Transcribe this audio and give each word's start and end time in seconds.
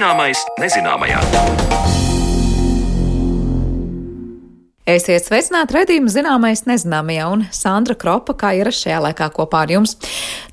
Zināmais 0.00 0.40
nezināmajā. 0.56 1.99
Esiet 4.90 5.22
sveicināti 5.22 5.74
redzījuma 5.76 6.10
zināmais 6.10 6.64
nezināmajā 6.66 7.26
un 7.30 7.42
Sandra 7.54 7.94
Kropa, 7.94 8.34
kā 8.34 8.48
ierasts 8.58 8.82
šajā 8.82 8.96
laikā 9.04 9.28
kopā 9.36 9.60
ar 9.62 9.70
jums. 9.70 9.92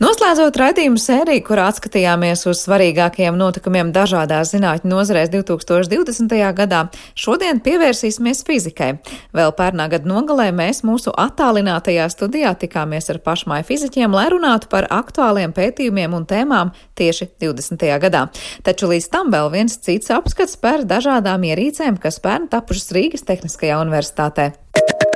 Noslēdzot 0.03 0.59
redzījumu 0.61 0.99
sēriju, 1.01 1.41
kurā 1.47 1.63
atskatījāmies 1.71 2.43
uz 2.51 2.61
svarīgākajiem 2.67 3.37
notikumiem 3.39 3.89
dažādās 3.95 4.51
zinātņu 4.53 4.91
nozarēs 4.91 5.31
2020. 5.33 6.35
gadā, 6.59 6.83
šodien 7.17 7.61
pievērsīsimies 7.65 8.43
fizikai. 8.45 8.91
Vēl 9.33 9.55
pērnā 9.57 9.87
gada 9.95 10.11
nogalē 10.11 10.51
mēs 10.53 10.83
mūsu 10.85 11.15
attālinātajā 11.17 12.05
studijā 12.13 12.53
tikāmies 12.61 13.09
ar 13.09 13.21
pašmāju 13.25 13.65
fiziķiem, 13.71 14.13
lai 14.13 14.27
runātu 14.35 14.69
par 14.69 14.85
aktuāliem 14.99 15.55
pētījumiem 15.57 16.13
un 16.13 16.29
tēmām 16.29 16.75
tieši 16.99 17.31
20. 17.41 17.87
gadā. 18.05 18.27
Taču 18.67 18.91
līdz 18.93 19.09
tam 19.17 19.33
vēl 19.33 19.49
viens 19.55 19.79
cits 19.81 20.13
apskats 20.13 20.59
par 20.61 20.85
dažādām 20.85 21.49
ierīcēm, 21.49 21.97
kas 22.03 22.21
pērn 22.21 22.51
tapušas 22.53 22.93
Rīgas 22.93 23.25
Tehniskajā 23.25 23.81
universitātē 23.81 24.26
universitātē. 24.27 25.06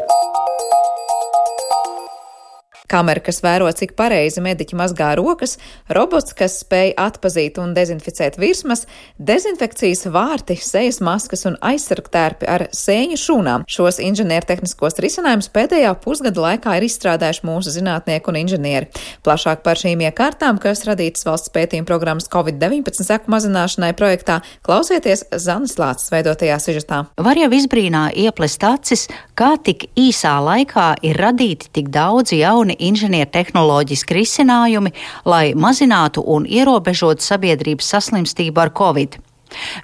Kamera, 2.91 3.23
kas 3.23 3.39
vēro, 3.43 3.69
cik 3.71 3.93
pareizi 3.95 4.43
mediķi 4.43 4.75
mazgā 4.75 5.13
rokas, 5.15 5.55
robots, 5.95 6.35
kas 6.35 6.57
spēj 6.65 6.91
atpazīt 6.99 7.59
un 7.61 7.71
dezinficēt 7.77 8.35
virsmas, 8.41 8.83
dezinfekcijas 9.15 10.09
vārti, 10.11 10.57
sejas 10.59 10.99
maskas 11.03 11.45
un 11.47 11.55
aizsargtērpi 11.63 12.49
ar 12.51 12.65
sēņu 12.75 13.19
šūnām. 13.21 13.65
Šos 13.71 14.01
inženiertehniskos 14.03 14.99
risinājumus 15.03 15.47
pēdējā 15.55 15.93
pusgada 16.03 16.43
laikā 16.43 16.75
ir 16.79 16.87
izstrādājuši 16.89 17.47
mūsu 17.47 17.73
zinātnieki 17.77 18.31
un 18.31 18.39
inženieri. 18.41 18.91
Plašāk 19.23 19.63
par 19.63 19.79
šīm 19.79 20.03
iekārtām, 20.09 20.59
kas 20.61 20.83
radītas 20.89 21.23
valsts 21.27 21.53
pētījuma 21.55 21.87
programmas 21.87 22.27
COVID-19 22.33 23.07
seku 23.07 23.31
mazināšanai 23.31 23.93
projektā, 23.95 24.41
klausieties 24.67 25.23
Zanas 25.39 25.77
Lācis 25.79 26.11
veidotajā 26.11 26.59
sižetā. 26.59 27.05
Var 27.21 27.39
jau 27.39 27.49
izbrīnā 27.55 28.09
ieplest 28.25 28.67
acis, 28.67 29.07
kā 29.39 29.53
tik 29.63 29.87
īsā 29.95 30.35
laikā 30.43 30.91
ir 31.07 31.19
radīti 31.21 31.71
tik 31.79 31.91
daudzi 31.93 32.41
jauni 32.41 32.75
inženiertehnoloģiski 32.89 34.17
risinājumi, 34.17 34.93
lai 35.25 35.51
mazinātu 35.55 36.23
un 36.25 36.47
ierobežotu 36.49 37.25
sabiedrības 37.25 37.93
saslimstību 37.95 38.65
ar 38.65 38.73
covid. 38.77 39.19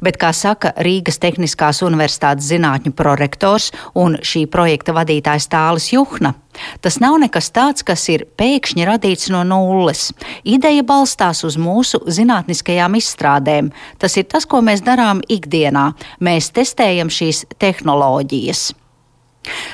Bet, 0.02 0.18
kā 0.20 0.32
saka 0.36 0.72
Rīgas 0.84 1.20
Tehniskās 1.22 1.82
Universitātes 1.86 2.48
zinātņu 2.52 2.94
prorektors 2.98 3.72
un 4.00 4.18
šī 4.24 4.46
projekta 4.52 4.96
vadītājs 4.96 5.50
Tālis 5.52 5.90
Juhna, 5.92 6.34
tas 6.82 7.00
nav 7.04 7.20
nekas 7.22 7.52
tāds, 7.56 7.86
kas 7.88 8.08
ir 8.14 8.26
pēkšņi 8.40 8.88
radīts 8.88 9.32
no 9.34 9.44
nulles. 9.48 10.10
Ideja 10.48 10.86
balstās 10.88 11.44
uz 11.48 11.60
mūsu 11.60 12.02
zinātniskajām 12.08 12.98
izstrādēm. 13.00 13.72
Tas 14.00 14.18
ir 14.18 14.28
tas, 14.32 14.48
ko 14.48 14.64
mēs 14.64 14.86
darām 14.86 15.24
ikdienā. 15.28 15.92
Mēs 16.24 16.52
testējam 16.56 17.12
šīs 17.14 17.46
tehnoloģijas. 17.60 18.70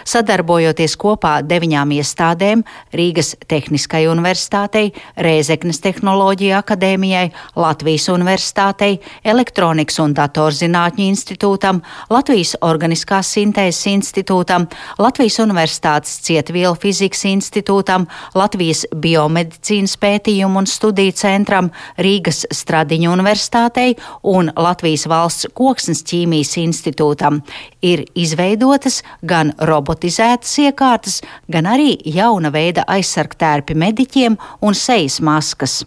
Sadarbojoties 0.06 0.96
kopā 1.00 1.42
deviņām 1.48 1.94
iestādēm- 1.98 2.64
Rīgas 3.00 3.36
Tehniskai 3.48 4.06
universitātei, 4.08 4.94
Rēzeknes 5.18 5.80
Tehnoloģija 5.82 6.62
akadēmijai, 6.64 7.32
Latvijas 7.56 8.08
universitātei, 8.10 9.00
Elektronikas 9.24 10.00
un 10.00 10.14
datorzinātņu 10.14 11.08
institūtam, 11.10 11.82
Latvijas 12.10 12.56
Organiskās 12.62 13.28
sintēzes 13.36 13.86
institūtam, 13.94 14.68
Latvijas 15.00 15.40
Universitātes 15.40 16.20
Cietvielu 16.24 16.76
fizikas 16.76 17.24
institūtam, 17.30 18.08
Latvijas 18.36 18.86
Biomedicīnas 18.96 19.98
pētījumu 19.98 20.64
un 20.64 20.70
studiju 20.70 21.14
centram, 21.18 21.72
Rīgas 21.98 22.46
Stradiņu 22.52 23.12
universitātei 23.14 23.96
un 24.24 24.52
Latvijas 24.56 25.08
valsts 25.08 25.50
koksnes 25.54 26.04
ķīmijas 26.10 26.56
institūtam. 26.62 27.42
Ir 27.84 28.06
izveidotas 28.16 29.02
gan 29.22 29.54
robotizētas 29.70 30.58
iekārtas, 30.66 31.22
gan 31.52 31.70
arī 31.70 31.96
jauna 32.06 32.52
veida 32.54 32.86
aizsargtērpi 32.88 33.76
mediķiem 33.76 34.38
un 34.62 34.78
sejas 34.78 35.20
maskas. 35.24 35.82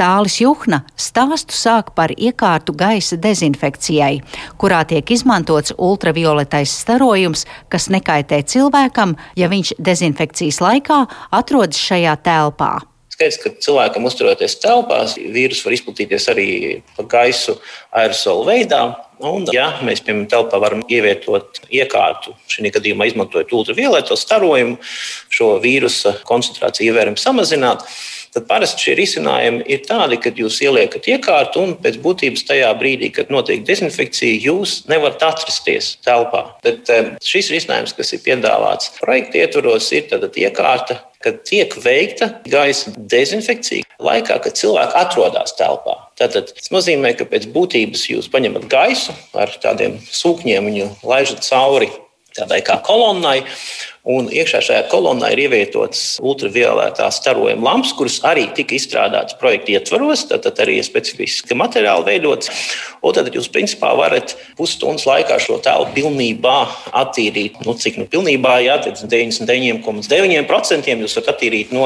Tālis 0.00 0.38
Juhna 0.40 0.80
stāstu 0.96 1.54
sāk 1.56 1.92
par 1.96 2.12
iekārtu 2.16 2.72
gaisa 2.76 3.18
dezinfekcijai, 3.20 4.20
kurā 4.60 4.80
tiek 4.88 5.10
izmantots 5.12 5.74
ultravioletais 5.76 6.72
starojums, 6.82 7.44
kas 7.68 7.90
nekaitē 7.92 8.40
cilvēkam, 8.48 9.16
ja 9.36 9.50
viņš 9.52 9.74
dezinfekcijas 9.78 10.62
laikā 10.64 11.02
atrodas 11.36 11.80
šajā 11.80 12.16
telpā. 12.24 12.72
Skaidrs, 13.12 13.40
ka 13.42 13.52
cilvēkam 13.60 14.06
uzturoties 14.08 14.56
telpās, 14.62 15.18
vīrusu 15.20 15.66
var 15.66 15.76
izplatīties 15.76 16.28
arī 16.32 16.48
pa 16.96 17.04
gaisu 17.04 17.58
aerosolu 17.92 18.46
veidā. 18.48 18.84
Un, 19.20 19.44
ja 19.52 19.66
mēs, 19.84 20.00
piemēram, 20.04 20.28
telpā 20.32 20.60
varam 20.62 20.80
ievietot 20.88 21.60
iekārtu, 21.68 22.32
šī 22.48 22.70
gadījumā 22.72 23.10
izmantojot 23.10 23.52
ultravioleto 23.52 24.16
starojumu, 24.16 24.78
šo 25.32 25.50
vīrusa 25.60 26.14
koncentrāciju 26.28 26.88
ievērojami 26.88 27.20
samazināt, 27.20 27.84
tad 28.34 28.46
parasti 28.50 28.86
šie 28.86 28.96
risinājumi 28.98 29.66
ir 29.70 29.84
tādi, 29.88 30.18
ka 30.22 30.32
jūs 30.36 30.60
ieliekat 30.64 31.08
iekārtu 31.10 31.64
un 31.64 31.76
pēc 31.82 31.98
būtības 32.04 32.46
tajā 32.48 32.70
brīdī, 32.80 33.10
kad 33.14 33.32
notiek 33.32 33.64
dezinfekcija, 33.66 34.40
jūs 34.46 34.80
nevarat 34.90 35.22
atrasties 35.30 35.96
telpā. 36.06 36.46
Bet 36.64 36.90
eh, 36.92 37.14
šis 37.24 37.52
risinājums, 37.54 37.94
kas 37.98 38.14
ir 38.16 38.24
piedāvāts 38.26 38.94
projekta 39.00 39.42
ietvaros, 39.44 39.90
ir 39.96 40.10
iekārta, 40.40 41.00
kad 41.20 41.42
tiek 41.44 41.74
veikta 41.84 42.30
gaisa 42.48 42.92
dezinfekcija 42.96 43.84
laikā, 44.00 44.38
kad 44.40 44.56
cilvēki 44.56 44.96
atrodas 44.96 45.52
telpā. 45.58 45.96
Tātad, 46.20 46.52
tas 46.56 46.70
nozīmē, 46.72 47.12
ka 47.18 47.26
pēc 47.28 47.48
būtības 47.52 48.06
jūs 48.12 48.30
paņemat 48.32 48.68
gaisu 48.72 49.14
ar 49.36 49.52
tādiem 49.62 49.98
sūkņiem, 50.08 50.70
viņu 50.70 50.88
laižat 51.04 51.44
cauri 51.44 51.90
tādai 52.36 52.60
kā 52.66 52.76
kolonnai. 52.84 53.40
Un 54.10 54.30
iekšā 54.32 54.62
šajā 54.64 54.84
kolonnā 54.88 55.28
ir 55.34 55.42
ievietotas 55.42 56.16
ultravioletā 56.24 57.10
starojuma 57.12 57.66
lampas, 57.66 57.90
kuras 57.98 58.16
arī 58.24 58.46
tika 58.56 58.72
izstrādātas 58.72 59.36
projekta 59.36 59.74
ietvaros. 59.74 60.22
Tad, 60.30 60.40
tad 60.46 60.56
arī 60.64 60.78
ir 60.80 60.86
specifiski 60.86 61.58
materiāli 61.58 62.08
veidots. 62.08 62.48
Un 63.04 63.10
tad 63.16 63.28
jūs 63.36 63.50
principā 63.52 63.90
varat 63.98 64.32
pusstundas 64.56 65.04
laikā 65.08 65.36
šo 65.44 65.56
tēlu 65.64 65.86
pilnībā 65.96 66.58
attīrīt. 67.02 67.52
Nu, 67.66 67.72
cik 67.76 67.94
nu 68.00 68.06
pilnībā, 68.10 68.52
jā, 68.64 68.76
99,9% 68.88 70.96
jūs 71.04 71.16
varat 71.20 71.32
attīrīt 71.34 71.68
no 71.76 71.84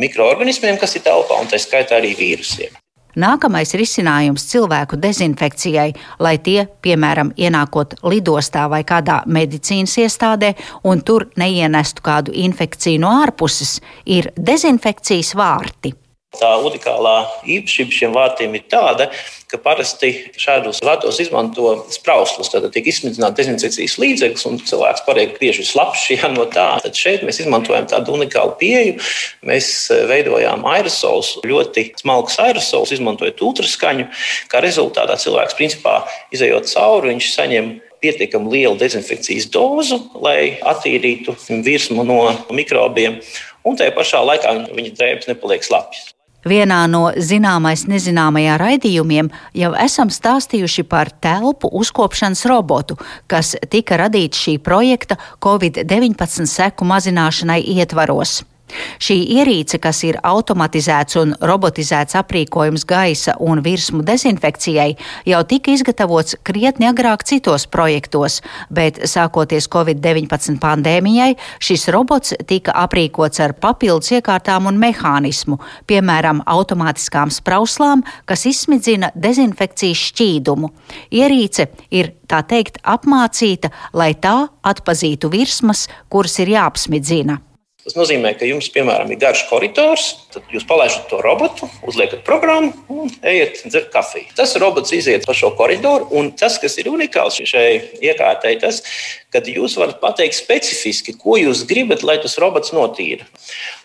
mikroorganismiem, 0.00 0.80
kas 0.80 0.96
ir 0.96 1.04
telpā, 1.04 1.34
un 1.36 1.46
tā 1.52 1.60
skaitā 1.60 1.92
arī 2.00 2.12
vīrusiem. 2.16 2.81
Nākamais 3.12 3.74
risinājums 3.76 4.46
cilvēku 4.48 4.96
dezinfekcijai, 4.96 5.90
lai 6.24 6.36
tie, 6.40 6.64
piemēram, 6.82 7.34
ienākot 7.36 7.98
lidostā 8.08 8.64
vai 8.72 8.82
kādā 8.88 9.20
medicīnas 9.26 9.98
iestādē 10.00 10.54
un 10.88 11.04
tur 11.04 11.28
neienestu 11.36 12.04
kādu 12.04 12.32
infekciju 12.32 13.02
no 13.04 13.12
ārpuses, 13.22 13.80
ir 14.06 14.32
dezinfekcijas 14.36 15.34
vārti. 15.36 15.92
Tā 16.32 16.48
unikālā 16.64 17.16
īpašība 17.44 17.92
šiem 17.92 18.14
vārtiem 18.16 18.54
ir 18.56 18.62
tāda, 18.72 19.10
ka 19.52 19.58
parasti 19.60 20.08
šādos 20.40 20.78
vārtos 20.80 21.18
izmanto 21.20 21.74
sprauslus. 21.92 22.48
Tad 22.48 22.64
tiek 22.72 22.88
izsmidzināts 22.88 23.36
dezinfekcijas 23.36 23.98
līdzeklis, 24.00 24.46
un 24.48 24.56
cilvēks 24.64 25.04
paliek 25.04 25.34
tieši 25.36 25.66
slapjš 25.68 26.06
ja, 26.14 26.30
no 26.32 26.46
tā. 26.48 26.66
Tad 26.80 26.96
šeit 26.96 27.26
mēs 27.28 27.42
izmantojam 27.44 27.84
tādu 27.90 28.16
unikālu 28.16 28.56
pieeju. 28.62 28.96
Mēs 29.44 29.68
eh, 29.92 30.06
veidojām 30.08 30.64
aerosolus, 30.72 31.34
ļoti 31.44 31.90
smalkus 32.00 32.40
aerosolus, 32.40 32.94
izmantojot 32.96 33.44
ultraskaņu. 33.50 34.08
Kā 34.48 34.64
rezultātā 34.64 35.18
cilvēks 35.20 35.58
principā 35.60 35.98
izējot 36.32 36.72
cauri, 36.72 37.12
viņš 37.12 37.28
saņem 37.36 37.72
pietiekami 38.02 38.56
lielu 38.56 38.80
dezinfekcijas 38.80 39.50
dozu, 39.52 40.00
lai 40.24 40.56
attīrītu 40.58 41.36
virsmu 41.62 42.08
no 42.08 42.18
mikrobiem, 42.56 43.20
un 43.68 43.78
tajā 43.78 43.94
pašā 44.00 44.24
laikā 44.32 44.56
viņa 44.72 44.96
drēbes 44.96 45.30
nepaliek 45.30 45.68
slapjas. 45.68 46.11
Vienā 46.48 46.80
no 46.90 47.02
zināmais 47.14 47.84
nezināmajā 47.86 48.56
raidījumiem 48.58 49.30
jau 49.54 49.72
esam 49.78 50.10
stāstījuši 50.10 50.84
par 50.90 51.12
telpu 51.22 51.70
uzkopšanas 51.70 52.46
robotu, 52.50 52.98
kas 53.30 53.54
tika 53.70 54.00
radīts 54.02 54.42
šī 54.42 54.56
projekta 54.58 55.20
Covid-19 55.42 56.50
seku 56.50 56.88
mazināšanai 56.88 57.60
ietvaros. 57.78 58.40
Šī 59.02 59.16
ierīce, 59.38 59.78
kas 59.82 60.02
ir 60.06 60.18
automatizēts 60.22 61.18
un 61.20 61.34
robotizēts 61.40 62.16
aprīkojums 62.20 62.84
gaisa 62.88 63.34
un 63.40 63.62
virsmu 63.64 64.02
dezinfekcijai, 64.06 64.96
jau 65.28 65.42
tika 65.48 65.72
izgatavots 65.74 66.36
krietni 66.46 66.88
agrāk 66.90 67.24
citos 67.28 67.66
projektos, 67.70 68.40
bet 68.70 69.00
sākoties 69.08 69.68
Covid-19 69.72 70.58
pandēmijai, 70.62 71.34
šis 71.62 71.88
robots 71.94 72.36
tika 72.48 72.74
aprīkots 72.84 73.42
ar 73.44 73.56
papildus 73.58 74.12
iekārtām 74.16 74.68
un 74.70 74.80
mehānismu, 74.82 75.60
piemēram, 75.90 76.42
automātiskām 76.46 77.32
sprauslām, 77.34 78.04
kas 78.28 78.46
izsmidzina 78.50 79.12
dezinfekcijas 79.14 80.08
šķīdumu. 80.10 80.72
Ierīce 81.12 81.70
ir 81.90 82.14
tā 82.30 82.42
teikt 82.48 82.80
apmācīta, 82.82 83.72
lai 83.92 84.12
tā 84.14 84.36
atpazītu 84.62 85.32
virsmas, 85.32 85.88
kuras 86.12 86.38
ir 86.42 86.54
jāapsmidzina. 86.56 87.40
Tas 87.82 87.96
nozīmē, 87.98 88.30
ka 88.38 88.46
jums, 88.46 88.68
piemēram, 88.70 89.10
ir 89.10 89.18
garš 89.18 89.40
koridors, 89.48 90.04
tad 90.30 90.46
jūs 90.54 90.62
palaidat 90.68 91.08
to 91.10 91.18
robotu, 91.24 91.66
uzliekat 91.90 92.22
programmu 92.26 92.70
un 92.94 93.10
ejiet 93.26 93.64
dzert 93.66 93.88
kafiju. 93.90 94.30
Tas 94.38 94.54
robots 94.62 94.94
iziet 94.94 95.26
pa 95.26 95.34
šo 95.34 95.50
koridoru, 95.58 96.06
un 96.14 96.30
tas, 96.38 96.60
kas 96.62 96.78
ir 96.78 96.92
unikāls 96.92 97.40
šai 97.42 97.98
iekārtai, 97.98 98.54
tas, 98.62 98.84
kad 99.32 99.48
jūs 99.48 99.76
varat 99.80 100.00
pateikt 100.02 100.36
specifiski, 100.36 101.14
ko 101.18 101.38
jūs 101.40 101.64
gribat, 101.68 102.04
lai 102.04 102.18
tas 102.22 102.36
robots 102.42 102.74
notīra. 102.76 103.24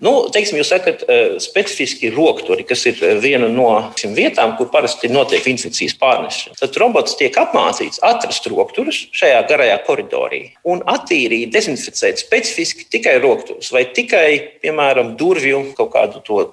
Nu, 0.04 0.28
teiksim, 0.34 0.60
jūs 0.60 0.72
sakat, 0.74 1.04
eh, 1.08 1.38
specifiski 1.44 2.12
rokturi, 2.14 2.66
kas 2.68 2.86
ir 2.90 3.00
eh, 3.02 3.16
viena 3.24 3.50
no 3.52 3.70
šīm 3.98 4.16
vietām, 4.18 4.58
kur 4.60 4.70
parasti 4.74 5.10
notiek 5.12 5.48
infekcijas 5.48 5.96
pārnešana. 6.02 6.60
Tad 6.60 6.78
robots 6.82 7.16
tiek 7.20 7.36
apmācīts 7.40 8.02
atrast 8.06 8.48
rokturus 8.52 9.06
šajā 9.16 9.42
garajā 9.50 9.80
koridorī 9.88 10.44
un 10.68 10.84
attīrīt, 10.86 11.54
dezinficēt 11.56 12.22
specifiski 12.22 12.90
tikai 12.92 13.18
rokturus 13.24 13.72
vai 13.72 13.86
tikai, 13.96 14.60
piemēram, 14.64 15.16
durvju 15.20 15.64
kaut 15.78 15.94
kādu 15.96 16.24
to 16.28 16.44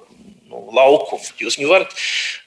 laukumu. 0.73 1.23
Jūs 1.41 1.57
viņu 1.59 1.69
varat 1.71 1.93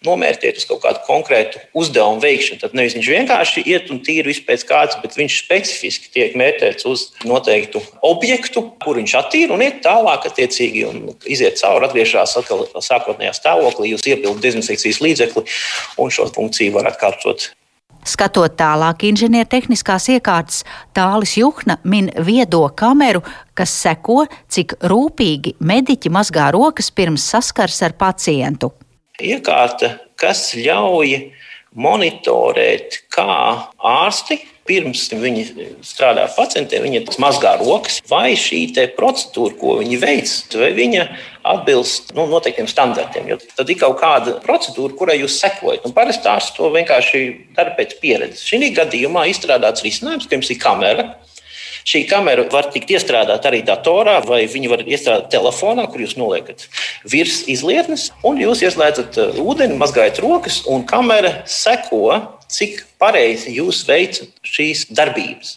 nomērķēt 0.07 0.61
uz 0.61 0.67
kaut 0.69 0.83
kādu 0.85 1.03
konkrētu 1.07 1.63
uzdevumu 1.79 2.23
veikšanu. 2.23 2.61
Tad 2.63 2.77
nevis 2.79 2.97
viņš 2.99 3.11
vienkārši 3.15 3.65
iet 3.67 3.93
un 3.95 4.01
tīri 4.07 4.37
pēc 4.47 4.65
kārtas, 4.69 5.01
bet 5.03 5.19
viņš 5.19 5.39
specifiski 5.45 6.13
tiek 6.15 6.37
mērķēts 6.39 6.89
uz 6.89 7.09
noteiktu 7.29 7.83
objektu, 8.07 8.65
kur 8.85 9.01
viņš 9.01 9.17
attīra 9.21 9.57
un 9.57 9.65
iet 9.67 9.83
tālāk, 9.85 10.29
attiecīgi, 10.31 10.87
un 10.89 11.15
iziet 11.27 11.61
cauri, 11.61 11.89
atgriežas 11.89 12.37
atkal 12.41 12.67
sākotnējā 12.85 13.35
stāvoklī, 13.37 13.93
jūs 13.93 14.07
iepildat 14.09 14.45
dezinfekcijas 14.45 15.03
līdzekli 15.05 15.47
un 15.99 16.15
šo 16.15 16.29
funkciju 16.35 16.77
var 16.79 16.93
atkārtot 16.93 17.51
Skatot 18.07 18.55
tālāk 18.59 19.05
inženiertehniskās 19.09 20.09
iekārtas, 20.15 20.63
Tālis 20.97 21.37
Juhna 21.39 21.79
min 21.85 22.11
viedo 22.25 22.63
kameru, 22.77 23.23
kas 23.59 23.75
seko, 23.83 24.25
cik 24.49 24.77
rūpīgi 24.91 25.57
mediķi 25.61 26.13
mazgā 26.15 26.51
rokas 26.55 26.91
pirms 26.95 27.27
saskars 27.33 27.83
ar 27.87 27.97
pacientu. 27.99 28.73
Iekārta, 29.19 29.97
kas 30.19 30.53
ļauj 30.55 31.17
monitorēt, 31.79 33.03
kā 33.13 33.29
ārsti 33.79 34.39
pirms 34.69 35.07
viņi 35.11 35.45
strādā 35.87 36.27
pacientiem, 36.37 36.85
viņi 36.87 37.05
mazgā 37.23 37.57
rokas, 37.63 38.03
vai 38.11 38.37
šī 38.39 38.67
procedūra, 38.97 39.57
ko 39.59 39.79
viņi 39.81 40.01
veic, 40.03 40.35
vai 40.61 40.73
viņa 40.77 41.07
atbilst 41.49 42.13
nu, 42.17 42.27
noteiktiem 42.29 42.69
standartiem. 42.69 43.31
Jo 43.33 43.39
tad 43.41 43.71
ir 43.71 43.79
kaut 43.81 43.97
kāda 44.03 44.37
procedūra, 44.45 44.97
kurai 44.99 45.19
jūs 45.23 45.39
sekojat. 45.41 45.87
Un 45.89 45.97
parasti 45.97 46.29
ārsts 46.31 46.57
to 46.59 46.69
vienkārši 46.75 47.25
dara 47.57 47.73
pēc 47.79 47.97
pieredzes. 48.03 48.45
Šī 48.45 48.73
gadījumā 48.77 49.29
izstrādāts 49.33 49.85
risinājums, 49.87 50.29
ka 50.29 50.39
jums 50.39 50.53
ir 50.53 50.61
kamera. 50.63 51.09
Šī 51.89 52.03
kamera 52.05 52.45
var 52.53 52.69
tikt 52.73 52.91
iestrādāta 52.93 53.49
arī 53.49 53.63
datorā, 53.65 54.19
vai 54.27 54.43
viņi 54.51 54.69
var 54.69 54.83
iestrādāt 54.85 55.31
telefonā, 55.33 55.87
kur 55.89 56.03
jūs 56.03 56.19
noliekat 56.21 56.67
virs 57.09 57.47
izlietnes, 57.49 58.11
un 58.29 58.41
jūs 58.43 58.61
ieslēdzat 58.67 59.17
uh, 59.23 59.39
ūdeni, 59.41 59.79
mazgājat 59.81 60.21
rokas, 60.21 60.61
un 60.69 60.85
kamera 60.89 61.39
seko 61.49 62.19
cik 62.53 62.83
pareizi 63.01 63.53
jūs 63.57 63.85
veicat 63.89 64.31
šīs 64.47 64.87
darbības. 64.97 65.57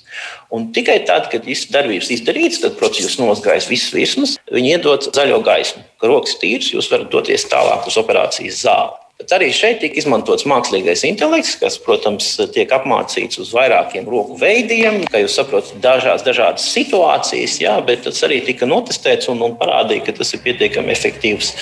Un 0.51 0.69
tikai 0.75 0.99
tad, 1.07 1.29
kad 1.31 1.47
šīs 1.47 1.69
darbības 1.73 2.11
izdarītas, 2.17 2.61
tad, 2.63 2.77
protams, 2.79 3.05
jūs 3.07 3.19
nomazgājat 3.21 3.69
visas 3.71 3.93
virsmas, 3.95 4.39
viņi 4.51 4.75
iedod 4.75 5.11
zaļo 5.15 5.39
gaismu, 5.47 5.85
ka 6.01 6.11
rokas 6.11 6.35
tīras, 6.41 6.73
jūs 6.75 6.91
varat 6.91 7.11
doties 7.13 7.47
tālāk 7.51 7.87
uz 7.87 7.99
operācijas 8.01 8.65
zāli. 8.65 9.01
Bet 9.21 9.35
arī 9.35 9.51
šeit 9.53 9.83
tika 9.83 9.99
izmantots 10.01 10.47
mākslīgais 10.49 11.03
intelekts, 11.05 11.51
kas, 11.61 11.75
protams, 11.77 12.31
tiek 12.55 12.71
apmācīts 12.73 13.37
uz 13.43 13.51
vairākiem 13.53 14.07
roku 14.09 14.33
veidiem, 14.41 15.03
kā 15.13 15.21
jūs 15.21 15.35
saprotat, 15.37 15.75
dažās 15.83 16.25
dažādas 16.25 16.65
situācijas, 16.73 17.59
jā, 17.61 17.75
bet 17.85 18.01
tas 18.07 18.23
arī 18.25 18.39
tika 18.47 18.65
notestēts 18.65 19.29
un, 19.29 19.43
un 19.45 19.53
parādīja, 19.61 20.07
ka 20.07 20.17
tas 20.23 20.33
ir 20.33 20.41
pietiekami 20.47 20.89
efektīvs 20.95 21.53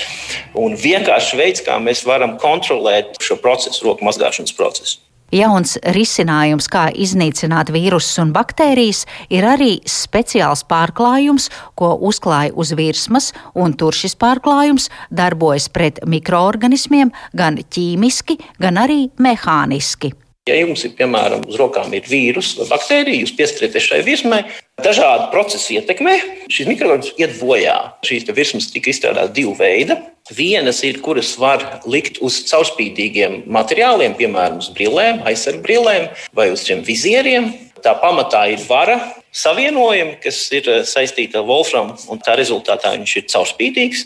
un 0.55 0.79
vienkāršs 0.79 1.35
veids, 1.35 1.65
kā 1.67 1.75
mēs 1.83 2.05
varam 2.07 2.37
kontrolēt 2.39 3.19
šo 3.19 3.35
procesu, 3.43 3.89
roku 3.89 4.07
mazgāšanas 4.07 4.55
procesu. 4.55 5.01
Jauns 5.35 5.75
risinājums, 5.95 6.69
kā 6.71 6.87
iznīcināt 6.89 7.69
vīrusus 7.73 8.17
un 8.23 8.33
baktērijas, 8.33 9.05
ir 9.29 9.45
arī 9.45 9.71
speciāls 9.89 10.63
pārklājums, 10.69 11.49
ko 11.77 11.93
uzklāja 12.09 12.55
uz 12.55 12.73
virsmas, 12.77 13.31
un 13.53 13.77
tur 13.77 13.93
šis 13.93 14.17
pārklājums 14.19 14.89
darbojas 15.13 15.69
pret 15.73 16.01
mikroorganismiem 16.09 17.13
gan 17.37 17.61
ķīmiski, 17.61 18.39
gan 18.61 18.81
arī 18.81 19.05
mehāniski. 19.21 20.15
Ja 20.49 20.55
jums 20.57 20.81
ir 20.87 20.95
piemēram 20.97 21.43
uz 21.45 21.57
rokām 21.59 21.91
ir 21.93 22.07
vīrus 22.09 22.55
vai 22.57 22.65
baktērija, 22.71 23.21
jūs 23.21 23.35
pieskarieties 23.37 23.85
šai 23.85 23.99
virsmai, 24.07 24.39
dažādu 24.81 25.27
procesu 25.33 25.75
ietekmē, 25.77 26.15
šīs 26.49 26.71
mikroorganismas 26.71 27.19
iet 27.21 27.35
bojā. 27.37 27.75
Šīs 28.07 28.25
virsmas 28.33 28.71
tika 28.73 28.89
izstrādātas 28.89 29.35
divu 29.35 29.53
veidu. 29.59 29.99
Vienas 30.33 30.81
ir, 30.85 30.99
kuras 31.05 31.35
var 31.41 31.63
likt 31.89 32.19
uz 32.25 32.41
caurspīdīgiem 32.49 33.43
materiāliem, 33.49 34.17
piemēram, 34.17 34.59
uz 34.61 34.69
brillēm, 34.73 35.23
aizsargbrillēm 35.29 36.09
vai 36.37 36.49
uz 36.53 36.65
šiem 36.65 36.81
vizieriem. 36.85 37.51
Tā 37.83 37.93
pamatā 38.01 38.45
ir 38.51 38.61
vara, 38.67 38.97
savienojumi, 39.35 40.17
kas 40.23 40.37
ir 40.55 40.67
eh, 40.69 40.79
saistīti 40.87 41.37
ar 41.37 41.45
Wolframu, 41.47 41.95
un 42.09 42.21
tā 42.23 42.35
rezultātā 42.39 42.91
viņš 42.95 43.15
ir 43.19 43.25
caurspīdīgs. 43.29 44.05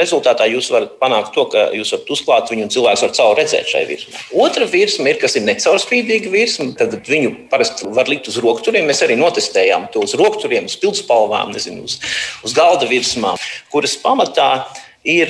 Rezultātā 0.00 0.46
jūs 0.50 0.70
varat 0.72 0.94
panākt 1.00 1.34
to, 1.36 1.44
ka 1.52 1.66
jūs 1.76 1.92
varat 1.94 2.12
uzklāt 2.16 2.52
viņu 2.52 2.66
un 2.66 2.72
cilvēks 2.74 3.04
var 3.04 3.12
caur 3.18 3.36
redzēt 3.38 3.68
šai 3.70 3.84
virsmai. 3.90 4.22
Otra 4.46 4.68
virsma 4.70 5.12
ir, 5.12 5.20
kas 5.22 5.36
ir 5.38 5.44
necaurspīdīga 5.48 6.32
virsma, 6.32 6.70
tad 6.78 6.96
viņu 7.08 7.34
parasti 7.52 7.90
var 7.94 8.10
likt 8.10 8.30
uz 8.32 8.40
rokturiem. 8.42 8.88
Mēs 8.88 9.04
arī 9.06 9.18
notestējām 9.20 9.90
to 9.92 10.06
uz 10.06 10.16
rokturiem, 10.18 10.70
uz 10.70 10.78
pildspalvām, 10.80 11.52
nezinu, 11.54 11.84
uz, 11.84 12.00
uz 12.46 12.56
galda 12.56 12.88
virsmām, 12.90 13.38
kuras 13.74 13.98
pamatā 14.00 14.50
ir 14.64 14.83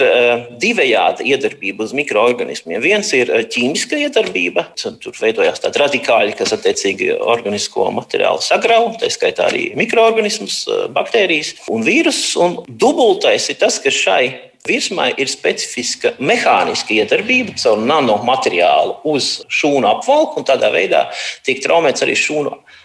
uh, 0.05 0.45
divējāda 0.63 1.27
iedarbība 1.27 1.83
uz 1.87 1.95
mikroorganismiem. 1.97 2.79
Viens 2.83 3.11
ir 3.17 3.33
uh, 3.33 3.43
ķīmiska 3.51 3.99
iedarbība, 4.07 4.69
tur 4.79 5.19
veidojās 5.19 5.63
tādi 5.65 5.83
radikāļi, 5.83 6.37
kas 6.39 6.55
attiecīgi 6.55 7.11
organisko 7.19 7.89
materiālu 7.95 8.43
sagrauj, 8.45 8.95
tā 9.03 9.11
skaitā 9.11 9.49
arī 9.51 9.67
mikroorganismus, 9.79 10.63
uh, 10.69 10.87
baktērijas 10.95 11.57
un 11.75 11.87
vīrusus. 11.87 12.35
Un 12.45 12.61
dubultais 12.69 13.51
ir 13.51 13.59
tas, 13.63 13.81
ka 13.83 13.91
šai 13.95 14.53
Virsmai 14.65 15.11
ir 15.21 15.29
specifiska 15.29 16.15
mehāniska 16.25 16.95
iedarbība 16.97 17.53
caur 17.61 17.83
nanomateriālu 17.85 18.95
uz 19.13 19.43
šūnu 19.53 19.91
apvalku, 19.91 20.41
un 20.41 20.47
tādā 20.49 20.71
veidā 20.73 21.03
tiek 21.45 21.61
traumēts 21.61 22.01
arī 22.07 22.15
šūnu 22.17 22.55
apvalks 22.55 22.84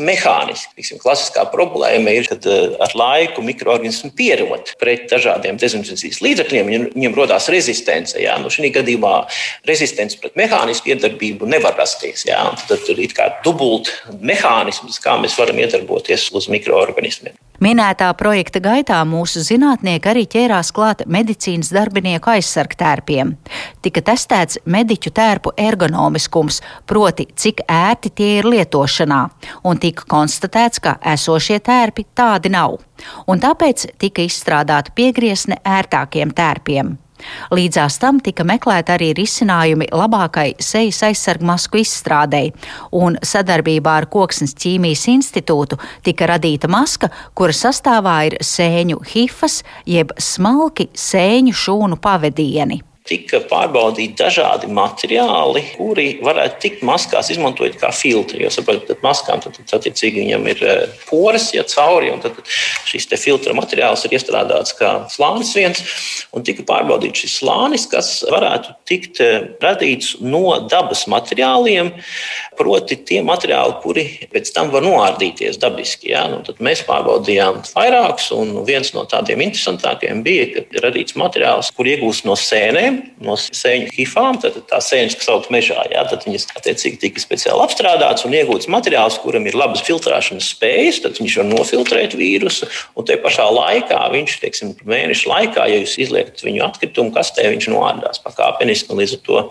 mehāniski. 0.00 0.72
Tiksim, 0.78 1.00
klasiskā 1.02 1.44
problēma 1.52 2.14
ir, 2.16 2.28
kad 2.30 2.46
eh, 2.48 2.74
ar 2.82 2.94
laiku 2.96 3.44
mikroorganismi 3.44 4.12
pierod 4.16 4.72
pret 4.80 5.08
dažādiem 5.12 5.60
dezinfekcijas 5.60 6.22
līdzekļiem, 6.24 6.72
viņiem 6.96 7.16
radās 7.18 7.50
rezistence. 7.52 8.16
Jā. 8.20 8.38
Nu, 8.40 8.52
šī 8.52 8.72
gadījumā 8.74 9.14
rezistence 9.68 10.18
pret 10.20 10.36
mehānisku 10.40 10.92
iedarbību 10.94 11.48
nevar 11.50 11.76
rasties. 11.78 12.26
Jā. 12.28 12.40
Tad 12.68 12.88
ir 12.96 13.16
kā 13.16 13.28
dubult 13.44 13.92
mehānisms, 14.20 15.00
kā 15.02 15.18
mēs 15.20 15.36
varam 15.38 15.60
iedarboties 15.60 16.30
uz 16.32 16.48
mikroorganismiem. 16.52 17.36
Minētā 17.62 18.08
projekta 18.18 18.58
gaitā 18.58 18.96
mūsu 19.06 19.38
zinātnieki 19.46 20.08
arī 20.10 20.22
ķērās 20.26 20.72
klāt 20.74 21.04
medicīnas 21.06 21.68
darbinieku 21.70 22.32
aizsargtērpiem. 22.32 23.36
Tika 23.84 24.02
testēts 24.08 24.58
mediķu 24.66 25.12
tērpu 25.14 25.52
ergonomiskums, 25.68 26.58
proti, 26.90 27.28
cik 27.38 27.62
ērti 27.70 28.10
tie 28.18 28.32
ir 28.40 28.50
lietošanā, 28.50 29.20
un 29.68 29.78
tika 29.78 30.08
konstatēts, 30.10 30.82
ka 30.82 30.96
esošie 31.14 31.60
tērpi 31.62 32.08
tādi 32.18 32.50
nav, 32.50 32.80
un 33.30 33.44
tāpēc 33.44 33.92
tika 34.02 34.26
izstrādāta 34.26 34.90
piegriezne 34.98 35.62
ērtākiem 35.62 36.34
tērpiem. 36.34 36.96
Līdzās 37.54 37.98
tam 38.02 38.20
tika 38.20 38.46
meklēti 38.48 38.94
arī 38.94 39.10
risinājumi 39.18 39.90
labākai 39.92 40.52
sejas 40.62 41.02
aizsargmasku 41.08 41.82
izstrādei, 41.82 42.52
un 42.92 43.18
sadarbībā 43.22 43.96
ar 44.02 44.08
Koksnes 44.12 44.56
ķīmijas 44.58 45.08
institūtu 45.12 45.80
tika 46.06 46.30
radīta 46.34 46.70
maska, 46.72 47.10
kura 47.34 47.56
sastāvā 47.56 48.16
ir 48.30 48.38
sēņu 48.44 49.02
hifas 49.14 49.62
jeb 49.88 50.14
smalki 50.20 50.90
sēņu 50.94 51.58
šūnu 51.64 52.00
pavadieni 52.02 52.82
tika 53.08 53.40
pārbaudīti 53.50 54.14
dažādi 54.18 54.68
materiāli, 54.70 55.62
kuri 55.74 56.06
varētu 56.22 56.60
tikt 56.62 56.84
maskās 56.86 57.32
izmantot 57.34 57.74
kā 57.80 57.90
filtri. 57.94 58.44
Jo 58.44 58.52
saprotat, 58.54 58.92
ka 58.92 59.06
maskām 59.06 59.42
tad, 59.42 59.56
tad, 59.58 59.72
attiecīgi 59.80 60.22
viņam 60.22 60.46
ir 60.52 60.62
eh, 60.66 60.82
poras, 61.08 61.48
ja 61.56 61.64
cauri, 61.66 62.12
un 62.14 62.22
tad 62.22 62.38
šis 62.86 63.10
filtra 63.18 63.56
materiāls 63.58 64.06
ir 64.06 64.14
iestrādāts 64.18 64.76
kā 64.78 64.92
slānis 65.12 65.50
viens, 65.58 65.82
un 66.32 66.46
tika 66.46 66.64
pārbaudīts 66.68 67.24
šis 67.24 67.40
slānis, 67.42 67.88
kas 67.90 68.12
varētu 68.30 68.76
tikt 68.88 69.22
eh, 69.24 69.50
radīts 69.62 70.14
no 70.22 70.60
dabas 70.70 71.08
materiāliem, 71.10 71.90
proti 72.58 72.98
tie 73.06 73.20
materiāli, 73.24 73.76
kuri 73.82 74.04
pēc 74.32 74.52
tam 74.54 74.70
var 74.72 74.84
noārdīties 74.84 75.58
dabiski. 75.62 76.12
Ja? 76.12 76.24
Nu, 76.30 76.42
mēs 76.62 76.84
pārbaudījām 76.88 77.62
vairākus, 77.72 78.30
un 78.36 78.54
viens 78.68 78.92
no 78.96 79.04
tādiem 79.08 79.42
interesantākiem 79.46 80.22
bija, 80.26 80.48
ka 80.54 80.84
radīts 80.86 81.16
materiāls, 81.18 81.72
kur 81.76 81.88
iegūst 81.88 82.26
no 82.28 82.36
sēnēm, 82.38 83.00
no 83.24 83.36
sēņu 83.40 83.92
hifām, 83.96 84.40
tad 84.42 84.58
tā 84.70 84.80
sēnes, 84.84 85.16
kas 85.18 85.30
aug 85.32 85.48
mežā, 85.54 85.80
ja? 85.92 86.04
tad 86.08 86.26
viņas 86.28 86.48
attiecīgi 86.58 87.00
tika 87.06 87.22
speciāli 87.22 87.64
apstrādātas 87.64 88.26
un 88.28 88.36
iegūts 88.36 88.70
materiāls, 88.72 89.20
kuram 89.22 89.46
ir 89.48 89.58
labas 89.58 89.84
filtrēšanas 89.86 90.52
spējas, 90.56 91.02
tad 91.04 91.20
viņš 91.20 91.38
var 91.40 91.48
nofiltrēt 91.50 92.16
vīrusu, 92.18 92.68
un 92.96 93.08
te 93.08 93.18
pašā 93.22 93.48
laikā 93.52 94.02
viņš, 94.12 94.38
teiksim, 94.42 94.74
mēnešu 94.88 95.30
laikā, 95.30 95.66
ja 95.70 95.80
jūs 95.82 95.96
izliekat 96.02 96.42
viņu 96.44 96.64
atkritumu 96.66 97.14
kastē, 97.14 97.48
viņš 97.52 97.68
noārdās 97.72 98.22
pakāpeniski. 98.24 98.96
Līdz 98.96 99.16
ar 99.16 99.22
to 99.26 99.42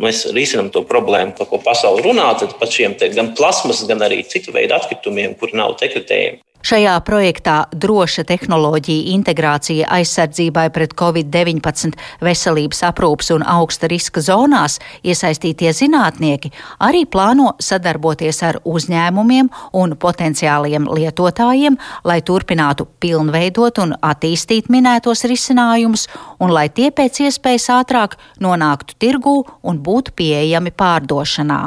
mēs 0.00 0.24
risinām 0.34 0.70
to 0.72 0.82
problēmu, 0.86 1.34
par 1.36 1.50
ko 1.50 1.60
pasaule 1.62 2.04
runā, 2.06 2.28
tad 2.46 2.58
pat 2.62 2.74
šiem 2.78 2.96
gan 3.14 3.34
plasmas, 3.38 3.84
gan 3.88 4.02
arī 4.06 4.22
citu 4.28 4.54
veidu 4.56 4.78
atkritumiem, 4.78 5.36
kuri 5.40 5.58
nav 5.58 5.78
tekritējami. 5.82 6.46
Šajā 6.66 6.96
projektā 7.06 7.54
droša 7.78 8.24
tehnoloģija 8.26 9.12
integrācija 9.12 9.86
aizsardzībai 10.00 10.64
pret 10.74 10.96
covid-19 10.98 11.94
veselības 12.26 12.82
aprūpas 12.88 13.30
un 13.36 13.44
augsta 13.46 13.86
riska 13.92 14.24
zonās 14.24 14.80
iesaistītie 15.06 15.70
zinātnieki 15.76 16.50
arī 16.88 17.04
plāno 17.06 17.52
sadarboties 17.62 18.42
ar 18.48 18.58
uzņēmumiem 18.66 19.52
un 19.78 19.94
potenciāliem 19.94 20.90
lietotājiem, 20.90 21.78
lai 22.02 22.18
turpinātu 22.26 22.88
pilnveidot 22.98 23.78
un 23.86 23.94
attīstīt 24.02 24.66
minētos 24.66 25.22
risinājumus 25.30 26.08
un 26.42 26.50
lai 26.50 26.66
tie 26.66 26.90
pēc 26.90 27.28
iespējas 27.28 27.70
ātrāk 27.78 28.18
nonāktu 28.42 28.98
tirgū 28.98 29.38
un 29.62 29.78
būtu 29.78 30.18
pieejami 30.18 30.74
pārdošanā. 30.74 31.66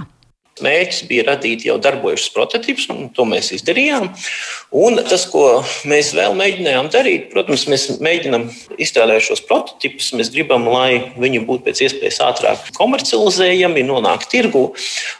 Mērķis 0.63 1.06
bija 1.10 1.25
radīt 1.32 1.66
jau 1.68 1.78
darbojušus 1.82 2.34
prototypus, 2.36 2.88
un 2.94 3.10
to 3.16 3.25
mēs 3.30 3.51
izdarījām. 3.56 4.10
Un 4.75 5.00
tas, 5.10 5.25
ko 5.30 5.62
mēs 5.89 6.12
vēl 6.18 6.36
mēģinājām 6.38 6.92
darīt, 6.94 7.30
protams, 7.34 7.66
mēs 7.72 7.88
mēģinām 8.04 8.48
izstrādāt 8.82 9.25
šos 9.25 9.44
prototypus. 9.48 10.12
Mēs 10.20 10.32
gribam, 10.34 10.68
lai 10.70 11.13
viņi 11.20 11.44
būtu 11.48 11.66
pēc 11.70 11.84
iespējas 11.88 12.22
ātrāk 12.28 12.70
komercializējami, 12.78 13.86
nonāktu 13.88 14.32
tirgu. 14.36 14.63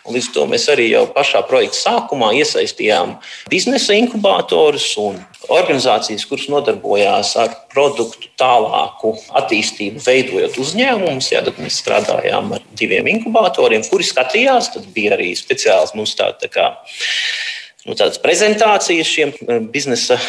Līdz 0.10 0.32
to 0.36 0.46
mēs 0.52 0.70
arī 0.72 0.92
jau 0.92 1.06
pašā 1.16 1.44
projekta 1.50 1.80
sākumā 1.86 2.34
iesaistījām 2.42 3.18
biznesa 3.52 3.98
inkubatorus 3.98 4.92
un 5.02 5.20
organizācijas, 5.54 6.26
kuras 6.30 6.48
nodarbojās 6.52 7.34
ar 7.42 7.54
produktu 7.74 8.30
tālāku 8.40 9.14
attīstību, 9.42 10.04
veidojot 10.06 10.60
uzņēmumus. 10.62 11.32
Jā, 11.34 11.44
tad 11.46 11.60
mēs 11.62 11.80
strādājām 11.84 12.54
ar 12.58 12.68
diviem 12.80 13.10
inkubatoriem, 13.16 13.86
kuri 13.90 14.08
skatījās. 14.08 14.74
Tad 14.76 14.88
bija 14.96 15.16
arī 15.18 15.32
speciāls 15.40 15.96
mums 15.98 16.16
tā, 16.20 16.32
tā 16.40 16.52
kā, 16.54 16.70
nu, 17.86 17.98
prezentācijas 18.24 19.10
šiem 19.10 19.36
eh, 19.36 19.60
biznesa 19.74 20.20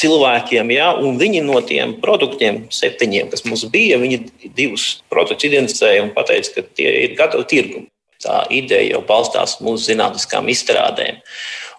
cilvēkiem, 0.00 0.70
ja, 0.74 0.90
un 0.96 1.18
viņi 1.20 1.42
no 1.44 1.60
tiem 1.66 1.96
produktiem, 2.02 2.64
septiņiem, 2.72 3.30
kas 3.32 3.44
mums 3.46 3.66
bija, 3.72 3.98
viņi 4.00 4.22
divus 4.56 5.00
produktus 5.12 5.50
identificēja 5.50 6.04
un 6.06 6.12
teica, 6.14 6.52
ka 6.56 6.66
tie 6.78 6.92
ir 7.04 7.16
gatavi 7.18 7.48
tirgumam. 7.50 7.88
Tā 8.20 8.42
ideja 8.52 8.98
jau 8.98 9.00
balstās 9.08 9.56
mūsu 9.64 9.94
zinātniskām 9.94 10.48
izstrādēm. 10.52 11.22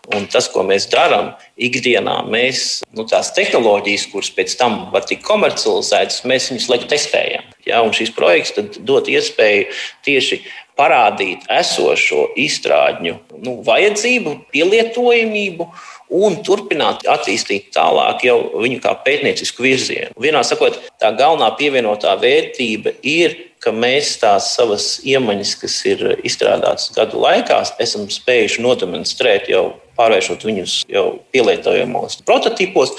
Un 0.09 0.25
tas, 0.33 0.47
ko 0.49 0.63
mēs 0.65 0.87
darām 0.89 1.29
ikdienā, 1.61 2.17
mēs 2.25 2.81
nu, 2.97 3.05
tās 3.07 3.29
tehnoloģijas, 3.37 4.07
kuras 4.09 4.31
pēc 4.33 4.55
tam 4.57 4.79
var 4.93 5.05
tikt 5.05 5.21
komercializētas, 5.27 6.23
mēs 6.25 6.49
viņus 6.49 6.67
laiku 6.71 6.89
testējam. 6.89 7.45
Ja, 7.67 7.83
un 7.85 7.93
šis 7.93 8.09
projekts 8.15 8.57
dod 8.81 9.09
iespēju 9.11 9.67
tieši 10.07 10.41
parādīt 10.79 11.45
esošo 11.53 12.31
izstrādņu 12.41 13.13
nu, 13.45 13.59
vajadzību, 13.67 14.33
pielietojamību 14.55 15.69
un 16.17 16.41
turpināt 16.43 17.05
attīstīt 17.07 17.69
tālāk 17.75 18.25
jau 18.25 18.39
viņu 18.57 18.81
kā 18.81 18.95
pētniecisku 19.05 19.63
virzienu. 19.63 20.17
Vienā 20.19 20.41
sakot, 20.47 20.81
tā 20.99 21.13
galvenā 21.13 21.53
pievienotā 21.61 22.17
vērtība 22.19 22.97
ir 23.05 23.37
ka 23.61 23.73
mēs 23.75 24.15
tās 24.21 24.51
savas 24.55 24.95
iemaņas, 25.05 25.53
kas 25.61 25.77
ir 25.89 26.01
izstrādātas 26.25 26.89
gadu 26.95 27.21
laikā, 27.21 27.61
esam 27.83 28.07
spējuši 28.09 28.63
nodemonstrēt 28.65 29.51
jau 29.51 29.67
pārvēršot 30.01 30.47
viņus 30.49 30.79
jau 30.89 31.05
pielietojamos 31.33 32.21
prototipos 32.25 32.95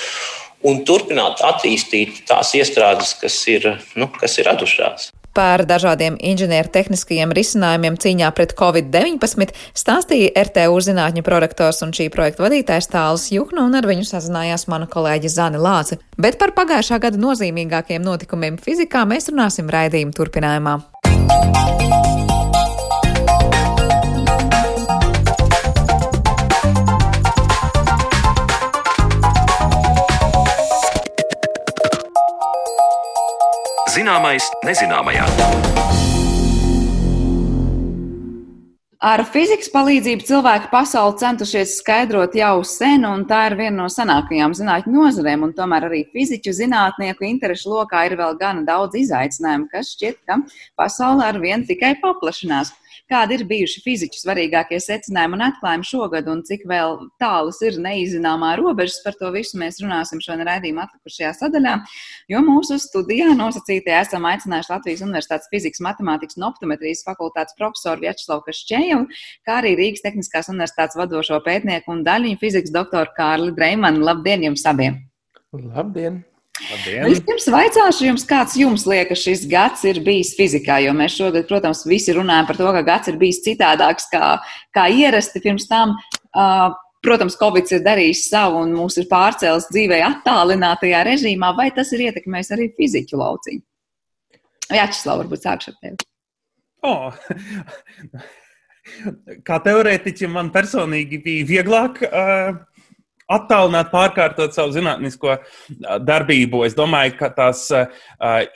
un 0.67 0.85
turpināt 0.87 1.43
attīstīt 1.43 2.23
tās 2.29 2.55
iestrādes, 2.59 3.17
kas 3.19 3.41
ir, 3.51 3.75
nu, 3.99 4.09
kas 4.21 4.39
ir 4.39 4.49
radušās. 4.51 5.11
Par 5.33 5.63
dažādiem 5.65 6.19
inženiertehniskajiem 6.21 7.31
risinājumiem 7.33 7.97
cīņā 7.97 8.29
pret 8.37 8.53
covid-19 8.59 9.55
stāstīja 9.73 10.29
RTU 10.45 10.77
zinātņu 10.85 11.25
prorektors 11.25 11.81
un 11.87 11.95
šī 11.97 12.11
projekta 12.13 12.45
vadītājs 12.45 12.91
Tāls 12.93 13.31
Juhna, 13.33 13.65
un 13.65 13.79
ar 13.81 13.89
viņu 13.89 14.05
sazinājās 14.11 14.69
mana 14.69 14.91
kolēģe 14.93 15.33
Zani 15.33 15.63
Lāce. 15.63 16.03
Bet 16.21 16.37
par 16.43 16.53
pagājušā 16.59 17.01
gada 17.07 17.21
nozīmīgākiem 17.25 18.05
notikumiem 18.05 18.61
fizikā 18.61 19.07
mēs 19.09 19.33
runāsim 19.33 19.73
raidījuma 19.73 20.13
turpinājumā. 20.21 20.77
Zināmais 33.93 34.47
nezināmajā. 34.65 35.27
Ar 39.03 39.21
fizikas 39.29 39.69
palīdzību 39.75 40.25
cilvēki 40.25 40.71
pasauli 40.71 41.19
centušies 41.21 41.75
skaidrot 41.83 42.37
jau 42.39 42.63
sen, 42.65 43.05
un 43.05 43.27
tā 43.29 43.43
ir 43.51 43.59
viena 43.59 43.83
no 43.83 43.89
senākajām 43.93 44.55
zinātņu 44.57 44.95
nozarēm. 44.95 45.45
Tomēr 45.59 45.89
arī 45.91 46.01
fiziķu 46.15 46.55
zinātnieku 46.57 47.27
interešu 47.29 47.75
lokā 47.75 48.07
ir 48.09 48.17
vēl 48.21 48.39
gana 48.41 48.65
daudz 48.65 48.97
izaicinājumu, 49.03 49.69
kas 49.75 49.93
šķiet, 49.93 50.23
ka 50.25 50.39
pasaule 50.79 51.27
ar 51.29 51.43
vienu 51.43 51.69
tikai 51.69 51.99
paplašinās. 52.01 52.73
Kādi 53.13 53.37
ir 53.37 53.43
bijuši 53.45 53.83
fiziķu 53.85 54.17
svarīgākie 54.23 54.79
secinājumi 54.81 55.37
un 55.37 55.45
atklājumi 55.51 55.85
šogad, 55.85 56.29
un 56.33 56.39
cik 56.49 56.63
vēl 56.71 56.95
tālas 57.21 57.59
ir 57.67 57.77
neizināmā 57.85 58.55
robežas, 58.57 59.03
par 59.05 59.19
to 59.21 59.29
visu 59.35 59.61
mēs 59.61 59.83
runāsim 59.83 60.23
šodien 60.25 60.49
raidījuma 60.49 60.87
atlikušajā 60.87 61.35
sadaļā. 61.37 61.75
Jo 62.33 62.41
mūsu 62.47 62.79
studijā 62.81 63.29
nosacītie 63.37 63.93
esam 63.99 64.25
aicinājuši 64.31 64.73
Latvijas 64.73 65.05
Universitātes 65.05 65.53
fizikas, 65.53 65.85
matemātikas 65.85 66.41
un 66.41 66.49
optometrijas 66.49 67.05
fakultātes 67.05 67.59
profesoru 67.61 68.07
Vjačeslavu 68.07 68.47
Kašķēju, 68.49 69.05
kā 69.45 69.61
arī 69.61 69.77
Rīgas 69.83 70.09
Tehniskās 70.09 70.49
Universitātes 70.55 70.97
vadošo 70.97 71.43
pētnieku 71.45 71.93
un 71.93 72.05
daļiņu 72.09 72.41
fizikas 72.41 72.73
doktoru 72.73 73.13
Kārli 73.19 73.53
Dreimanu. 73.61 74.07
Labdien 74.09 74.49
jums 74.49 74.65
abiem! 74.73 75.03
Labdien! 75.53 76.23
Labdien. 76.61 77.07
Vispirms 77.09 77.47
vaicāšu 77.49 78.07
jums, 78.11 78.27
kāds 78.29 78.55
jums 78.61 78.85
liekas 78.89 79.23
šis 79.25 79.47
gads 79.49 79.87
ir 79.89 80.03
bijis 80.05 80.35
fizikā, 80.37 80.83
jo 80.85 80.93
mēs 80.97 81.17
šogad, 81.17 81.47
protams, 81.49 81.87
visi 81.89 82.13
runājam 82.13 82.49
par 82.51 82.61
to, 82.61 82.69
ka 82.77 82.83
gads 82.87 83.09
ir 83.09 83.17
bijis 83.21 83.41
citādāks 83.47 84.11
kā, 84.13 84.35
kā 84.77 84.87
ierasti 84.93 85.43
pirms 85.45 85.69
tam. 85.71 85.97
Uh, 86.33 86.71
Protams, 87.03 87.35
Covid 87.35 87.67
ir 87.75 87.81
darījis 87.83 88.29
savu 88.31 88.61
un 88.63 88.77
mūs 88.79 88.95
ir 89.01 89.09
pārcēlis 89.11 89.65
dzīvē 89.73 89.97
attālinātajā 90.07 91.01
režīmā, 91.09 91.49
vai 91.59 91.73
tas 91.75 91.91
ir 91.97 92.05
ietekmējis 92.05 92.53
arī 92.55 92.69
fiziķu 92.77 93.19
lauciņu? 93.19 93.63
Jā, 94.71 94.85
Česlav, 94.87 95.25
varbūt 95.25 95.43
sākšu 95.43 95.73
ar 95.73 95.81
tevi. 95.83 96.07
Oh. 96.87 97.11
Kā 99.47 99.59
teorētiķim 99.63 100.31
man 100.35 100.53
personīgi 100.55 101.19
bija 101.23 101.49
vieglāk 101.51 102.01
uh, 102.07 102.63
attālināt, 103.37 103.91
pārkārtot 103.93 104.55
savu 104.57 104.75
zinātnisko 104.75 105.39
darbību. 106.05 106.65
Es 106.67 106.77
domāju, 106.79 107.17
ka 107.19 107.31
tās 107.35 107.67
uh, 107.75 107.89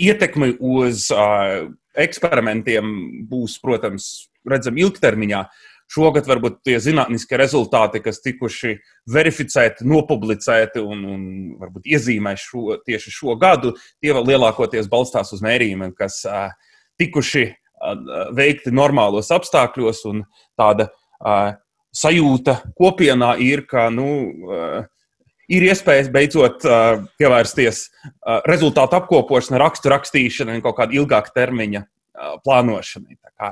ietekme 0.02 0.54
uz 0.60 1.08
uh, 1.14 1.68
eksperimentiem 1.96 2.92
būs, 3.30 3.56
protams, 3.62 4.28
redzama 4.48 4.84
ilgtermiņā. 4.84 5.46
Šogad 5.86 6.26
varbūt 6.26 6.64
tie 6.66 6.80
zinātniskie 6.82 7.38
rezultāti, 7.38 8.00
kas 8.02 8.18
tikuši 8.24 8.72
verificēti, 9.14 9.86
nopublicēti 9.86 10.82
un, 10.82 11.04
un 11.14 11.20
varbūt 11.60 11.86
iezīmē 11.86 12.32
šo, 12.42 12.80
tieši 12.86 13.12
šo 13.14 13.36
gadu, 13.38 13.76
tie 14.02 14.10
vēl 14.16 14.26
lielākoties 14.32 14.90
balstās 14.90 15.30
uz 15.36 15.44
mērījumiem, 15.46 15.94
kas 15.94 16.24
uh, 16.26 16.48
tikuši 16.98 17.44
uh, 17.52 18.32
veikti 18.34 18.74
normālos 18.74 19.30
apstākļos 19.34 20.02
un 20.10 20.24
tāda 20.58 20.90
uh, 20.90 21.54
sajūta 21.96 22.60
kopienā 22.76 23.34
ir, 23.42 23.64
ka 23.68 23.88
nu, 23.94 24.08
uh, 24.46 24.84
ir 25.52 25.66
iespējas 25.70 26.10
beidzot 26.12 26.66
uh, 26.66 27.04
pievērsties 27.20 27.82
uh, 27.86 28.40
rezultātu 28.48 28.98
apkopošanai, 29.00 29.60
rakstu 29.62 29.92
rakstīšanai 29.92 30.58
un 30.58 30.64
kaut 30.64 30.78
kāda 30.80 30.98
ilgāka 30.98 31.34
termiņa 31.36 31.86
plānošanai. 32.16 33.18
Kā, 33.36 33.50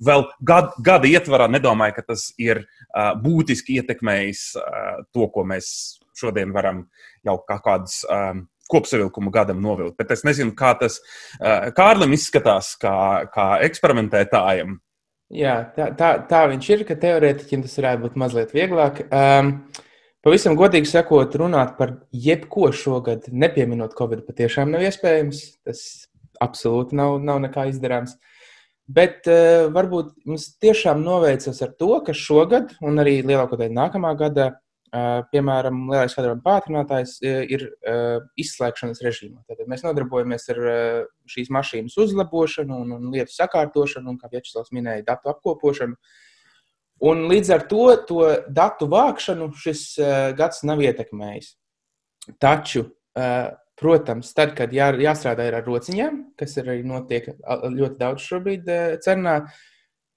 vēl 0.00 0.22
gad, 0.48 0.70
gada 0.80 1.08
ietvarā 1.10 1.44
nedomāju, 1.52 1.98
ka 1.98 2.04
tas 2.14 2.30
ir 2.40 2.62
būtiski 3.20 3.76
ietekmējis 3.82 4.46
to, 5.12 5.26
ko 5.34 5.44
mēs 5.44 5.66
šodien 6.16 6.54
varam 6.56 6.86
jau 7.20 7.34
kā 7.44 7.58
kādus. 7.60 7.98
Um, 8.08 8.46
kopsavilkumu 8.72 9.28
gadam 9.34 9.58
novilkt. 9.60 9.98
Bet 10.00 10.14
es 10.14 10.22
nezinu, 10.24 10.54
kā 10.56 10.70
tas 10.80 10.94
Kārlim 11.76 12.14
izskatās, 12.16 12.70
kā, 12.80 12.94
kā 13.34 13.48
eksperimentētājam. 13.66 14.78
Jā, 15.32 15.54
tā, 15.72 15.86
tā, 15.96 16.10
tā 16.28 16.42
viņš 16.50 16.66
ir, 16.74 16.82
ka 16.84 16.96
teorētiķiem 17.00 17.62
tas 17.64 17.78
varētu 17.78 18.02
būt 18.04 18.16
mazliet 18.20 18.50
vieglāk. 18.52 18.98
Um, 19.08 19.54
pavisam 20.24 20.58
godīgi 20.60 20.90
sakot, 20.90 21.32
runāt 21.40 21.78
par 21.78 21.94
jebko 22.12 22.68
šogad, 22.76 23.30
nepieminot 23.32 23.96
Covid, 23.96 24.26
patiešām 24.28 24.74
nav 24.74 24.84
iespējams. 24.84 25.40
Tas 25.64 25.86
absolūti 26.42 26.98
nav, 26.98 27.16
nav 27.24 27.40
nekā 27.46 27.64
izdarāms. 27.70 28.18
Bet 28.92 29.24
uh, 29.30 29.70
varbūt 29.72 30.12
mums 30.28 30.50
tiešām 30.60 31.00
noveicas 31.06 31.64
ar 31.64 31.72
to, 31.80 31.94
ka 32.04 32.12
šogad, 32.12 32.76
un 32.84 33.00
arī 33.00 33.22
lielākoties 33.24 33.72
nākamā 33.72 34.12
gada, 34.20 34.50
piemēram, 34.92 35.86
lielais 35.88 36.12
kadrona 36.12 36.42
pātrinātājs 36.44 37.14
ir 37.24 37.64
izslēgšanas 38.40 39.00
režīmā. 39.04 39.40
Tad 39.48 39.64
mēs 39.70 39.84
nodarbojamies 39.86 40.44
ar 40.52 40.60
šīs 41.32 41.48
mašīnas 41.54 41.96
uzlabošanu 42.02 42.82
un, 42.84 42.92
un 42.98 43.08
lietu 43.14 43.32
sakārtošanu, 43.32 44.12
un, 44.12 44.20
kā 44.20 44.28
Vjačeslavs 44.32 44.74
minēja, 44.76 45.06
datu 45.08 45.32
apkopošanu. 45.32 45.96
Un 47.08 47.24
līdz 47.30 47.54
ar 47.56 47.64
to, 47.70 47.86
to 48.06 48.28
datu 48.52 48.86
vākšanu 48.92 49.48
šis 49.58 49.86
gads 50.38 50.60
nav 50.68 50.84
ietekmējis. 50.84 51.54
Taču, 52.42 52.84
protams, 53.80 54.30
tad, 54.36 54.52
kad 54.58 54.76
jā, 54.76 54.92
jāstrādā 55.00 55.48
ar 55.48 55.64
rociņām, 55.66 56.20
kas 56.38 56.60
arī 56.60 56.82
notiek 56.86 57.32
ļoti 57.32 57.96
daudz 57.98 58.28
šobrīd 58.28 58.68
cernā, 59.02 59.40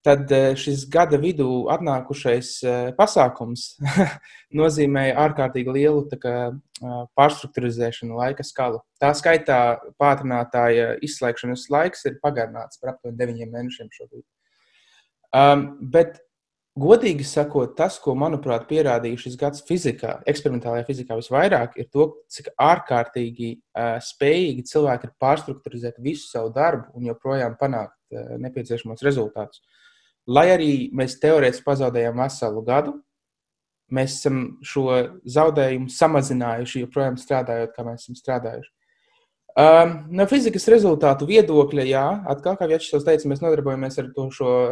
tad 0.05 0.31
eh, 0.31 0.51
šis 0.59 0.85
gada 0.91 1.17
vidū 1.21 1.65
atnākušais 1.73 2.49
eh, 2.61 2.89
pasākums 2.97 3.71
nozīmēja 4.59 5.15
ārkārtīgi 5.23 5.73
lielu 5.79 6.03
kā, 6.21 6.35
eh, 6.53 6.99
pārstruktūrizēšanu 7.17 8.19
laika 8.19 8.45
skalu. 8.45 8.83
Tā 9.01 9.11
skaitā 9.17 9.59
pātrinātāja 10.01 10.93
izslēgšanas 11.05 11.65
laiks 11.73 12.05
ir 12.05 12.19
pagarināts 12.21 12.81
par 12.81 12.93
aptuveni 12.93 13.17
deviņiem 13.21 13.57
mēnešiem 13.57 13.89
šobrīd. 13.97 14.23
Um, 15.35 15.65
bet, 15.91 16.19
godīgi 16.79 17.25
sakot, 17.27 17.73
tas, 17.75 17.97
ko, 17.99 18.13
manuprāt, 18.19 18.67
pierādīja 18.69 19.19
šis 19.25 19.39
gads 19.39 19.63
fizikā, 19.67 20.19
eksperimentālajā 20.29 20.85
fizikā 20.87 21.17
visvairāk, 21.17 21.79
ir 21.81 21.89
to, 21.91 22.05
cik 22.31 22.51
ārkārtīgi 22.61 23.49
uh, 23.57 23.97
spējīgi 24.05 24.67
cilvēki 24.69 25.09
ir 25.09 25.15
pārstruktūrizēt 25.23 25.97
visu 26.05 26.29
savu 26.29 26.53
darbu 26.55 26.93
un 26.95 27.09
joprojām 27.09 27.57
panākt 27.59 27.97
uh, 28.13 28.37
nepieciešamos 28.45 29.03
rezultātus. 29.03 29.59
Uh, 29.65 29.81
Lai 30.25 30.47
arī 30.53 30.71
mēs 30.95 31.19
teorētiski 31.21 31.65
pazaudējām 31.67 32.21
veselu 32.23 32.63
gadu, 32.65 32.95
mēs 33.93 34.19
esam 34.19 34.39
šo 34.65 34.87
zaudējumu 35.29 35.91
samazinājuši, 35.93 36.85
joprojām 36.85 37.19
strādājot, 37.21 37.75
kā 37.75 37.85
mēs 37.85 38.05
esam 38.05 38.17
strādājuši. 38.17 38.71
Um, 39.55 39.91
no 40.11 40.25
fizikas 40.27 40.65
rezultātu 40.67 41.29
viedokļa, 41.29 41.83
jā, 41.87 42.03
atkal, 42.27 42.57
kā 42.59 42.67
Vjačslavs 42.67 43.05
teica, 43.07 43.29
mēs 43.31 43.39
nodarbojamies 43.39 44.01
ar 44.01 44.09
to 44.17 44.25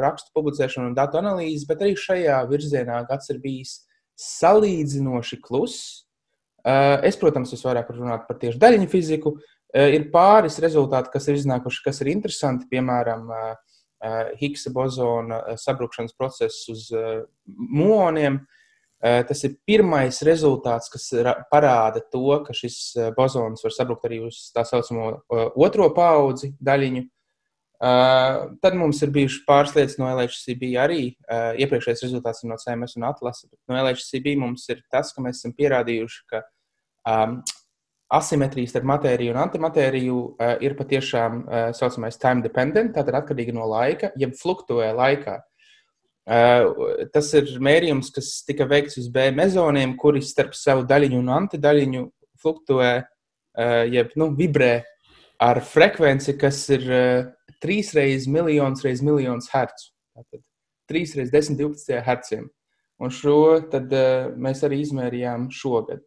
rakstu 0.03 0.33
publicēšanu 0.35 0.89
un 0.89 0.97
datu 0.97 1.21
analīzi, 1.21 1.67
bet 1.69 1.85
arī 1.85 1.93
šajā 1.95 2.41
virzienā 2.49 2.97
gads 3.07 3.31
ir 3.31 3.39
bijis 3.39 3.77
salīdzinoši 4.19 5.39
kluss. 5.45 6.03
Uh, 6.63 6.97
es, 7.07 7.15
protams, 7.19 7.53
visvairāk 7.55 7.93
runātu 7.93 8.27
par 8.27 8.39
tieši 8.41 8.59
daļiņu 8.59 8.89
fiziku. 8.91 9.37
Uh, 9.37 9.87
ir 9.95 10.09
pāris 10.11 10.59
rezultāti, 10.63 11.13
kas 11.15 11.29
ir 11.29 11.39
iznākuši, 11.39 11.81
kas 11.87 12.03
ir 12.03 12.11
interesanti, 12.11 12.67
piemēram, 12.71 13.31
uh, 13.31 13.72
Higgsa 14.39 14.71
bozona 14.75 15.39
eh, 15.47 15.57
sabrukšanas 15.59 16.15
process 16.17 16.67
uz 16.71 16.89
eh, 16.91 17.23
muoniem. 17.47 18.43
Tas 19.03 19.41
ir 19.43 19.57
pirmais 19.67 20.15
rezultāts, 20.23 20.87
kas 20.87 21.09
parāda 21.51 21.99
to, 22.07 22.37
ka 22.45 22.53
šis 22.55 22.77
bozons 23.17 23.59
var 23.65 23.73
sabrukt 23.75 24.05
arī 24.07 24.21
uz 24.23 24.37
tā 24.55 24.63
saucamo 24.63 25.09
otro 25.59 25.89
paudzi 25.91 26.53
daļiņu. 26.63 27.01
Tad 28.63 28.77
mums 28.79 29.01
ir 29.03 29.11
bijuši 29.11 29.41
pāris 29.43 29.75
lietas 29.75 29.97
no 29.99 30.07
LHCB 30.07 30.69
arī. 30.79 31.01
Iepriekšējais 31.27 32.05
rezultāts 32.05 32.45
ir 32.45 32.53
no 32.53 32.55
CMS 32.63 32.95
un 32.95 33.09
Atlas. 33.09 33.43
No 33.67 33.81
LHCB 33.81 34.37
mums 34.39 34.63
ir 34.71 34.79
tas, 34.87 35.11
ka 35.11 35.25
mēs 35.25 35.41
esam 35.41 35.51
pierādījuši, 35.59 36.23
ka 36.31 36.45
um, 37.03 37.41
asimetrija 38.13 38.69
starp 38.69 38.85
matēriju 38.87 39.33
un 39.33 39.39
antimatēriju 39.43 40.19
uh, 40.19 40.53
ir 40.63 40.75
patiešām 40.77 41.39
tā 41.47 41.63
uh, 41.69 41.73
saucamais 41.77 42.19
time 42.21 42.43
dependent, 42.45 42.93
tātad 42.95 43.17
atkarīga 43.19 43.55
no 43.55 43.65
laika, 43.69 44.11
jeb 44.19 44.35
fluktuē 44.39 44.91
laikā. 44.97 45.39
Uh, 46.23 47.09
tas 47.11 47.33
ir 47.35 47.49
mērījums, 47.59 48.13
kas 48.15 48.29
tika 48.47 48.67
veikts 48.69 48.99
uz 49.01 49.09
B 49.11 49.27
mezoniem, 49.35 49.97
kuri 49.99 50.21
starp 50.23 50.53
savu 50.55 50.85
daļiņu 50.87 51.19
un 51.19 51.31
antidaļiņu 51.39 52.03
fluktuē, 52.43 52.93
uh, 53.03 53.81
jeb 53.91 54.13
nu, 54.19 54.29
vibrē 54.37 54.73
ar 55.43 55.59
frekvenci, 55.67 56.37
kas 56.39 56.61
ir 56.71 56.87
uh, 56.87 57.25
trīs 57.63 57.91
reizes 57.97 58.29
miljons 58.31 58.85
reizes 58.85 59.03
miljons 59.03 59.51
hercu. 59.51 59.91
Tātad 60.15 60.45
trīs 60.87 61.15
reizes 61.17 61.33
10, 61.33 61.59
12 61.59 62.03
herciem. 62.07 62.47
Un 63.03 63.11
šo 63.11 63.59
tad, 63.71 63.91
uh, 63.91 64.31
mēs 64.39 64.63
arī 64.63 64.83
izmērījām 64.85 65.49
šogad. 65.51 66.05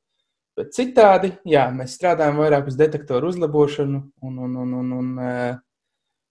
Bet 0.56 0.72
citādi, 0.72 1.34
jā, 1.44 1.66
mēs 1.74 1.98
strādājam 1.98 2.38
vairāk 2.40 2.70
uz 2.70 2.78
detektoru 2.78 3.28
uzlabošanu 3.28 3.98
un, 4.24 4.38
un, 4.46 4.54
un, 4.62 4.70
un, 4.78 4.94
un, 5.00 5.10
eh, 5.20 5.58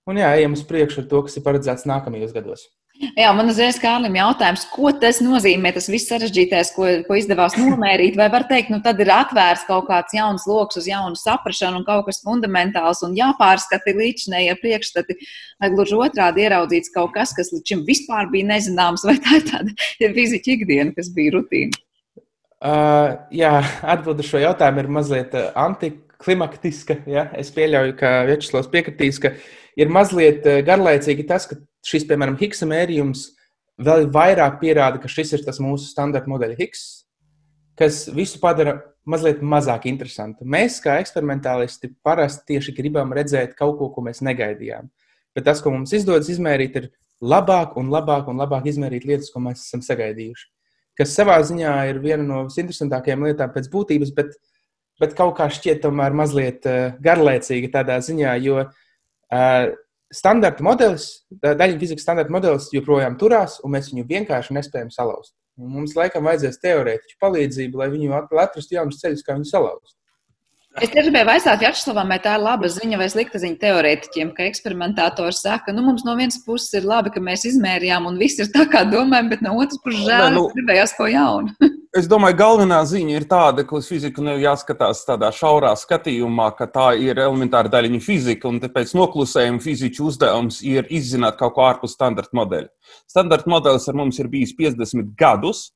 un 0.09 0.17
jā, 0.17 0.31
ejam 0.39 0.55
uz 0.57 0.63
priekšu 0.65 1.03
ar 1.03 1.11
to, 1.11 1.21
kas 1.27 1.38
ir 1.38 1.45
paredzēts 1.45 1.85
nākamajos 1.85 2.33
gados. 2.33 2.65
Jā, 2.95 3.27
man 3.35 3.51
uzreiz 3.51 3.75
Kārlim 3.77 4.13
jautājums, 4.15 4.63
ko 4.71 4.88
tas 4.95 5.17
nozīmē, 5.19 5.73
tas 5.75 5.89
viss 5.91 6.07
sarežģītais, 6.07 6.71
ko, 6.77 6.88
ko 7.03 7.17
izdevās 7.19 7.57
nomērīt, 7.59 8.15
vai 8.15 8.29
var 8.31 8.45
teikt, 8.47 8.71
nu 8.71 8.79
tad 8.83 9.01
ir 9.03 9.11
atvērts 9.11 9.65
kaut 9.67 9.89
kāds 9.89 10.15
jauns 10.15 10.47
lokus 10.47 10.79
uz 10.79 10.88
jaunu 10.88 11.19
saprašanu 11.19 11.81
un 11.81 11.85
kaut 11.88 12.07
kas 12.07 12.23
fundamentāls 12.23 13.03
un 13.05 13.17
jāpārskata 13.19 13.93
līdzinējie 13.99 14.55
priekšstati, 14.61 15.17
vai 15.59 15.73
gluži 15.75 15.99
otrādi 16.07 16.47
ieraudzīts 16.47 16.93
kaut 16.95 17.11
kas, 17.17 17.35
kas 17.35 17.51
līdz 17.53 17.73
šim 17.73 17.83
vispār 17.89 18.31
bija 18.31 18.55
nezināms, 18.55 19.03
vai 19.05 19.19
tā 19.19 19.41
ir 19.41 19.49
tāda 19.51 20.13
fizika 20.15 20.55
ikdiena, 20.55 20.95
kas 20.95 21.11
bija 21.13 21.35
rutīna. 21.35 21.85
Uh, 22.65 23.12
jā, 23.36 23.60
atbilde 23.86 24.23
šo 24.25 24.39
jautājumu 24.41 24.82
ir 24.82 24.88
mazliet 24.89 25.34
uh, 25.38 25.51
antiklimaktiska. 25.67 26.97
Ja? 27.10 27.28
Es 27.38 27.51
pieļauju, 27.54 27.93
ka 27.99 28.13
Večslavs 28.25 28.71
piekritīs, 28.73 29.19
ka 29.21 29.36
ir 29.78 29.91
mazliet 29.93 30.47
uh, 30.49 30.63
garlaicīgi 30.65 31.28
tas, 31.30 31.45
ka 31.51 31.60
šis, 31.86 32.08
piemēram, 32.10 32.39
Higgsa 32.39 32.65
mērījums 32.69 33.28
vēl 33.86 34.08
vairāk 34.10 34.58
pierāda, 34.63 34.97
ka 35.04 35.12
šis 35.12 35.36
ir 35.38 35.43
tas 35.45 35.62
mūsu 35.62 35.91
standarta 35.91 36.32
modeļa 36.32 36.58
Higgs, 36.58 36.88
kas 37.78 38.06
visu 38.15 38.41
padara 38.41 38.80
mazliet 39.06 39.45
mazāk 39.45 39.86
interesantu. 39.91 40.47
Mēs, 40.49 40.80
kā 40.82 40.97
eksperimentālisti, 41.04 41.91
parasti 42.01 42.56
tieši 42.56 42.73
gribam 42.80 43.13
redzēt 43.13 43.54
kaut 43.60 43.78
ko, 43.78 43.91
ko 43.93 44.08
mēs 44.08 44.25
negaidījām. 44.25 44.89
Bet 45.38 45.45
tas, 45.51 45.62
ko 45.62 45.75
mums 45.75 45.93
izdodas 45.93 46.34
izmērīt, 46.34 46.82
ir 46.82 46.89
labāk 47.21 47.78
un 47.78 47.93
labāk 47.93 48.32
un 48.32 48.41
labāk 48.41 48.71
izmērīt 48.73 49.06
lietas, 49.06 49.30
ko 49.30 49.43
mēs 49.45 49.67
esam 49.67 49.86
sagaidījuši 49.86 50.49
kas 50.99 51.15
savā 51.17 51.38
ziņā 51.45 51.75
ir 51.91 52.01
viena 52.03 52.23
no 52.23 52.43
visinteresantākajām 52.49 53.25
lietām 53.27 53.53
pēc 53.55 53.69
būtības, 53.73 54.12
bet, 54.17 54.36
bet 55.01 55.15
kaut 55.17 55.36
kā 55.39 55.49
šķiet 55.51 55.84
tomēr 55.86 56.15
mazliet 56.17 56.67
uh, 56.69 56.93
garlaicīga 57.03 57.71
tādā 57.79 57.99
ziņā, 58.05 58.36
jo 58.45 58.62
uh, 58.65 59.73
standarta 60.13 60.63
modelis, 60.65 61.08
daļiņa 61.43 61.81
fizikas 61.81 62.05
standarta 62.05 62.34
modelis 62.34 62.69
joprojām 62.73 63.17
turās, 63.19 63.60
un 63.63 63.75
mēs 63.75 63.91
viņu 63.91 64.08
vienkārši 64.10 64.55
nespējam 64.58 64.93
salauzt. 64.93 65.36
Un 65.60 65.71
mums 65.71 65.95
laikam 65.95 66.27
vajadzēs 66.27 66.60
teorētiķu 66.63 67.19
palīdzību, 67.23 67.79
lai 67.79 67.91
viņu 67.93 68.15
atrastu 68.17 68.75
jaunus 68.75 68.99
ceļus, 68.99 69.23
kā 69.23 69.38
viņu 69.38 69.47
salauzt. 69.47 69.95
Es 70.75 70.89
tieši 70.91 71.07
gribēju 71.07 71.27
vaicāt 71.29 71.61
Jačslavam, 71.63 72.09
vai 72.11 72.17
tā 72.19 72.33
ir 72.35 72.41
laba 72.43 72.67
ziņa 72.67 72.97
vai 72.99 73.05
slikta 73.07 73.39
ziņa 73.39 73.55
teorētiķiem, 73.61 74.33
ka 74.35 74.43
eksperimentātori 74.43 75.31
saka, 75.38 75.71
nu 75.71 75.85
mums 75.85 76.03
no 76.03 76.11
vienas 76.19 76.35
puses 76.43 76.73
ir 76.75 76.88
labi, 76.89 77.13
ka 77.15 77.21
mēs 77.23 77.45
izmērījām 77.47 78.09
un 78.09 78.17
viss 78.19 78.41
ir 78.43 78.49
tā, 78.51 78.65
kā 78.67 78.81
domājam, 78.89 79.29
bet 79.31 79.43
no 79.45 79.53
otras 79.55 79.79
puses 79.85 80.03
žēl, 80.03 80.33
nu, 80.35 80.41
gribējās 80.57 80.91
ko 80.97 81.07
jaunu. 81.07 81.53
es 81.99 82.09
domāju, 82.11 82.35
galvenā 82.41 82.81
ziņa 82.91 83.15
ir 83.15 83.27
tāda, 83.31 83.63
ka 83.63 83.77
uz 83.79 83.88
fiziku 83.88 84.25
nav 84.25 84.43
jāskatās 84.43 85.05
tādā 85.07 85.29
šaurā 85.38 85.71
skatījumā, 85.79 86.49
ka 86.59 86.67
tā 86.73 86.89
ir 86.99 87.23
elementāra 87.23 87.71
daļiņa 87.71 88.03
fizika, 88.03 88.51
un 88.51 88.59
tāpēc 88.65 88.91
noklusējuma 88.99 89.63
fiziķu 89.63 90.09
uzdevums 90.11 90.59
ir 90.67 90.91
izzināt 90.91 91.39
kaut 91.39 91.55
ko 91.55 91.69
ārpus 91.69 91.95
standarta 91.95 92.35
modeļa. 92.35 92.67
Standarta 93.07 93.47
modelis 93.53 93.88
ar 93.88 93.95
mums 93.95 94.19
ir 94.19 94.27
bijis 94.33 94.51
50 94.59 95.15
gadus, 95.15 95.69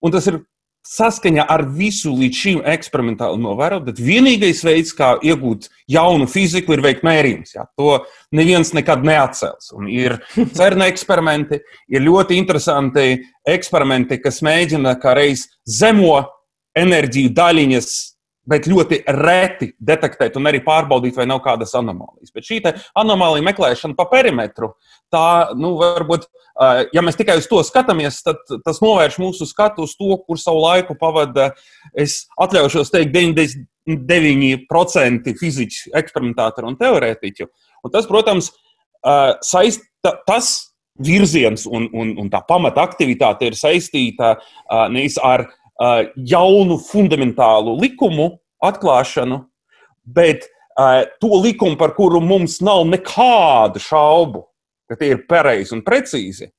un 0.00 0.16
tas 0.16 0.32
ir 0.32 0.40
saskaņā 0.86 1.44
ar 1.50 1.64
visu 1.76 2.12
līdz 2.16 2.40
šim 2.42 2.60
eksperimentāli 2.72 3.40
novērot, 3.42 3.84
bet 3.86 4.00
vienīgais 4.02 4.62
veids, 4.64 4.94
kā 4.96 5.12
iegūt 5.22 5.68
jaunu 5.90 6.26
fiziku, 6.30 6.74
ir 6.74 6.84
veikt 6.84 7.04
mērījumus. 7.06 7.54
Ja? 7.54 7.66
To 7.78 8.00
neviens 8.36 8.72
nekad 8.76 9.04
neatcels. 9.06 9.72
Un 9.76 9.90
ir 9.92 10.18
CERN 10.56 10.86
eksperimenti, 10.88 11.60
ir 11.92 12.04
ļoti 12.06 12.38
interesanti 12.40 13.20
eksperimenti, 13.48 14.20
kas 14.22 14.40
mēģina 14.46 14.96
kā 15.02 15.14
reiz 15.18 15.46
zemo 15.68 16.22
enerģiju 16.78 17.34
daļiņas 17.36 17.92
bet 18.48 18.66
ļoti 18.70 19.02
reti 19.20 19.72
detektēt 19.76 20.36
un 20.38 20.46
arī 20.48 20.60
pārbaudīt, 20.64 21.16
vai 21.18 21.26
nav 21.28 21.40
kādas 21.44 21.74
anomālijas. 21.78 22.32
Bet 22.34 22.44
šī 22.48 22.56
anomālija 22.98 23.46
meklēšana 23.50 23.94
pa 23.98 24.06
perimetru, 24.10 24.68
tā, 25.12 25.52
nu, 25.58 25.74
varbūt, 25.80 26.22
ja 26.94 27.02
mēs 27.04 27.18
tikai 27.20 27.36
uz 27.40 27.46
to 27.50 27.58
skatāmies, 27.66 28.22
tad 28.26 28.38
tas 28.64 28.80
novērš 28.84 29.18
mūsu 29.22 29.44
skatu 29.48 29.84
uz 29.86 29.92
to, 29.98 30.16
kur 30.24 30.36
savu 30.40 30.60
laiku 30.64 30.94
pavada, 30.98 31.44
es 31.92 32.26
atļaušos 32.40 32.92
teikt, 32.94 33.12
99% 33.90 35.36
fiziķu, 35.40 35.78
eksperimentātoru 36.00 36.66
un 36.70 36.76
teorētiķu. 36.80 37.44
Un 37.84 37.88
tas, 37.92 38.06
protams, 38.08 38.44
saista, 39.46 40.10
tas 40.28 40.70
virziens 41.00 41.64
un, 41.66 41.88
un, 41.96 42.12
un 42.20 42.28
tā 42.32 42.42
pamata 42.46 42.82
aktivitāte 42.84 43.48
ir 43.48 43.56
saistīta 43.56 44.34
uh, 44.36 44.86
nevis 44.92 45.16
ar 45.22 45.46
jaunu 45.80 46.78
fundamentālu 46.84 47.76
likumu 47.80 48.30
atklāšanu, 48.64 49.44
bet 50.04 50.46
to 51.20 51.40
likumu, 51.42 51.76
par 51.80 51.94
kuru 51.96 52.20
mums 52.24 52.60
nav 52.64 52.84
nekādu 52.88 53.80
šaubu, 53.82 54.44
ka 54.88 54.96
tie 55.00 55.14
ir 55.14 55.26
pareizi 55.28 55.74
un 55.76 55.84
precīzi. 55.86 56.50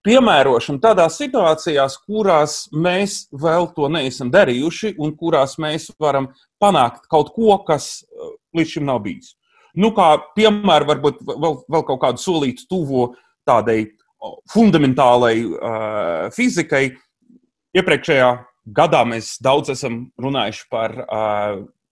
Piemērošana 0.00 0.80
tādās 0.80 1.18
situācijās, 1.20 1.98
kurās 2.08 2.54
mēs 2.72 3.26
vēl 3.36 3.68
to 3.76 3.88
neesam 3.92 4.30
darījuši, 4.32 4.94
un 4.96 5.12
kurās 5.12 5.58
mēs 5.60 5.90
varam 6.00 6.30
panākt 6.60 7.04
kaut 7.12 7.34
ko, 7.34 7.58
kas 7.66 8.06
līdz 8.56 8.76
šim 8.76 8.88
nav 8.88 9.02
bijis. 9.04 9.34
Nu, 9.76 9.92
kā 9.94 10.14
piemēram, 10.34 10.88
varbūt 10.88 11.20
vēl, 11.28 11.58
vēl 11.68 11.84
kaut 11.86 12.00
kādu 12.02 12.22
solītu 12.22 12.64
tuvu 12.70 13.10
tādai 13.46 13.92
fundamentālai 14.52 15.34
uh, 15.44 16.30
fizikai. 16.34 16.88
Iepriekšējā 17.76 18.30
gadā 18.76 19.02
mēs 19.08 19.34
daudz 19.42 19.72
esam 19.74 20.02
runājuši 20.20 20.66
par, 20.72 20.96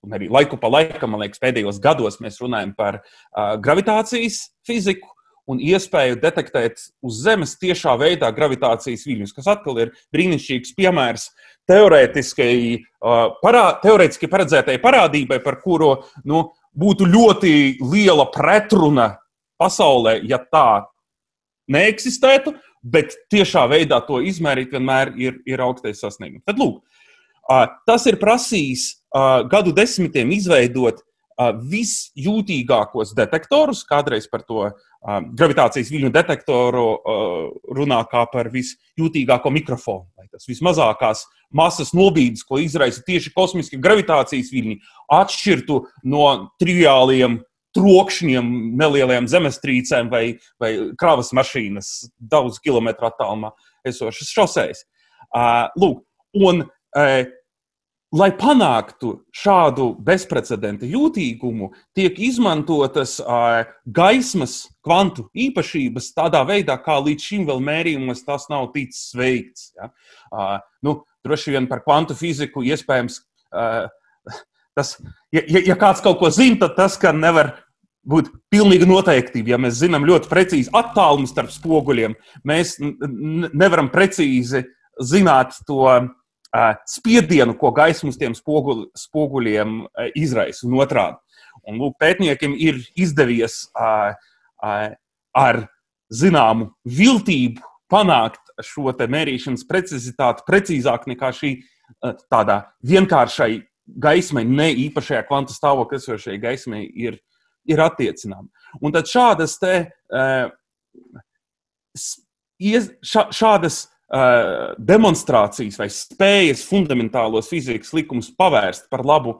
un 0.05 0.17
arī 0.17 0.31
laiku 0.33 0.59
pa 0.61 0.71
laikam, 0.73 1.13
man 1.13 1.25
liekas, 1.25 1.43
pēdējos 1.43 1.81
gados 1.85 2.21
mēs 2.25 2.41
runājam 2.43 2.75
par 2.79 3.03
gravitācijas 3.65 4.49
fiziku 4.67 5.11
un 5.49 5.61
iespēju 5.65 6.19
detektēt 6.21 6.83
uz 7.05 7.23
Zemes 7.25 7.55
tiešā 7.61 7.95
veidā 8.01 8.29
gravitācijas 8.37 9.07
viļņus, 9.09 9.33
kas 9.37 9.49
atkal 9.55 9.81
ir 9.81 9.95
brīnišķīgs 10.15 10.75
piemērs 10.77 11.31
teorētiskai, 11.69 12.53
parā, 13.43 13.65
teorētiski 13.83 14.29
paredzētai 14.31 14.77
parādībai, 14.83 15.41
par 15.45 15.59
kuru 15.65 15.95
nu, 16.29 16.45
būtu 16.79 17.09
ļoti 17.09 17.53
liela 17.81 18.29
pretruna 18.33 19.15
pasaulē, 19.59 20.19
ja 20.29 20.39
tā 20.39 20.85
neeksistētu, 21.69 22.55
bet 22.83 23.17
tiešā 23.33 23.67
veidā 23.71 24.01
to 24.07 24.21
izmērīt 24.25 24.73
vienmēr 24.75 25.13
ir, 25.19 25.41
ir 25.49 25.63
augstais 25.65 26.01
sasniegums. 26.03 26.45
Tad, 26.47 26.61
lūk, 26.61 26.83
tas 27.89 28.07
ir 28.11 28.19
prasījis 28.21 28.91
gadu 29.51 29.73
desmitiem 29.77 30.33
izveidot 30.37 31.05
visjūtīgākos 31.39 33.15
detektorus. 33.15 33.85
Kādreiz 33.87 34.27
par 34.31 34.43
to 34.43 34.71
gravitācijas 35.39 35.91
viļņu 35.95 36.11
detektoru 36.15 36.87
runā 37.79 38.01
kā 38.11 38.25
par 38.33 38.51
visjūtīgāko 38.51 39.53
mikrofonu. 39.55 40.09
Tas 40.29 40.49
vismazākās 40.51 41.23
masas 41.55 41.95
nobīdes, 41.97 42.43
ko 42.45 42.59
izraisa 42.61 43.01
tieši 43.07 43.31
kosmiskie 43.33 43.79
gravitācijas 43.81 44.51
viļņi, 44.53 44.81
atšķirtu 45.15 45.79
no 46.11 46.25
triviāliem 46.61 47.39
trokšņiem, 47.79 48.53
nelieliem 48.79 49.31
zemestrīcēm 49.31 50.11
vai, 50.13 50.25
vai 50.61 50.75
kravas 50.99 51.33
mašīnas 51.37 52.11
daudz 52.19 52.61
kilometru 52.65 53.09
attālumā 53.09 53.55
esošas 53.87 54.35
šoseis. 54.35 54.85
Lūk, 55.79 56.03
un, 56.43 56.65
lai 58.19 58.29
panāktu 58.41 59.13
šādu 59.37 59.91
bezprecedenta 60.05 60.89
jūtīgumu, 60.89 61.71
tiek 61.97 62.17
izmantotas 62.25 63.19
gaismas 63.85 64.63
kvantu 64.85 65.27
īpašības 65.37 66.11
tādā 66.17 66.41
veidā, 66.49 66.79
kā 66.81 66.97
līdz 67.05 67.29
šim 67.31 67.45
vēl 67.51 67.61
mērījumos 67.69 68.25
tas 68.25 68.49
nav 68.53 68.71
ticis 68.73 69.13
veikts. 69.17 69.71
Ja? 69.77 69.93
Nu, 70.85 71.03
droši 71.27 71.57
vien 71.57 71.69
par 71.69 71.85
kvantu 71.85 72.17
fiziku 72.17 72.65
iespējams 72.65 73.21
tas, 74.79 74.95
ja, 75.35 75.43
ja 75.45 75.77
kāds 75.79 76.03
kaut 76.05 76.21
ko 76.21 76.31
zina, 76.33 76.63
tad 76.65 76.77
tas, 76.79 76.97
ka 77.01 77.13
nevar 77.13 77.57
būt 78.09 78.31
pilnīga 78.53 78.89
noteiktība. 78.89 79.55
Ja 79.55 79.61
mēs 79.61 79.81
zinām 79.83 80.07
ļoti 80.09 80.31
precīzi 80.31 80.73
attālumu 80.77 81.29
starp 81.31 81.53
spoguļiem, 81.55 82.17
mēs 82.49 82.77
nevaram 82.81 83.91
precīzi 83.93 84.65
zināt 85.05 85.59
to 85.69 85.85
uh, 85.89 86.09
spiedienu, 86.89 87.57
ko 87.59 87.73
gaisma 87.77 88.13
uz 88.13 88.19
tiem 88.21 88.35
spoguļ, 88.37 88.89
spoguļiem 88.99 89.81
uh, 89.85 90.11
izraisa 90.19 90.67
un 90.69 90.79
otrādi. 90.83 91.21
Un, 91.69 91.81
lūk, 91.81 91.99
pētniekiem 92.01 92.55
ir 92.57 92.81
izdevies 92.97 93.67
uh, 93.77 94.15
uh, 94.65 94.91
ar 95.37 95.63
zināmu 96.09 96.73
viltību 96.89 97.65
panākt 97.93 98.41
šo 98.65 98.91
mērīšanas 98.93 99.67
precizitāti 99.69 100.45
precīzāk 100.49 101.07
nekā 101.11 101.33
šī 101.37 101.55
uh, 101.59 102.17
tādā 102.33 102.63
vienkāršai 102.87 103.53
gaismai, 103.89 104.45
ne 104.45 104.69
īpašajā 104.89 105.25
kvanta 105.29 105.55
stāvoklī 105.55 106.01
esošajai 106.01 106.41
gaismai 106.43 106.83
ir 106.89 107.19
ir 107.69 107.83
attiecināma. 107.85 108.49
Un 108.83 108.95
tad 108.95 109.09
šādas, 109.11 109.59
te, 109.61 109.75
šādas 113.05 113.79
demonstrācijas 114.89 115.79
vai 115.81 115.89
spējas 115.93 116.65
fundamentālos 116.69 117.51
fizikas 117.53 117.93
likumus 117.97 118.31
pavērst 118.37 118.89
par 118.93 119.05
labu 119.05 119.39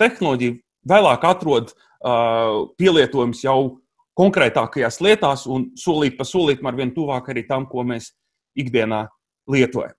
tehnoloģiju 0.00 0.58
vēlāk 0.88 1.24
atrod 1.28 1.72
pielietojums 2.78 3.44
jau 3.44 3.60
konkrētākajās 4.18 5.00
lietās 5.04 5.46
un 5.46 5.70
solīt 5.78 6.18
pa 6.18 6.26
solītam 6.26 6.68
ar 6.68 6.76
vien 6.78 6.92
tuvāk 6.94 7.30
arī 7.32 7.46
tam, 7.48 7.66
ko 7.70 7.84
mēs 7.86 8.12
ikdienā 8.58 9.06
lietojam. 9.48 9.94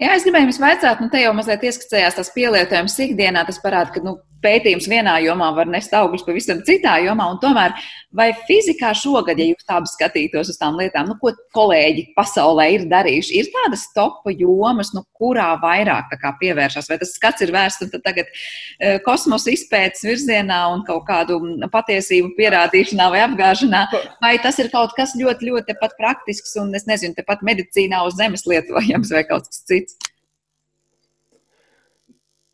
Jā, 0.00 0.16
es 0.16 0.24
gribēju 0.26 0.48
jums 0.48 0.58
vaicāt, 0.58 1.02
nu, 1.02 1.06
te 1.10 1.20
jau 1.22 1.30
mazliet 1.36 1.62
ieskicējās 1.68 2.16
tas 2.18 2.30
pielietojums 2.34 2.96
ikdienā. 3.04 3.44
Tas 3.46 3.60
parāda, 3.62 3.92
ka 3.94 4.02
nu, 4.02 4.16
pētījums 4.44 4.86
vienā 4.90 5.16
jomā 5.24 5.50
var 5.56 5.68
nest 5.70 5.94
augļus 5.96 6.24
pavisam 6.26 6.60
citā 6.66 6.98
jomā. 7.04 7.26
Tomēr, 7.42 7.74
vai 8.14 8.28
fizikā 8.48 8.92
šogad, 8.96 9.40
ja 9.40 9.48
jūs 9.50 9.66
tādu 9.66 9.90
skatītos 9.90 10.52
uz 10.52 10.60
tām 10.60 10.78
lietām, 10.78 11.08
nu, 11.10 11.16
ko 11.20 11.32
kolēģi 11.56 12.06
pasaulē 12.16 12.68
ir 12.76 12.86
darījuši, 12.90 13.40
ir 13.40 13.50
tādas 13.54 13.86
topa 13.96 14.34
jomas, 14.34 14.92
nu, 14.94 15.02
kurā 15.18 15.50
vairāk 15.62 16.14
pievēršas? 16.40 16.88
Vai 16.92 17.00
tas 17.02 17.14
skats 17.16 17.44
ir 17.44 17.54
vērsts 17.54 17.94
tagad 18.04 18.30
uh, 18.30 18.98
kosmosa 19.06 19.52
izpētes 19.54 20.06
virzienā 20.06 20.60
un 20.74 20.86
kaut 20.86 21.06
kādu 21.08 21.40
patiesību 21.74 22.34
pierādīšanā 22.38 23.10
vai 23.12 23.22
apgāšanā, 23.26 23.84
vai 24.22 24.34
tas 24.44 24.60
ir 24.62 24.70
kaut 24.72 24.94
kas 24.98 25.16
ļoti, 25.18 25.50
ļoti 25.50 25.78
praktisks 25.98 26.56
un, 26.62 26.74
es 26.76 26.86
nezinu, 26.90 27.16
tepat 27.18 27.44
medicīnā 27.46 28.04
uz 28.06 28.18
zemes 28.20 28.46
lietojams 28.48 29.14
vai 29.14 29.26
kaut 29.28 29.48
kas 29.50 29.64
cits? 29.66 30.13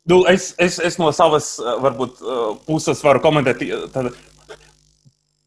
Nu, 0.03 0.23
es, 0.25 0.55
es, 0.57 0.79
es 0.79 0.97
no 0.97 1.11
savas 1.13 1.53
eh, 1.61 1.73
varbūt, 1.83 2.21
eh, 2.21 2.43
puses 2.65 3.03
varu 3.05 3.21
komentēt. 3.21 3.61
Tad, 3.93 4.09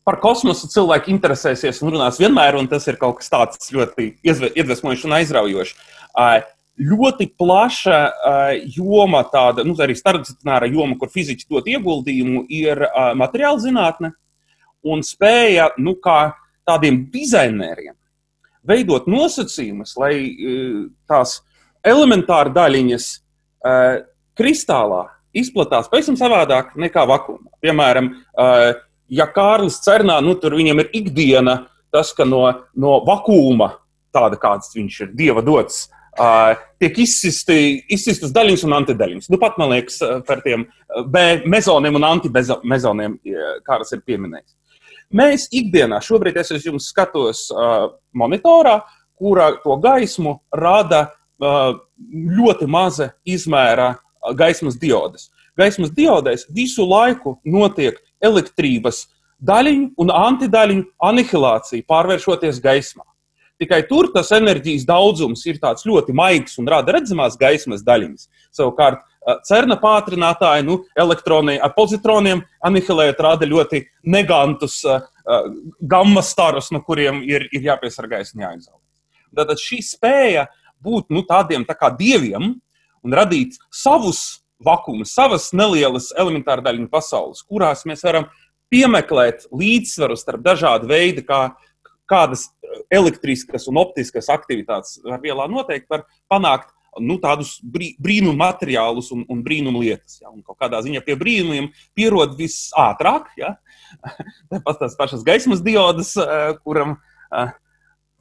par 0.07 0.21
kosmosu 0.23 0.69
cilvēki 0.71 1.11
interesēsies 1.14 1.81
un 1.83 1.95
runās 1.95 2.21
vienmēr, 2.21 2.59
un 2.61 2.69
tas 2.71 2.87
ir 2.90 2.99
kaut 3.01 3.19
kas 3.23 3.33
tāds 3.33 3.73
ļoti 3.75 4.12
iedvesmojošs 4.23 5.07
un 5.09 5.17
aizraujošs. 5.19 5.79
Ļoti 6.75 7.29
plaša 7.38 7.99
joma, 8.75 9.23
tāda 9.31 9.62
nu, 9.64 9.77
arī 9.81 9.95
starpdisciplināra 9.95 10.67
joma, 10.67 10.97
kur 10.99 11.09
fiziķi 11.09 11.47
dod 11.47 11.69
ieguldījumu, 11.71 12.43
ir 12.51 12.83
materiāla 13.14 13.62
zinātne 13.62 14.11
un 14.83 15.05
spēja 15.07 15.71
nu, 15.79 15.95
tādiem 16.67 16.99
dizaineriem 17.14 17.95
veidot 18.67 19.07
nosacījumus, 19.07 19.95
lai 20.03 20.14
tās 21.09 21.38
elementāri 21.87 22.53
daļiņas 22.59 23.09
kristālā 24.38 25.07
izplatās 25.35 25.90
pavisam 25.90 26.18
savādāk 26.18 26.75
nekā 26.79 27.05
vakumā. 27.11 27.51
Piemēram, 27.64 28.11
ja 29.11 29.27
Kārlis 29.35 29.81
Cernā, 29.85 30.20
nu, 30.25 30.37
tur 30.38 30.57
viņam 30.59 30.85
ir 30.85 30.92
ikdiena 31.01 31.64
tas, 31.94 32.12
ka 32.14 32.27
no, 32.27 32.47
no 32.75 32.99
vakuma, 33.07 33.75
tāda 34.14 34.38
kāds 34.40 34.75
viņš 34.75 35.01
ir, 35.07 35.12
dieva 35.18 35.42
dots, 35.47 35.87
tiek 36.79 36.99
izsisti, 37.03 37.81
izsistas 37.90 38.35
daļiņas 38.35 38.66
un 38.68 38.77
antidaļiņas. 38.79 39.31
Nu, 39.31 39.38
pat 39.42 39.57
man 39.59 39.73
liekas 39.75 39.99
par 40.27 40.42
tiem 40.44 40.68
B 41.11 41.25
mezoniem 41.51 41.99
un 41.99 42.07
antimezoniem, 42.07 43.16
kādas 43.66 43.94
ir 43.97 44.05
pieminējis. 44.07 44.55
Mēs 45.14 45.47
ikdienā, 45.55 46.01
šobrīd 46.03 46.38
es 46.40 46.51
jums 46.64 46.88
skatos 46.90 47.47
uh, 47.53 47.92
monitorā, 48.16 48.81
kurā 49.18 49.53
to 49.62 49.77
gaismu 49.83 50.38
rada 50.51 51.05
uh, 51.38 51.77
ļoti 52.09 52.66
maza 52.70 53.12
izmēra 53.23 53.92
gaismas 54.38 54.78
diodes. 54.80 55.30
Gaismas 55.58 55.92
diodēs 55.94 56.48
visu 56.50 56.87
laiku 56.88 57.37
notiek 57.44 58.00
elektrības 58.24 59.04
daļiņu 59.44 59.90
un 60.00 60.12
antidaļiņu 60.14 60.87
anihilācija, 61.04 61.87
pārvēršoties 61.88 62.62
gaismā. 62.64 63.04
Tikai 63.60 63.84
tur 63.87 64.08
tas 64.10 64.32
enerģijas 64.34 64.82
daudzums 64.88 65.44
ir 65.46 65.60
ļoti 65.62 66.12
maigs 66.12 66.58
un 66.58 66.66
rada 66.66 66.96
redzamās 66.96 67.37
gaismas 67.38 67.84
daļiņas. 67.87 68.28
Savukārt, 68.50 69.04
cerna 69.46 69.76
pātrinātāji, 69.80 70.66
nu, 70.66 70.80
elektroniem 70.96 71.62
ar 71.62 71.72
pozitroniem 71.76 72.42
anihilējot, 72.66 73.22
rada 73.22 73.46
ļoti 73.46 73.84
negantus 74.10 74.82
uh, 74.84 75.06
gamma 75.80 76.22
starus, 76.22 76.72
no 76.74 76.82
kuriem 76.82 77.22
ir, 77.22 77.46
ir 77.52 77.70
jāpiesargājas 77.70 78.34
un 78.34 78.44
jāizolē. 78.44 78.80
Tātad 79.34 79.62
šī 79.62 79.80
spēja 79.82 80.48
būt 80.84 81.14
nu, 81.14 81.24
tādiem 81.26 81.64
tā 81.66 81.76
kā 81.78 81.92
dieviem, 81.94 82.56
un 83.05 83.17
radīt 83.17 83.59
savus 83.73 84.45
vakumus, 84.64 85.14
savas 85.14 85.51
nelielas 85.57 86.11
elementāra 86.19 86.64
daļiņu 86.64 86.90
pasaules, 86.93 87.45
kurās 87.47 87.85
mēs 87.88 88.05
varam 88.07 88.29
piemeklēt 88.73 89.49
līdzsvaru 89.55 90.17
starp 90.19 90.45
dažādu 90.45 90.88
veidu, 90.90 91.25
kā 91.27 91.43
kādas 92.11 92.49
elektriskas 92.93 93.69
un 93.71 93.79
optiskas 93.81 94.29
aktivitātes 94.33 94.99
var 95.05 95.23
vielā 95.23 95.47
noteikt, 95.51 95.88
var 95.90 96.05
panākt 96.33 96.73
nu, 97.03 97.17
tādus 97.23 97.57
brī, 97.62 97.93
brīnumu 98.03 98.37
materiālus 98.38 99.11
un, 99.14 99.25
un 99.31 99.43
brīnumu 99.45 99.83
lietas. 99.83 100.21
Ja? 100.23 100.31
Un 100.31 100.45
kādā 100.47 100.81
ziņā 100.85 101.03
pie 101.07 101.17
brīnumiem 101.19 101.71
pierod 101.97 102.37
visātrāk. 102.38 103.33
Ja? 103.40 103.57
Tāpat 104.53 104.85
tās 104.85 104.97
pašas 104.99 105.25
gaismas 105.27 105.62
diodas, 105.64 106.14
eh, 106.21 106.53
kuram 106.62 106.95
eh, 106.95 107.55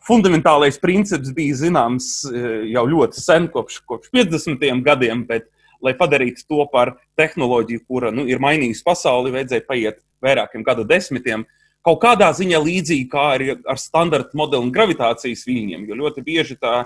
fundamentālais 0.08 0.80
princips 0.82 1.34
bija 1.36 1.58
zināms 1.64 2.12
eh, 2.30 2.70
jau 2.74 2.86
ļoti 2.90 3.24
sen, 3.24 3.50
kopš, 3.52 3.82
kopš 3.88 4.14
50. 4.14 4.64
gadiem, 4.86 5.26
bet, 5.30 5.50
lai 5.84 5.96
padarītu 6.00 6.46
to 6.48 6.64
par 6.72 6.96
tehnoloģiju, 7.20 7.84
kura 7.88 8.12
nu, 8.16 8.24
ir 8.30 8.40
mainījusi 8.44 8.86
pasauli, 8.86 9.34
vajadzēja 9.36 9.68
paiet 9.68 10.00
vairākiem 10.24 10.64
gadu 10.64 10.86
desmitiem. 10.88 11.44
Kaut 11.84 12.00
kādā 12.00 12.30
ziņā 12.32 12.62
līdzīgi 12.64 13.10
kā 13.12 13.24
ar, 13.36 13.44
ar 13.74 13.80
standarta 13.82 14.38
modeli 14.40 14.64
un 14.64 14.72
gravitācijas 14.72 15.44
viļņiem, 15.44 15.84
jo 15.90 15.98
ļoti 16.00 16.24
bieži 16.24 16.56
tā 16.56 16.86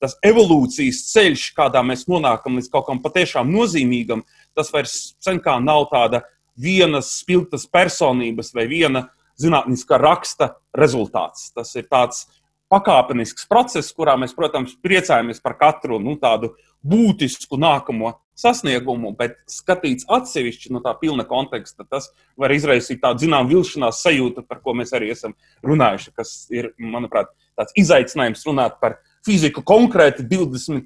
tas 0.00 0.16
evolūcijas 0.24 1.02
ceļš, 1.10 1.50
kādā 1.56 1.80
mēs 1.84 2.06
nonākam 2.08 2.58
līdz 2.58 2.70
kaut 2.72 2.86
kam 2.88 3.00
patiešām 3.04 3.48
nozīmīgam, 3.52 4.24
tas 4.56 4.72
vairs 4.72 5.14
sen 5.24 5.40
kā 5.44 5.56
nav 5.60 5.86
tāda 5.92 6.22
vienas 6.60 7.10
spilgtas 7.20 7.64
personības 7.66 8.52
vai 8.54 8.66
viena 8.70 9.06
zinātniska 9.40 9.98
raksta 10.00 10.54
rezultāts. 10.76 11.50
Tas 11.54 11.74
ir 11.78 11.88
tāds 11.90 12.26
pakāpenisks 12.72 13.46
process, 13.50 13.92
kurā 13.94 14.16
mēs, 14.20 14.34
protams, 14.36 14.74
priecājamies 14.82 15.42
par 15.44 15.56
katru 15.60 16.00
nu, 16.02 16.16
tādu 16.20 16.54
būtisku 16.84 17.58
nākamo 17.60 18.12
sasniegumu, 18.38 19.12
bet 19.16 19.36
skatīts 19.50 20.08
atsevišķi 20.10 20.72
no 20.74 20.82
tā 20.84 20.94
pilna 20.98 21.26
konteksta, 21.28 21.86
tas 21.86 22.10
var 22.40 22.52
izraisīt 22.54 23.00
tādu 23.02 23.24
zināmu 23.24 23.52
vilšanās 23.52 24.02
sajūtu, 24.04 24.44
par 24.48 24.60
ko 24.64 24.74
mēs 24.76 24.94
arī 24.96 25.12
esam 25.14 25.36
runājuši, 25.64 26.14
kas 26.18 26.34
ir, 26.52 26.72
manuprāt, 26.80 27.30
tāds 27.58 27.76
izaicinājums 27.78 28.42
runāt 28.48 28.80
par 28.82 28.98
fiziku 29.26 29.62
konkrēti 29.64 30.26
21. 30.26 30.84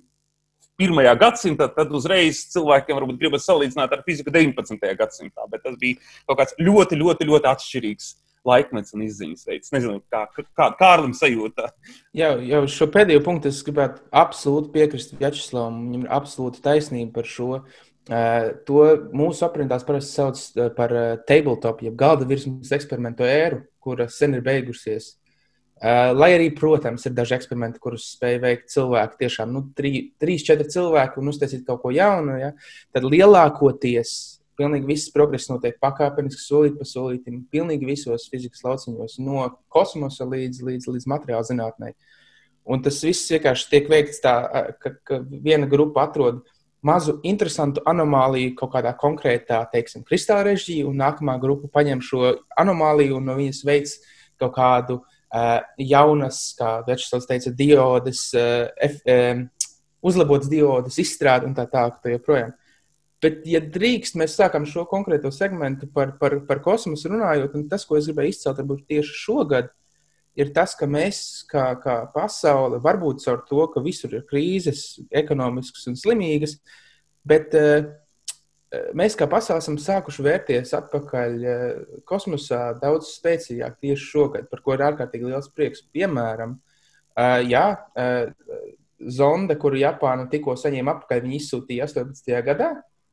gadsimtā, 1.23 1.71
tad 1.73 1.95
uzreiz 1.97 2.45
cilvēkiem 2.53 3.01
varbūt 3.01 3.21
gribas 3.23 3.49
salīdzināt 3.49 3.97
ar 3.97 4.05
fiziku 4.07 4.35
19. 4.35 4.93
gadsimtā. 5.01 5.49
Bet 5.51 5.65
tas 5.65 5.81
bija 5.81 5.99
kaut 6.29 6.43
kāds 6.43 6.59
ļoti, 6.61 7.01
ļoti, 7.01 7.33
ļoti 7.33 7.55
atšķirīgs 7.55 8.13
laikmets 8.49 8.95
un 8.97 9.05
izziņas 9.07 9.47
veids. 9.49 9.73
Nezinu, 9.75 10.01
kā, 10.13 10.25
kā 10.57 10.71
Kārlim 10.79 11.13
sajūta. 11.17 11.71
Jā, 12.17 12.33
jau 12.49 12.63
šo 12.73 12.89
pēdējo 12.95 13.23
punktu 13.27 13.53
es 13.53 13.61
gribētu 13.67 14.03
absolūti 14.25 14.73
piekrist 14.75 15.15
Vjačeslavam. 15.19 15.79
Viņam 15.87 16.07
ir 16.07 16.17
absolūti 16.19 16.65
taisnība 16.65 17.21
par 17.21 17.29
šo. 17.29 17.53
Uh, 18.09 18.55
to 18.65 18.85
mūsu 19.13 19.45
aprindās 19.45 19.85
parasti 19.85 20.17
sauc 20.17 20.71
par 20.79 20.95
uh, 20.97 21.09
tabletop, 21.29 21.83
jeb 21.85 21.97
galda 22.01 22.25
virsmas 22.29 22.73
eksperimentu 22.73 23.27
ēru, 23.29 23.67
kura 23.85 24.07
sen 24.09 24.39
ir 24.39 24.45
beigusies. 24.47 25.13
Uh, 25.79 26.11
lai 26.17 26.33
arī, 26.35 26.49
protams, 26.57 27.05
ir 27.07 27.13
daži 27.15 27.37
eksperimenti, 27.37 27.79
kurus 27.79 28.09
spēj 28.17 28.41
veikt 28.43 28.73
cilvēki, 28.73 29.21
tiešām 29.21 29.53
nu, 29.55 29.63
trīs, 29.77 30.47
četri 30.47 30.67
cilvēki 30.73 31.21
un 31.21 31.31
uztaisīt 31.31 31.69
kaut 31.69 31.85
ko 31.85 31.93
jaunu, 31.95 32.35
ja, 32.41 32.51
tad 32.97 33.07
lielākoties 33.07 34.38
pilnīgi 34.59 34.89
viss 34.91 35.13
progress 35.15 35.49
notiek 35.51 35.79
pakāpeniski, 35.83 36.43
solīt 36.43 36.77
pa 36.79 36.87
solītam, 36.89 37.41
pilnīgi 37.53 37.89
visos 37.89 38.29
fizikas 38.33 38.65
lauciņos, 38.67 39.19
no 39.25 39.47
kosmosa 39.73 40.27
līdz, 40.29 40.63
līdz, 40.69 40.91
līdz 40.93 41.09
materiāla 41.15 41.49
zinātnē. 41.49 41.93
Un 42.69 42.85
tas 42.85 43.01
viss 43.07 43.31
vienkārši 43.33 43.69
tiek 43.71 43.89
veikts 43.89 44.21
tā, 44.25 44.35
ka, 44.83 44.93
ka 45.07 45.23
viena 45.31 45.69
grupa 45.71 46.05
atrod 46.05 46.43
mazu 46.85 47.17
interesantu 47.27 47.83
anomāliju 47.89 48.55
kaut 48.59 48.75
kādā 48.77 48.93
konkrētā, 48.99 49.63
teiksim, 49.73 50.05
kristāla 50.07 50.51
režģī, 50.51 50.83
un 50.87 51.01
nākamā 51.01 51.39
grupa 51.43 51.71
paņem 51.79 52.05
šo 52.05 52.35
anomāliju 52.61 53.19
un 53.19 53.31
no 53.31 53.39
viņas 53.39 53.65
veids 53.67 53.97
kaut 54.39 54.53
kādu 54.55 55.01
uh, 55.01 55.15
Uh, 55.29 55.59
jaunas, 55.77 56.55
kā 56.57 56.79
Večslavs 56.87 57.27
teica, 57.29 57.51
diodes, 57.53 58.31
uh, 58.33 58.71
F, 58.81 59.03
um, 59.13 59.43
uzlabotas 60.01 60.49
diodes, 60.49 60.97
izstrāde 61.03 61.45
un 61.45 61.53
tā 61.53 61.67
tālāk. 61.69 61.99
Tā 62.01 62.15
joprojām. 62.15 62.55
Bet, 63.23 63.41
ja 63.51 63.59
drīkst, 63.59 64.15
mēs 64.19 64.37
sākam 64.39 64.67
šo 64.69 64.85
konkrēto 64.87 65.33
segmentu 65.35 65.89
par, 65.91 66.13
par, 66.21 66.37
par 66.47 66.61
kosmosu 66.63 67.11
runājot, 67.11 67.57
un 67.59 67.67
tas, 67.71 67.83
ko 67.87 67.99
es 67.99 68.07
gribēju 68.07 68.31
izcelt, 68.31 68.61
varbūt 68.61 68.85
tieši 68.93 69.17
šogad, 69.25 69.73
ir 70.39 70.53
tas, 70.55 70.77
ka 70.79 70.87
mēs, 70.87 71.23
kā, 71.51 71.73
kā 71.83 71.97
pasaule, 72.15 72.79
varbūt 72.85 73.25
caur 73.25 73.43
to, 73.49 73.65
ka 73.75 73.83
visur 73.83 74.15
ir 74.15 74.27
krīzes, 74.29 75.01
ekonomiskas 75.11 75.89
un 75.91 75.99
slimīgas, 75.99 76.61
bet 77.27 77.59
uh, 77.59 77.89
mēs 78.97 79.17
kā 79.19 79.27
pasaule 79.31 79.63
esam 79.63 79.79
sākuši 79.81 80.25
vērties 80.25 80.75
atpakaļ 80.77 81.37
eh, 81.49 81.61
kosmosā 82.09 82.75
daudz 82.81 83.15
spēcīgāk 83.15 83.79
tieši 83.81 84.11
šogad, 84.13 84.49
par 84.51 84.61
ko 84.65 84.77
ir 84.77 84.85
ārkārtīgi 84.91 85.31
liels 85.31 85.49
prieks. 85.55 85.85
Piemēram, 85.95 86.59
eh, 87.17 87.39
jā, 87.49 87.65
zonde, 88.99 89.57
kuru 89.61 89.81
Japāna 89.81 90.29
tikko 90.31 90.57
saņēma 90.59 90.97
atpakaļ, 90.97 91.25
viņi 91.25 91.41
izsūtīja 91.41 91.89
18. 91.89 92.43
gadā, 92.45 92.71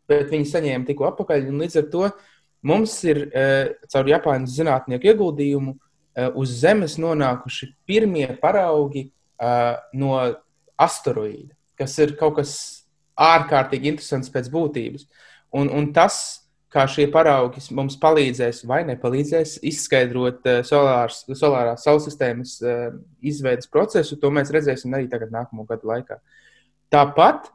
bet 0.09 0.31
viņi 0.31 0.47
saņēma 0.51 0.87
tikko 0.87 1.09
atpakaļ. 1.09 1.49
Līdz 1.63 1.81
ar 1.81 1.89
to 1.93 2.09
mums 2.65 2.95
ir 3.07 3.25
caur 3.91 4.09
Japānas 4.09 4.55
zinātnieku 4.57 5.11
ieguldījumu 5.11 5.75
uz 6.39 6.55
Zemes 6.61 6.95
nonākuši 7.01 7.73
pirmie 7.87 8.27
paraugi 8.41 9.09
no 9.99 10.15
asteroīda, 10.79 11.51
kas 11.79 11.97
ir 12.03 12.15
kaut 12.19 12.37
kas 12.39 12.55
ārkārtīgi 13.19 13.93
interesants 13.93 14.31
pēc 14.31 14.49
būtības. 14.51 15.05
Un, 15.55 15.69
un 15.71 15.89
tas, 15.95 16.43
kā 16.71 16.83
šie 16.91 17.05
paraugi 17.11 17.61
mums 17.75 17.95
palīdzēs 18.01 18.65
vai 18.67 18.81
nepalīdzēs 18.87 19.57
izskaidrot 19.71 20.47
solārs, 20.67 21.21
solārās 21.31 21.85
saules 21.87 22.07
sistēmas 22.09 22.57
izveidas 23.23 23.71
procesu, 23.71 24.17
to 24.19 24.31
mēs 24.35 24.51
redzēsim 24.51 24.95
arī 24.95 25.07
tagad, 25.11 25.31
nākamo 25.35 25.63
gadu 25.69 25.91
laikā. 25.91 26.19
Tāpat 26.91 27.47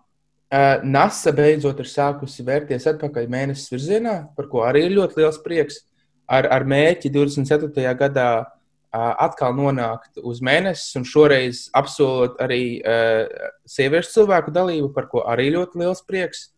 NASA 0.50 1.30
beidzot 1.30 1.78
ir 1.78 1.86
sākusi 1.86 2.42
vērties 2.42 2.88
atpakaļ 2.90 3.28
mēnesis 3.30 3.70
virzienā, 3.70 4.14
par 4.34 4.48
ko 4.50 4.64
arī 4.66 4.88
ir 4.88 4.96
ļoti 4.96 5.20
liels 5.20 5.38
prieks, 5.44 5.84
ar, 6.26 6.48
ar 6.50 6.66
mērķi 6.66 7.12
24. 7.14 7.84
gadā 7.98 8.30
uh, 8.42 9.14
atkal 9.22 9.54
nonākt 9.54 10.18
uz 10.26 10.42
mēnesi, 10.42 10.90
un 10.98 11.06
šoreiz 11.06 11.68
apsolot 11.76 12.40
arī 12.42 12.80
uh, 12.82 13.30
sieviešu 13.70 14.16
cilvēku 14.18 14.54
dalību, 14.54 14.90
par 14.96 15.06
ko 15.12 15.24
arī 15.30 15.52
ļoti 15.54 15.84
liels 15.84 16.02
prieks. 16.06 16.48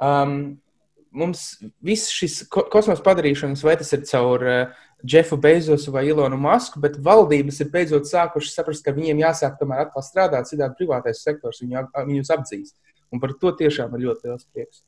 Um, 0.00 0.60
mums 1.12 1.58
viss 1.84 2.12
šis 2.14 2.44
kosmosa 2.48 3.02
padarīšanas, 3.04 3.64
vai 3.66 3.76
tas 3.80 3.92
ir 3.96 4.06
caur 4.08 4.46
uh, 4.46 4.78
Jeffu 5.04 5.36
Bezosu 5.40 5.92
vai 5.92 6.06
Ilonu 6.08 6.36
Masku, 6.40 6.80
bet 6.80 6.98
valdības 7.00 7.60
ir 7.60 7.70
beidzot 7.72 8.08
sākušas 8.08 8.56
saprast, 8.56 8.84
ka 8.84 8.92
viņiem 8.96 9.22
jāsāk 9.24 9.56
tomēr 9.60 9.86
atkal 9.86 10.04
strādāt, 10.04 10.48
citādi 10.48 10.76
privātais 10.76 11.22
sektors 11.24 11.62
viņu, 11.64 11.86
viņus 12.08 12.32
apdzīs. 12.36 12.74
Un 13.10 13.22
par 13.22 13.34
to 13.42 13.52
tiešām 13.58 13.94
ir 13.96 14.06
ļoti 14.08 14.30
liels 14.30 14.46
prieks. 14.50 14.84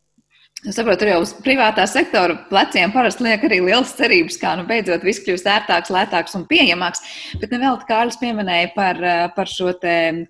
Es 0.63 0.77
saprotu, 0.79 1.03
arī 1.03 1.17
uz 1.19 1.33
privātā 1.43 1.83
sektora 1.91 2.37
pleciem 2.47 2.93
parasti 2.95 3.25
liek 3.27 3.43
arī 3.49 3.57
liels 3.65 3.97
cerības, 3.99 4.37
kā 4.39 4.53
nu 4.55 4.63
beidzot 4.69 5.03
viss 5.03 5.23
kļūst 5.25 5.49
ērtāks, 5.51 5.91
lētāks 5.91 6.37
un 6.39 6.45
pieejamāks. 6.47 7.03
Bet 7.43 7.51
nevēl 7.51 7.81
Kārlis 7.89 8.21
pieminēja 8.21 8.69
par, 8.77 9.01
par 9.35 9.51
šo 9.51 9.73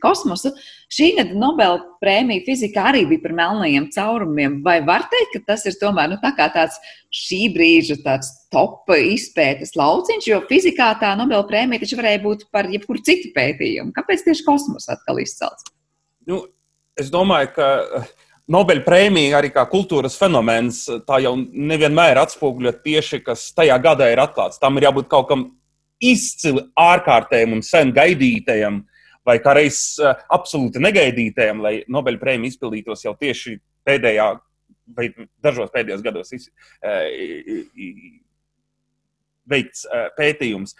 kosmosu. 0.00 0.54
Šī 0.92 1.10
gada 1.18 1.36
Nobela 1.36 1.82
prēmija 2.00 2.46
fizikā 2.46 2.86
arī 2.94 3.02
bija 3.10 3.26
par 3.26 3.36
melnajiem 3.42 3.90
caurumiem. 3.92 4.56
Vai 4.64 4.78
var 4.88 5.04
teikt, 5.12 5.34
ka 5.34 5.52
tas 5.52 5.66
ir 5.68 5.76
tomēr 5.82 6.14
nu, 6.14 6.18
tā 6.24 6.32
tāds 6.40 6.80
šī 7.12 7.42
brīža 7.52 7.98
tāds 8.00 8.32
top 8.54 8.88
izpētes 8.96 9.76
lauciņš, 9.76 10.30
jo 10.32 10.40
fizikā 10.48 10.94
tā 11.04 11.12
Nobela 11.20 11.44
prēmija 11.48 11.84
taču 11.84 12.00
varēja 12.00 12.24
būt 12.24 12.48
par 12.56 12.72
jebkuru 12.72 13.04
citu 13.04 13.34
pētījumu. 13.36 13.92
Kāpēc 14.00 14.24
tieši 14.30 14.48
kosmosa 14.48 14.96
atkal 14.96 15.20
izcelts? 15.20 15.68
Nu, 16.24 16.46
es 16.98 17.10
domāju, 17.12 17.52
ka 17.56 17.68
Nobeļa 18.52 18.82
prēmija 18.84 19.38
arī 19.38 19.52
kā 19.54 19.62
kultūras 19.70 20.16
fenomens, 20.18 20.84
tā 21.06 21.20
jau 21.22 21.36
nevienmēr 21.38 22.18
atspoguļo 22.24 22.72
tieši, 22.84 23.22
kas 23.24 23.46
tajā 23.56 23.78
gadā 23.80 24.10
ir 24.12 24.20
atklāts. 24.20 24.60
Tam 24.60 24.76
ir 24.76 24.88
jābūt 24.88 25.08
kaut 25.12 25.28
kam 25.30 25.44
izcili 26.02 26.64
ārkārtējam 26.78 27.54
un 27.56 27.62
sen 27.64 27.92
gaidītajam, 27.94 28.80
vai 29.26 29.38
kā 29.42 29.54
reiz 29.56 29.78
eh, 30.02 30.24
absolūti 30.34 30.82
negaidītajam, 30.82 31.62
lai 31.62 31.76
Nobeļa 31.92 32.20
prēmija 32.22 32.52
izpildītos 32.54 33.06
jau 33.06 33.14
tieši 33.20 33.56
pēdējā 33.86 34.32
vai 34.96 35.06
dažos 35.44 35.70
pēdējos 35.72 36.02
gados 36.04 36.34
eh, 36.34 36.42
veikts 39.48 39.86
eh, 39.86 40.08
pētījums. 40.18 40.74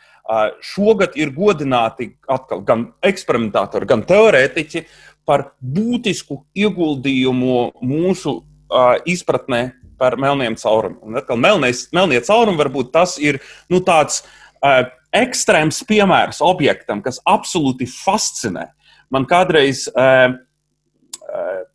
Šogad 0.63 1.17
ir 1.19 1.33
godināti 1.35 2.13
atkal 2.31 2.61
gan 2.67 2.85
eksperimentātori, 3.03 3.89
gan 3.91 4.05
teorētiķi 4.07 4.85
par 5.29 5.53
būtisku 5.61 6.43
ieguldījumu 6.59 7.59
mūsu 7.85 8.39
uh, 8.41 8.97
izpratnē 9.09 9.63
par 10.01 10.19
melniem 10.19 10.57
caurumiem. 10.59 11.01
Un 11.07 11.21
atkal 11.21 11.39
melnēs, 11.41 11.87
melnie 11.95 12.21
caurumi 12.27 12.59
varbūt 12.59 12.91
tas 12.95 13.17
ir 13.23 13.39
nu, 13.71 13.83
tāds 13.87 14.23
uh, 14.25 14.89
ekstrēms 15.15 15.83
piemērs 15.89 16.43
objektam, 16.45 17.03
kas 17.05 17.21
absolūti 17.29 17.87
fascinē. 17.91 18.71
Man 19.13 19.29
kādreiz 19.31 19.87
uh, 19.93 20.33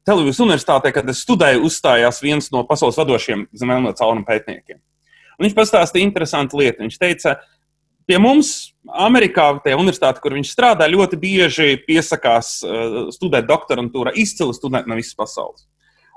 Televīzijas 0.08 0.44
universitātē, 0.44 0.92
kad 0.96 1.08
es 1.12 1.24
studēju, 1.26 1.64
uzstājās 1.68 2.22
viens 2.22 2.52
no 2.54 2.62
pasaules 2.68 2.98
vadošiem 3.00 3.48
melno 3.66 3.92
caurumu 3.98 4.24
pētniekiem. 4.28 4.78
Un 5.38 5.46
viņš 5.46 5.56
pastāstīja 5.58 6.06
interesantu 6.06 6.62
lietu. 6.62 6.84
Viņš 6.86 7.00
teica, 7.02 7.36
pie 8.08 8.20
mums, 8.24 8.74
Amerikā, 8.88 9.50
tajā 9.64 9.78
universitātē, 9.80 10.22
kur 10.24 10.36
viņš 10.38 10.52
strādā, 10.54 10.88
ļoti 10.90 11.20
bieži 11.20 11.76
piesakās 11.88 12.54
uh, 12.64 13.00
studēt 13.14 13.48
doktorantūrā 13.50 14.16
izcili 14.16 14.56
studenti 14.56 14.92
no 14.92 14.98
visas 15.00 15.18
pasaules. 15.18 15.68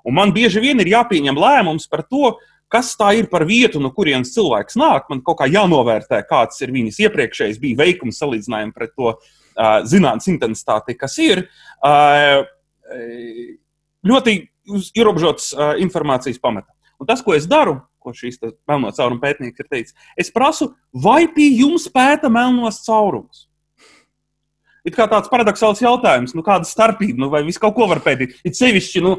Un 0.07 0.16
man 0.16 0.33
bieži 0.33 0.62
vien 0.62 0.81
ir 0.81 0.92
jāpieņem 0.94 1.37
lēmums 1.37 1.90
par 1.90 2.05
to, 2.09 2.37
kas 2.70 2.94
tā 2.96 3.11
ir 3.18 3.26
par 3.33 3.44
vietu, 3.48 3.83
no 3.83 3.90
kurienes 3.92 4.31
cilvēks 4.37 4.79
nāk. 4.79 5.11
Man 5.11 5.24
kaut 5.26 5.40
kā 5.42 5.50
jānovērtē, 5.50 6.22
kāds 6.31 6.62
ir 6.62 6.72
viņas 6.72 7.03
iepriekšējais 7.09 7.59
bija 7.61 7.83
veikums 7.83 8.22
salīdzinājumā 8.22 8.76
pret 8.76 8.94
to 8.94 9.12
uh, 9.12 9.83
zinātnīs 9.90 10.31
intensitāti, 10.33 10.96
kas 10.98 11.18
ir. 11.20 11.44
Uh, 11.83 12.46
ļoti 14.07 14.37
ierobežots 14.96 15.53
uh, 15.55 15.72
informācijas 15.83 16.40
pamatā. 16.42 16.70
Un 17.01 17.09
tas, 17.09 17.23
ko 17.25 17.35
es 17.37 17.49
daru, 17.49 17.79
ko 18.01 18.13
šīs 18.17 18.41
melno 18.69 18.91
caurumu 18.97 19.21
pētnieks 19.23 19.63
ir 19.63 19.69
teicis, 19.69 19.97
es 20.21 20.33
prasu, 20.33 20.73
vai 20.93 21.25
pie 21.33 21.49
jums 21.61 21.89
pēta 21.93 22.31
melnos 22.33 22.83
caurumus? 22.87 23.47
Ir 24.87 24.95
kā 24.97 25.05
tāds 25.11 25.29
paradoxāls 25.29 25.83
jautājums, 25.83 26.33
nu, 26.33 26.41
kāda 26.45 26.65
starpība, 26.65 27.21
nu, 27.21 27.29
vai 27.33 27.43
viss 27.45 27.61
kaut 27.61 27.75
ko 27.77 27.85
var 27.91 28.01
pētīt. 28.05 28.39
Ir 28.49 28.55
sevišķi, 28.57 29.03
nu, 29.05 29.19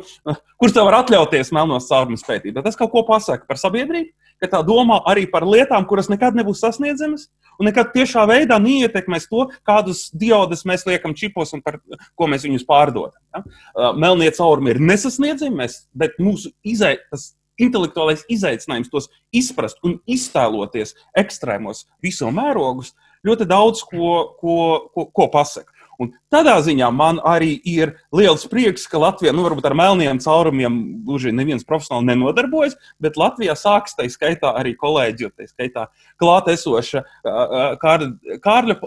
kurš 0.61 0.73
tev 0.73 0.87
var 0.87 1.03
atļauties 1.03 1.53
melnos 1.53 1.85
caurumus 1.89 2.25
pētīt. 2.25 2.55
Bet 2.55 2.65
tas 2.65 2.77
kaut 2.79 2.89
ko 2.93 3.03
pasaka 3.05 3.45
par 3.49 3.59
sabiedrību, 3.61 4.09
ka 4.41 4.49
tā 4.49 4.61
domā 4.65 4.97
arī 5.09 5.27
par 5.29 5.45
lietām, 5.45 5.85
kuras 5.89 6.09
nekad 6.09 6.37
nebūs 6.37 6.63
sasniedzamas, 6.63 7.27
un 7.61 7.69
nekad 7.69 7.91
tiešā 7.93 8.23
veidā 8.29 8.57
neietekmēs 8.61 9.29
to, 9.29 9.45
kādus 9.67 10.07
diodes 10.17 10.65
mēs 10.65 10.87
liekam 10.89 11.13
čipos 11.17 11.53
un 11.53 11.61
par 11.61 11.77
ko 12.17 12.29
mēs 12.31 12.47
viņus 12.47 12.65
pārdodam. 12.65 13.21
Ja? 13.35 13.91
Melnie 14.01 14.31
caurumi 14.33 14.73
ir 14.73 14.81
nesasniedzami, 14.81 15.69
bet 15.93 16.17
mūsu 16.17 16.55
izaicinājums 16.65 17.35
intelektuālais 17.61 18.25
izaicinājums 18.31 18.91
tos 18.91 19.09
izprast 19.35 19.81
un 19.85 19.99
iztēloties 20.09 20.95
ekstrēmos 21.17 21.85
visu 22.03 22.31
mērogus, 22.33 22.95
ļoti 23.27 23.47
daudz 23.49 23.85
ko, 23.87 24.15
ko, 24.39 24.57
ko, 24.95 25.07
ko 25.13 25.29
pasaka. 25.33 25.71
Un 26.01 26.09
tādā 26.33 26.55
ziņā 26.65 26.87
man 26.95 27.19
arī 27.27 27.51
ir 27.67 27.93
liels 28.15 28.47
prieks, 28.49 28.87
ka 28.89 28.97
Latvijā, 29.01 29.33
nu, 29.35 29.43
varbūt 29.45 29.67
ar 29.69 29.75
melniem 29.77 30.17
caurumiem, 30.23 30.79
gluži 31.05 31.33
neviens 31.35 31.65
profesionāli 31.67 32.09
nenodarbojas, 32.09 32.73
bet 33.01 33.19
Latvijā 33.21 33.53
sāks 33.59 33.93
tā 33.97 34.07
skaitā 34.09 34.55
arī 34.57 34.73
kolēģi, 34.79 35.27
jo 35.27 35.29
tā 35.29 35.45
skaitā 35.51 35.85
klātesoša 36.21 37.03
Kārļa 37.83 38.79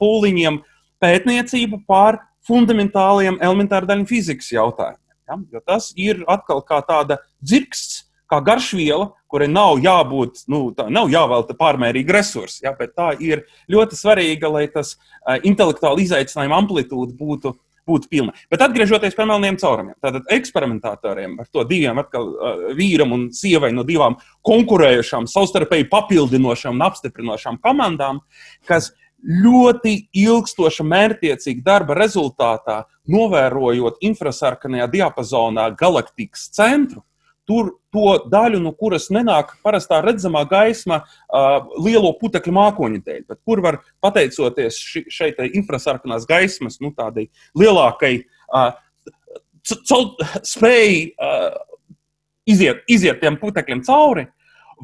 pūliņiem 0.00 0.62
pētniecība 1.04 1.82
par 1.90 2.22
fundamentāliem 2.48 3.36
elementāru 3.44 3.90
daļu 3.90 4.08
fizikas 4.08 4.48
jautājumiem. 4.54 5.00
Ja? 5.28 5.38
Jo 5.52 5.64
tas 5.64 5.92
ir 6.00 6.24
atkal 6.28 6.64
kā 6.64 6.80
tāda 6.86 7.20
dzirksts 7.44 8.06
kā 8.30 8.40
garšviela, 8.44 9.10
kurai 9.30 9.48
nav 9.50 9.80
jābūt, 9.82 10.44
nu, 10.52 10.68
tā 10.76 10.88
nav 10.92 11.10
jāvelta 11.12 11.56
pārmērīga 11.58 12.18
resursa. 12.18 12.62
Ja, 12.66 12.74
bet 12.78 12.94
tā 12.98 13.12
ir 13.22 13.44
ļoti 13.70 13.98
svarīga, 13.98 14.50
lai 14.52 14.64
tas 14.72 14.94
uh, 14.96 15.36
intelektuāli 15.42 16.08
izaicinājuma 16.08 16.62
amplitūda 16.64 17.14
būtu. 17.18 17.58
Būtu 17.84 18.08
pilna. 18.08 18.32
Bet 18.48 18.62
atgriežoties 18.64 19.12
pie 19.12 19.26
melniem 19.28 19.58
caurumiem, 19.60 19.92
tātad 20.00 20.24
eksperimentatoriem 20.32 21.34
ar 21.42 21.50
to 21.52 21.66
diviem 21.68 21.98
atkal, 22.00 22.30
uh, 22.32 22.62
vīram 22.72 23.12
un 23.12 23.26
sievai 23.36 23.74
no 23.76 23.84
divām 23.84 24.16
konkurējošām, 24.48 25.26
savstarpēji 25.28 25.90
papildinošām 25.92 26.78
un 26.78 26.86
apstiprinošām 26.86 27.58
komandām, 27.60 28.22
kas 28.64 28.94
ļoti 29.24 29.94
ilgstoša 30.16 30.84
mērķiecīga 30.88 31.64
darba 31.64 31.96
rezultātā, 31.98 32.82
novērojot 33.04 34.00
infrasarkanajā 34.04 34.88
diapazonā 34.96 35.68
galaktikas 35.76 36.48
centru, 36.56 37.04
tur 37.48 37.74
to 37.94 38.16
daļu, 38.30 38.60
no 38.62 38.72
kuras 38.76 39.10
nenāk 39.12 39.54
parastā 39.64 40.00
redzamā 40.04 40.44
gaisma 40.50 41.02
uh, 41.04 41.66
lielo 41.84 42.14
putekļu 42.20 42.54
mākoņu 42.56 43.02
dēļ, 43.04 43.20
bet 43.28 43.40
kur 43.46 43.62
var 43.64 43.80
pateicoties 44.04 44.78
ši, 44.80 45.04
šai 45.12 45.30
infrasarkanās 45.52 46.26
gaismas, 46.28 46.80
nu, 46.82 46.92
tādai 46.96 47.28
lielākai 47.58 48.14
uh, 48.24 48.72
spēju 49.64 51.12
uh, 51.14 51.60
iziet, 52.48 52.82
iziet 52.90 53.20
tiem 53.22 53.38
putekļiem 53.40 53.84
cauri, 53.86 54.26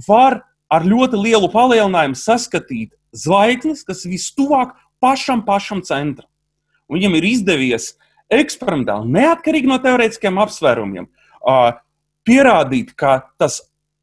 var 0.06 0.42
ar 0.70 0.86
ļoti 0.86 1.18
lielu 1.18 1.50
palielinājumu 1.50 2.18
saskatīt 2.18 2.94
zvaigznes, 3.16 3.82
kas 3.86 4.04
vistuvāk 4.06 4.76
pašam, 5.02 5.42
pašam 5.46 5.82
centram. 5.86 6.28
Un 6.90 6.98
viņam 6.98 7.16
ir 7.18 7.26
izdevies 7.26 7.94
eksperimentāli, 8.30 9.10
neatkarīgi 9.16 9.70
no 9.70 9.78
teorētiskiem 9.82 10.38
apsvērumiem, 10.42 11.08
uh, 11.42 11.72
pierādīt, 12.26 12.94
ka 12.98 13.32
tas 13.40 13.60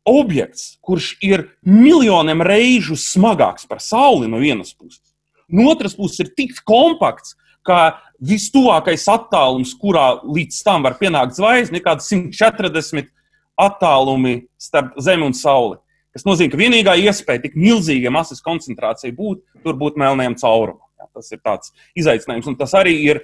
objekts, 0.08 0.78
kurš 0.82 1.16
ir 1.26 1.50
miljoniem 1.68 2.42
reižu 2.46 2.96
smagāks 3.00 3.68
par 3.68 3.82
Sauli 3.84 4.30
no 4.32 4.40
vienas 4.40 4.72
puses, 4.74 5.04
no 5.52 5.68
otras 5.72 5.98
puses 5.98 6.24
ir 6.24 6.32
tik 6.38 6.56
kompakts, 6.68 7.36
ka 7.68 8.00
vistuvākais 8.24 9.04
attālums, 9.12 9.74
kurā 9.78 10.22
līdz 10.24 10.62
tam 10.64 10.86
var 10.88 10.96
pienākt 11.00 11.36
zvaigzne, 11.36 11.78
ir 11.78 11.84
kaut 11.84 12.00
kāds 12.00 12.08
140 12.14 13.12
attālumi 13.60 14.40
starp 14.62 14.96
Zemi 15.04 15.28
un 15.28 15.36
Sauli. 15.36 15.78
Tas 16.16 16.26
nozīmē, 16.26 16.50
ka 16.54 16.58
vienīgā 16.62 16.96
iespēja 17.04 17.44
tik 17.44 17.58
milzīga 17.60 18.10
masas 18.14 18.42
koncentrācija 18.46 19.14
būt, 19.14 19.44
tur 19.62 19.78
būt 19.78 20.00
melniem 20.02 20.38
caurumam. 20.40 20.88
Ja, 20.98 21.06
tas 21.14 21.30
ir 21.30 21.42
tāds 21.46 21.74
izaicinājums, 22.00 22.48
un 22.50 22.58
tas 22.58 22.74
arī 22.78 22.96
ir 23.06 23.22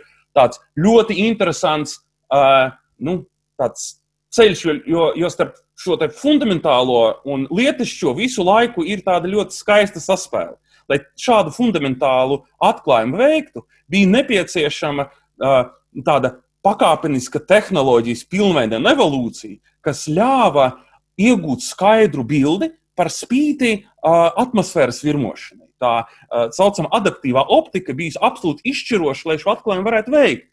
ļoti 0.77 1.17
interesants 1.25 1.95
uh, 2.33 2.69
nu, 3.01 3.23
tāds 3.57 4.02
ceļš, 4.33 4.63
jo, 4.89 5.07
jo 5.19 5.29
starp 5.31 5.57
šo 5.79 5.97
fundamentālo 6.17 7.19
un 7.29 7.47
lietišķo 7.51 8.15
visu 8.17 8.45
laiku 8.45 8.85
ir 8.85 9.03
tāda 9.05 9.29
ļoti 9.29 9.55
skaista 9.55 10.01
saspēle. 10.03 10.55
Lai 10.89 10.99
šādu 11.19 11.53
fundamentālu 11.55 12.41
atklājumu 12.61 13.19
veiktu, 13.21 13.63
bija 13.87 14.09
nepieciešama 14.17 15.07
uh, 15.07 15.59
tāda 16.03 16.37
pakāpeniska 16.63 17.43
tehnoloģijas 17.47 18.23
pilnveida 18.31 18.79
un 18.79 18.89
evolūcija, 18.91 19.59
kas 19.83 20.05
ļāva 20.11 20.73
iegūt 21.19 21.63
skaidru 21.63 22.25
bildi 22.27 22.71
par 22.97 23.11
spīti 23.13 23.75
uh, 23.79 24.31
atmosfēras 24.43 25.01
virmošanai. 25.05 25.69
Tā 25.83 25.93
uh, 26.03 26.47
saucamā 26.55 26.91
adaptīvā 26.99 27.45
optika 27.51 27.95
bija 27.95 28.21
absolūti 28.23 28.65
izšķiroša, 28.71 29.29
lai 29.29 29.39
šo 29.41 29.53
atklājumu 29.55 29.87
varētu 29.87 30.13
veikt. 30.13 30.49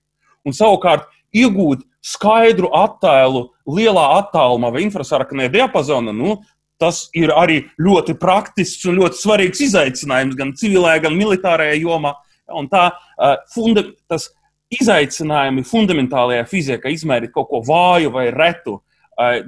Un 0.46 0.56
savukārt 0.56 1.10
iegūt 1.36 1.84
skaidru 2.04 2.70
attēlu 2.74 3.50
lielā 3.68 4.06
attālumā 4.20 4.72
vai 4.72 4.84
infrasarkanē 4.86 5.50
diapazonā, 5.52 6.14
nu, 6.16 6.38
tas 6.80 7.04
ir 7.16 7.32
arī 7.36 7.60
ļoti 7.80 8.16
praktisks 8.18 8.88
un 8.88 8.98
ļoti 9.02 9.20
svarīgs 9.20 9.64
izaicinājums 9.68 10.36
gan 10.38 10.54
civilajā, 10.56 11.04
gan 11.06 11.16
militārajā 11.18 11.76
jomā. 11.82 12.14
Un 12.56 12.66
tā, 12.72 12.88
funda, 13.52 13.84
tas 14.10 14.30
izaicinājumi 14.74 15.66
fundamentālajā 15.66 16.46
fizikā 16.48 16.92
izmērīt 16.94 17.34
kaut 17.34 17.50
ko 17.50 17.60
vāju 17.66 18.14
vai 18.14 18.30
retu, 18.34 18.80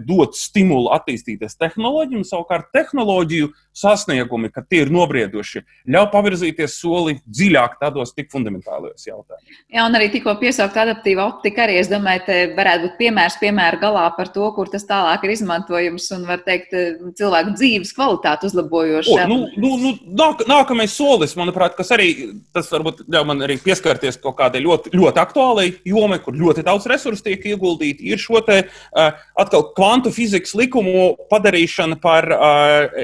dot 0.05 0.37
stimulu 0.37 0.91
attīstīties 0.93 1.57
tehnoloģijām, 1.57 2.27
savukārt 2.29 2.69
tehnoloģiju 2.77 3.49
sasniegumi, 3.73 4.51
ka 4.53 4.63
tie 4.69 4.83
ir 4.85 4.93
nobrieduši, 4.93 5.63
ļauj 5.89 6.09
pavirzīties 6.13 6.77
soli 6.77 7.17
dziļāk 7.25 7.79
tādos 7.81 8.13
tik 8.15 8.29
fundamentālajos 8.33 9.07
jautājumos. 9.09 9.61
Jā, 9.73 9.87
un 9.87 9.97
arī 9.97 10.11
tikko 10.13 10.35
piesaukt 10.41 10.77
adaptīva 10.77 11.25
optika, 11.31 11.65
arī 11.65 11.79
es 11.81 11.89
domāju, 11.91 12.25
te 12.27 12.39
varētu 12.57 12.87
būt 12.87 12.99
piemērs 13.01 13.39
piemēra 13.41 13.81
galā 13.81 14.05
par 14.17 14.31
to, 14.35 14.51
kur 14.57 14.69
tas 14.73 14.85
tālāk 14.89 15.25
ir 15.25 15.35
izmantojams 15.37 16.11
un, 16.17 16.27
var 16.29 16.43
teikt, 16.45 16.77
cilvēku 17.19 17.55
dzīves 17.57 17.95
kvalitāti 17.97 18.51
uzlabojoši. 18.51 19.17
O, 19.17 19.29
nu, 19.31 19.39
nu, 19.57 19.73
nu, 19.81 19.95
nāk, 20.21 20.45
nākamais 20.49 20.93
solis, 20.97 21.37
manuprāt, 21.39 21.77
kas 21.79 21.95
arī 21.97 22.11
tas 22.53 22.69
varbūt 22.73 23.07
ļauj 23.13 23.29
man 23.31 23.47
arī 23.49 23.57
pieskarties 23.63 24.21
kaut 24.21 24.37
kādai 24.41 24.63
ļoti, 24.65 24.93
ļoti 24.97 25.23
aktuālai 25.25 25.67
jomai, 25.89 26.21
kur 26.23 26.37
ļoti 26.37 26.67
daudz 26.67 26.87
resursu 26.93 27.25
tiek 27.25 27.49
ieguldīti, 27.55 28.13
ir 28.13 28.21
šo 28.21 28.43
te 28.45 28.63
uh, 28.67 29.17
atkal 29.41 29.71
kvantu 29.77 30.13
fizikas 30.15 30.53
likumu 30.59 31.15
padarīšana 31.33 31.99
par 32.03 32.29
uh, 32.37 33.03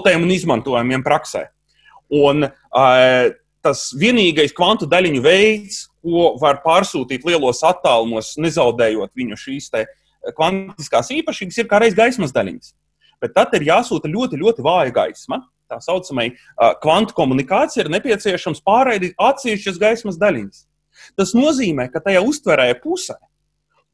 eksploatējumu 0.00 0.26
un 0.26 0.34
izmantojumiem 0.34 1.04
praksē. 1.04 1.48
Un, 2.10 2.44
uh, 2.44 3.30
tas 3.62 3.92
vienīgais 3.94 4.54
kvantu 4.56 4.88
daļiņu 4.88 5.22
veids, 5.22 5.88
ko 6.02 6.36
var 6.40 6.62
pārsūtīt 6.64 7.24
lielos 7.24 7.62
attālumos, 7.62 8.36
nezaudējot 8.38 9.12
viņu 9.14 9.36
šīs 9.36 9.70
kvantiskās 10.36 11.10
īpašības, 11.12 11.58
ir 11.58 11.68
kā 11.68 11.80
reiz 11.80 11.94
gaismas 11.94 12.32
daļiņas. 12.32 12.74
Bet 13.20 13.34
tad 13.36 13.52
ir 13.54 13.68
jāsūta 13.68 14.08
ļoti, 14.08 14.40
ļoti 14.40 14.64
vāja 14.64 14.92
gaisma. 14.92 15.42
Tā 15.70 15.78
saucamai 15.78 16.32
uh, 16.32 16.72
kvantu 16.82 17.14
komunikācija 17.14 17.84
ir 17.84 17.92
nepieciešams 17.92 18.62
pārraidīt 18.66 19.14
atsevišķas 19.20 19.78
gaismas 19.78 20.18
daļiņas. 20.18 20.64
Tas 21.16 21.34
nozīmē, 21.36 21.86
ka 21.92 22.02
tajā 22.02 22.24
uztverēja 22.26 22.80
pusē 22.82 23.14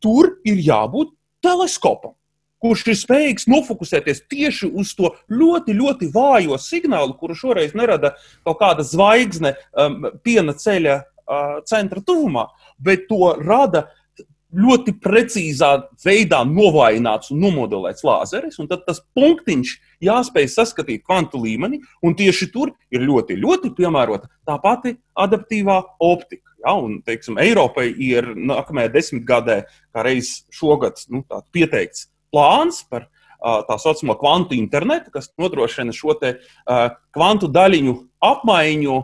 tur 0.01 0.39
ir 0.47 0.57
jābūt 0.63 1.13
teleskopam, 1.45 2.15
kurš 2.63 2.87
ir 2.93 2.99
spējīgs 2.99 3.49
nofokusēties 3.51 4.25
tieši 4.31 4.71
uz 4.73 4.95
to 4.97 5.13
ļoti, 5.33 5.77
ļoti 5.77 6.11
vājo 6.15 6.59
signālu, 6.61 7.17
kuru 7.19 7.37
šoreiz 7.37 7.77
nerada 7.77 8.15
kaut 8.47 8.61
kāda 8.63 8.87
zvaigzne 8.87 9.57
um, 9.73 10.09
piena 10.25 10.57
ceļa 10.57 10.97
uh, 11.03 11.61
centra 11.69 12.03
tuvumā, 12.05 12.49
bet 12.83 13.07
to 13.11 13.35
rada 13.43 13.87
ļoti 14.57 14.95
precīzā 15.03 15.71
veidā 16.05 16.41
novājināts 16.49 17.33
un 17.35 17.43
nomodelēts 17.43 18.05
lāzeris, 18.07 18.57
un 18.63 18.71
tad 18.71 18.87
tas 18.87 19.03
punktiņš 19.17 19.73
jāspēj 20.07 20.49
saskatīt 20.53 21.05
kvantu 21.05 21.43
līmenī, 21.43 21.83
un 22.01 22.17
tieši 22.17 22.49
tur 22.55 22.73
ir 22.95 23.05
ļoti, 23.05 23.37
ļoti 23.43 23.75
piemērota 23.77 24.31
tā 24.49 24.57
pati 24.63 24.97
adaptīvā 25.19 25.81
optika. 26.01 26.55
Ja, 26.65 26.73
un, 26.81 27.01
teiksim, 27.05 27.37
Eiropai 27.39 27.91
ir 28.03 28.33
nākamajā 28.35 28.91
desmitgadē, 28.95 29.59
kā 29.95 30.07
reiz 30.07 30.47
šogad, 30.55 31.03
nu, 31.13 31.21
pieteikts 31.55 32.09
plāns 32.35 32.83
par 32.91 33.09
tā 33.69 33.77
saucamo 33.79 34.17
kvantu 34.19 34.57
internetu, 34.57 35.13
kas 35.15 35.29
nodrošina 35.39 35.93
šo 35.95 36.17
te, 36.19 36.33
kvantu 37.15 37.51
daļiņu 37.53 37.95
apmaiņu 38.25 38.97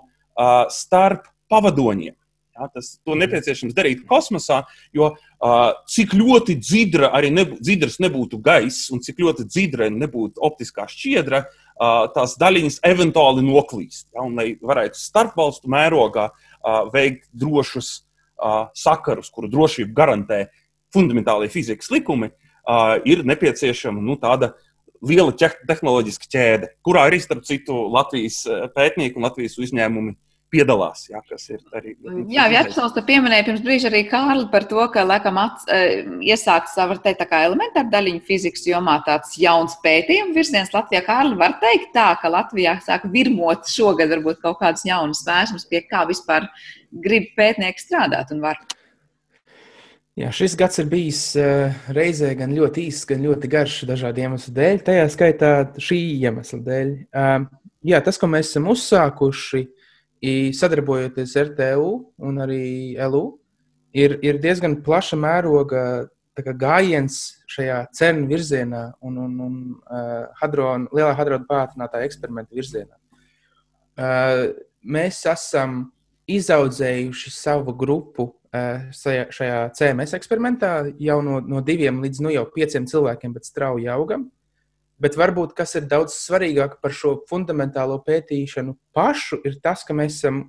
starp 0.72 1.28
pavadoņiem. 1.52 2.16
Ja, 2.52 2.66
tas 2.68 2.98
to 3.00 3.14
nepieciešams 3.16 3.72
darīt 3.72 4.02
kosmosā, 4.08 4.58
jo 4.92 5.06
uh, 5.14 5.70
cik 5.88 6.12
ļoti 6.18 6.58
dzidra 6.60 7.08
arī 7.16 7.30
nebū, 7.32 7.56
dzidrs 7.64 7.96
nebūtu 8.04 8.36
gaiss, 8.44 8.90
un 8.92 9.00
cik 9.00 9.22
ļoti 9.24 9.46
dzidra 9.48 9.88
nebūtu 9.88 10.42
optiskā 10.44 10.84
šķiedra, 10.90 11.46
uh, 11.46 11.94
tās 12.12 12.36
daļiņas 12.42 12.76
eventuāli 12.90 13.44
noklīst. 13.46 14.10
Ja, 14.12 14.26
un, 14.26 14.36
lai 14.36 14.50
varētu 14.60 15.00
starpvalstu 15.00 15.72
mērogā 15.72 16.28
uh, 16.28 16.82
veikt 16.92 17.30
drošus 17.32 18.02
uh, 18.02 18.68
sakarus, 18.76 19.32
kuru 19.32 19.48
drošību 19.52 19.96
garantē 19.96 20.44
fundamentālie 20.92 21.48
fizikas 21.48 21.88
likumi, 21.88 22.34
ir 23.08 23.24
nepieciešama 23.26 24.02
nu, 24.02 24.18
tāda 24.20 24.52
liela 25.02 25.34
tehnoloģiska 25.34 26.28
ķēde, 26.30 26.74
kurā 26.86 27.08
arī, 27.08 27.18
starp 27.22 27.46
citu, 27.48 27.74
Latvijas 27.90 28.44
pētnieki 28.76 29.18
un 29.18 29.26
Latvijas 29.26 29.58
uzņēmumi 29.58 30.14
piedalās. 30.52 31.06
Jā, 31.08 31.22
arī, 31.78 31.94
jā 32.30 32.44
Vērtsons 32.52 32.92
te 32.94 33.02
pieminēja 33.06 33.46
pirms 33.46 33.62
brīža 33.64 33.88
arī 33.88 34.02
Kārli 34.10 34.44
par 34.52 34.66
to, 34.68 34.82
ka, 34.92 35.04
laikam, 35.08 35.40
ats, 35.40 35.64
iesākts, 36.20 36.76
var 36.76 37.00
teikt, 37.02 37.22
tā 37.22 37.28
kā 37.30 37.40
elementāra 37.46 37.88
daļiņa 37.92 38.22
fizikas 38.28 38.66
jomā 38.68 38.98
tāds 39.06 39.32
jauns 39.40 39.78
pētījuma 39.84 40.36
virziens 40.36 40.74
Latvijā. 40.74 41.02
Kārli 41.08 41.40
var 41.40 41.56
teikt 41.62 41.94
tā, 41.96 42.10
ka 42.20 42.30
Latvijā 42.32 42.76
sāk 42.84 43.08
virmot 43.14 43.64
šogad 43.72 44.12
varbūt 44.12 44.42
kaut 44.44 44.60
kādas 44.60 44.84
jaunas 44.88 45.24
vēsmas, 45.26 45.66
pie 45.70 45.82
kā 45.88 46.04
vispār 46.10 46.50
grib 46.92 47.32
pētnieki 47.38 47.86
strādāt 47.86 48.34
un 48.34 48.44
var. 48.44 48.60
Jā, 50.20 50.28
šis 50.28 50.52
gads 50.60 50.76
ir 50.82 50.90
bijis 50.92 51.20
uh, 51.40 51.72
reizē 51.96 52.34
gan 52.36 52.52
ļoti 52.52 52.82
īss, 52.90 53.06
gan 53.08 53.22
ļoti 53.24 53.48
garš 53.48 53.78
dažādu 53.88 54.20
iemeslu 54.20 54.52
dēļ, 54.58 54.80
tajā 54.84 55.06
skaitā 55.14 55.52
šī 55.80 56.00
iemesla 56.20 56.58
dēļ. 56.66 56.90
Uh, 57.16 57.46
jā, 57.88 58.00
tas, 58.04 58.18
ko 58.20 58.28
mēs 58.28 58.50
esam 58.50 58.68
uzsākuši, 58.74 59.62
sadarbojoties 60.54 61.32
ar 61.40 61.48
RTU 61.48 61.86
un 62.22 62.42
arī 62.44 62.66
LU, 63.08 63.22
ir, 63.96 64.18
ir 64.22 64.36
diezgan 64.42 64.76
plaša 64.84 65.16
mēroga 65.18 65.84
gājiens 66.60 67.18
šajā 67.50 67.80
cenu 67.96 68.28
virzienā 68.30 68.84
un, 69.04 69.16
un, 69.18 69.32
un 69.46 69.56
uh, 69.72 70.28
hadron, 70.40 70.86
lielā 70.94 71.16
hadrona 71.18 71.48
pātrinātā 71.48 72.04
eksperimenta 72.06 72.54
virzienā. 72.56 72.94
Uh, 73.96 74.52
mēs 74.84 75.24
esam 75.28 75.86
izaudzējuši 76.30 77.34
savu 77.34 77.74
grupu 77.76 78.30
šajā 78.52 79.60
CMS 79.76 80.12
eksperimentā 80.18 80.72
jau 81.00 81.18
no, 81.24 81.40
no 81.40 81.62
diviem 81.64 82.02
līdz 82.04 82.22
nu, 82.24 82.32
jau 82.34 82.44
pieciem 82.52 82.86
cilvēkiem, 82.90 83.32
bet 83.32 83.48
strauji 83.48 83.88
augam. 83.88 84.28
Bet 85.02 85.16
varbūt 85.18 85.54
kas 85.58 85.74
ir 85.74 85.88
daudz 85.90 86.14
svarīgāk 86.14 86.76
par 86.82 86.92
šo 86.94 87.16
fundamentālo 87.30 87.96
pētīšanu 88.06 88.76
pašu, 88.94 89.40
ir 89.48 89.56
tas, 89.64 89.82
ka 89.88 89.96
mēs 89.96 90.20
esam 90.20 90.44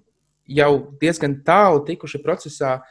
jau 0.45 0.91
diezgan 1.01 1.39
tālu 1.47 1.81
tikuši 1.87 2.19
procesā, 2.21 2.81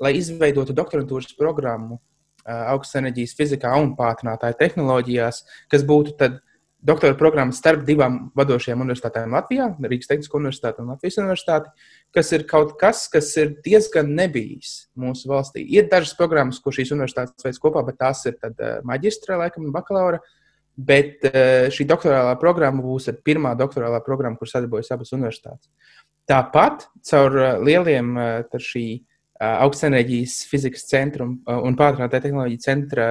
lai 0.00 0.14
izveidotu 0.16 0.72
doktorantūras 0.72 1.34
programmu 1.36 1.98
augstas 2.46 3.02
enerģijas 3.02 3.34
fizikā 3.36 3.72
un 3.76 3.92
pātrinātāju 3.98 4.56
tehnoloģijās, 4.62 5.42
kas 5.70 5.84
būtu 5.86 6.14
tad 6.20 6.38
doktora 6.82 7.16
programma 7.18 7.54
starp 7.54 7.82
divām 7.84 8.18
vadošajām 8.38 8.82
universitātēm 8.84 9.34
Latvijā, 9.36 9.68
Rīgas 9.84 10.08
Tehnisko 10.10 10.38
universitāti 10.40 10.82
un 10.82 10.92
Latvijas 10.94 11.18
universitāti, 11.20 11.72
kas 12.16 12.32
ir 12.36 12.46
kaut 12.48 12.76
kas, 12.80 13.04
kas 13.12 13.28
ir 13.40 13.54
diezgan 13.64 14.12
nebijis 14.16 14.72
mūsu 14.98 15.28
valstī. 15.30 15.64
Ir 15.76 15.90
dažas 15.92 16.16
programmas, 16.18 16.60
ko 16.62 16.72
šīs 16.74 16.94
universitātes 16.96 17.46
veids 17.46 17.60
kopā, 17.62 17.84
bet 17.86 18.00
tās 18.00 18.24
ir 18.30 18.38
tad 18.40 18.56
uh, 18.58 18.78
maģistra, 18.88 19.38
laikam, 19.42 19.68
un 19.68 19.76
bakalaura. 19.76 20.22
Bet 20.80 21.26
uh, 21.28 21.68
šī 21.72 21.84
doktorālā 21.90 22.32
programma 22.40 22.82
būs 22.84 23.10
pirmā 23.26 23.52
doktorālā 23.58 24.00
programma, 24.06 24.40
kur 24.40 24.48
sadarbojas 24.48 24.92
abas 24.96 25.12
universitātes. 25.16 25.68
Tāpat 26.30 26.88
caur 27.10 27.36
uh, 27.36 27.52
lieliem 27.60 28.16
šī 28.56 28.86
augstenerģijas 29.40 30.34
fizikas 30.50 30.84
centra 30.90 31.24
un, 31.24 31.76
pātrinātā 31.78 32.20
tehnoloģija 32.20 32.60
centra 32.60 33.06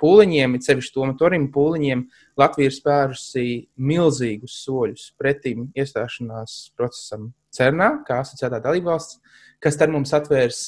pūliņiem, 0.00 0.56
it 0.58 0.66
sevišķi 0.66 0.94
to 0.96 1.06
motoriem 1.12 1.46
pūliņiem, 1.54 2.02
Latvija 2.40 2.72
ir 2.72 2.74
spērusi 2.74 3.44
milzīgus 3.78 4.56
soļus 4.64 5.06
pretim 5.20 5.68
iestāšanās 5.78 6.58
procesam 6.78 7.30
CERNā, 7.54 7.92
kā 8.06 8.18
asociētā 8.24 8.58
dalībvalsts, 8.64 9.20
kas 9.62 9.78
tad 9.78 9.94
mums 9.94 10.10
atvērs, 10.16 10.60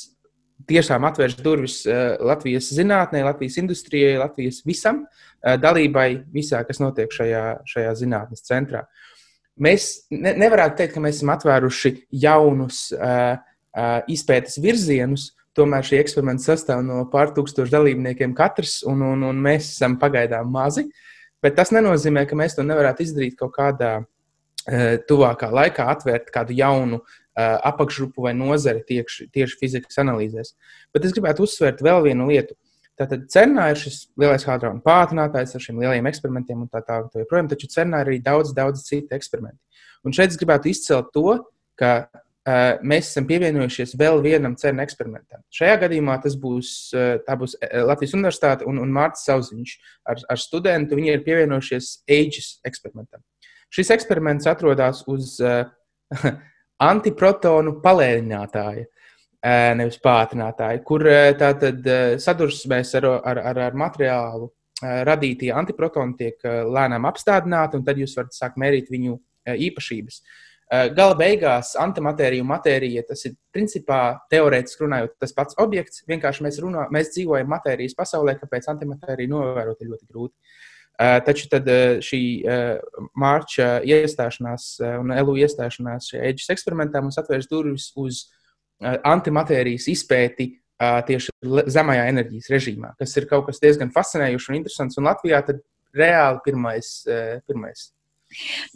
tiešām 0.71 1.07
atvērs 1.11 1.39
durvis 1.43 1.81
Latvijas 2.23 2.71
zinātnē, 2.77 3.25
Latvijas 3.27 3.59
industrijai, 3.59 4.21
Latvijas 4.23 4.63
visam 4.67 5.07
dalībai 5.43 6.11
visā, 6.31 6.63
kas 6.69 6.79
notiek 6.83 7.11
šajā, 7.11 7.47
šajā 7.67 7.97
zinātnes 7.99 8.47
centrā. 8.47 8.87
Mēs 9.63 10.07
ne, 10.15 10.37
nevarētu 10.39 10.79
teikt, 10.79 10.95
ka 10.95 11.03
mēs 11.03 11.19
esam 11.19 11.35
atvēruši 11.35 11.91
jaunus 12.23 12.87
uh, 12.95 13.41
izpētes 14.11 14.61
virzienus. 14.63 15.31
Tomēr 15.57 15.85
šī 15.85 15.99
eksperimenta 16.01 16.47
sastāv 16.47 16.81
no 16.87 17.03
pār 17.13 17.35
tūkstošu 17.37 17.73
dalībniekiem 17.75 18.33
katrs, 18.37 18.81
un, 18.89 19.03
un, 19.05 19.27
un 19.29 19.41
mēs 19.45 19.75
esam 19.75 19.99
pagaidām 20.01 20.49
mazi. 20.53 20.87
Bet 21.45 21.59
tas 21.59 21.75
nenozīmē, 21.75 22.25
ka 22.29 22.39
mēs 22.39 22.57
to 22.57 22.65
nevarētu 22.65 23.05
izdarīt 23.05 23.37
kaut 23.37 23.53
kādā 23.59 23.99
tuvākā 25.09 25.51
laikā, 25.51 25.89
atvērt 25.91 26.31
kādu 26.33 26.55
jaunu 26.57 27.01
apakšgrupu 27.35 28.27
vai 28.27 28.35
nozari 28.37 28.85
tieši, 28.87 29.27
tieši 29.33 29.59
fizikas 29.61 29.99
analīzēs. 29.99 30.55
Bet 30.95 31.09
es 31.09 31.15
gribētu 31.17 31.47
uzsvērt 31.47 31.83
vēl 31.85 32.05
vienu 32.07 32.29
lietu. 32.29 32.57
Tātad 33.01 33.25
CERNā 33.33 33.71
ir 33.73 33.81
šis 33.81 34.03
lielais 34.21 34.45
hadrona 34.47 34.83
pātrinātājs 34.85 35.57
ar 35.57 35.65
šiem 35.65 35.81
lielajiem 35.81 36.09
eksperimentiem 36.11 36.61
un 36.61 36.69
tā 36.71 36.83
tālāk. 36.85 37.09
Tā 37.11 37.25
joprojām, 37.25 37.49
taču 37.51 37.71
CERNā 37.73 38.03
ir 38.05 38.11
arī 38.13 38.19
daudz, 38.23 38.53
daudz 38.55 38.85
citu 38.85 39.17
eksperimentu. 39.17 39.59
Un 40.05 40.15
šeit 40.15 40.35
es 40.35 40.39
gribētu 40.39 40.69
izcelt 40.71 41.09
to, 41.17 41.39
ka 41.79 42.05
mēs 42.83 43.13
esam 43.13 43.27
pievienojušies 43.29 43.95
vēl 43.99 44.19
vienam 44.25 44.57
CERN 44.59 44.83
eksperimentam. 44.83 45.43
Šajā 45.55 45.77
gadījumā 45.85 46.17
tas 46.25 46.35
būs, 46.35 46.91
eh, 46.99 47.37
būs 47.39 47.55
eh, 47.61 47.83
Latvijas 47.87 48.17
Universitāte 48.19 48.67
un, 48.67 48.81
un 48.83 48.91
Mārcis 48.91 49.29
Zauziņš 49.31 49.75
ar, 50.11 50.23
ar 50.29 50.41
studentu. 50.43 50.99
Viņi 50.99 51.15
ir 51.15 51.23
pievienojušies 51.27 51.93
AGES 52.11 52.49
eksperimentam. 52.67 53.23
Šis 53.73 53.93
eksperiments 53.95 54.49
atrodas 54.51 55.05
uz 55.09 55.39
uh, 55.41 55.63
antiprotonu 56.93 57.79
palēninātāja, 57.81 58.85
nevis 59.79 59.97
pātrinātāja, 60.03 60.83
kur 60.85 61.07
uh, 61.09 61.31
tātad 61.41 61.87
sadursmēs 62.21 62.93
ar, 63.01 63.07
ar, 63.23 63.41
ar, 63.53 63.63
ar 63.71 63.79
materiālu 63.81 64.51
radītie 64.83 65.49
antiprotoni 65.55 66.19
tiek 66.19 66.45
lēnām 66.45 67.07
apstādināti, 67.07 67.79
un 67.79 67.87
tad 67.87 68.01
jūs 68.03 68.17
varat 68.19 68.35
sākt 68.35 68.59
mērīt 68.59 68.91
viņu 68.91 69.15
īpašības. 69.71 70.19
Uh, 70.19 70.52
Eh, 70.52 70.52
gala 70.97 71.17
beigās 71.19 71.75
antimatērija 71.81 72.45
un 72.45 72.49
matērija 72.49 73.05
tas 73.09 73.27
ir 73.29 73.35
principā 73.53 74.01
teorētiski 74.33 74.87
runājot 74.87 75.17
tas 75.21 75.35
pats 75.37 75.59
objekts. 75.61 76.05
Vienkārši 76.09 76.47
mēs, 76.47 76.61
runā, 76.65 76.87
mēs 76.95 77.13
dzīvojam 77.13 77.51
matērijas 77.53 77.97
pasaulē, 77.99 78.39
kāpēc 78.41 78.71
antimatēriju 78.73 79.33
novērot 79.35 79.83
ir 79.83 79.91
ļoti 79.93 80.09
grūti. 80.09 80.35
Uh, 81.03 81.19
taču 81.27 81.49
tad 81.53 81.69
uh, 81.73 81.99
šī 82.05 82.23
mārča 83.19 83.69
iestāšanās 83.89 84.67
un 85.01 85.13
LU 85.17 85.39
iestāšanās 85.45 86.11
šajā 86.13 86.27
eģis 86.31 86.53
eksperimentā 86.57 87.01
mums 87.03 87.19
atvērs 87.21 87.49
durvis 87.51 87.91
uz 87.99 88.27
antimatērijas 88.83 89.87
izpēti 89.93 90.49
tieši 91.07 91.31
zemajā 91.71 92.09
enerģijas 92.11 92.49
režīmā, 92.51 92.95
kas 92.99 93.13
ir 93.21 93.29
kaut 93.31 93.47
kas 93.47 93.63
diezgan 93.63 93.93
fascinējošs 93.95 94.49
un 94.51 94.57
interesants. 94.59 94.99
Un 94.99 95.07
Latvijā 95.07 95.39
tad 95.47 95.61
reāli 95.95 96.43
pirmais, 96.43 96.89
pirmais 97.47 97.85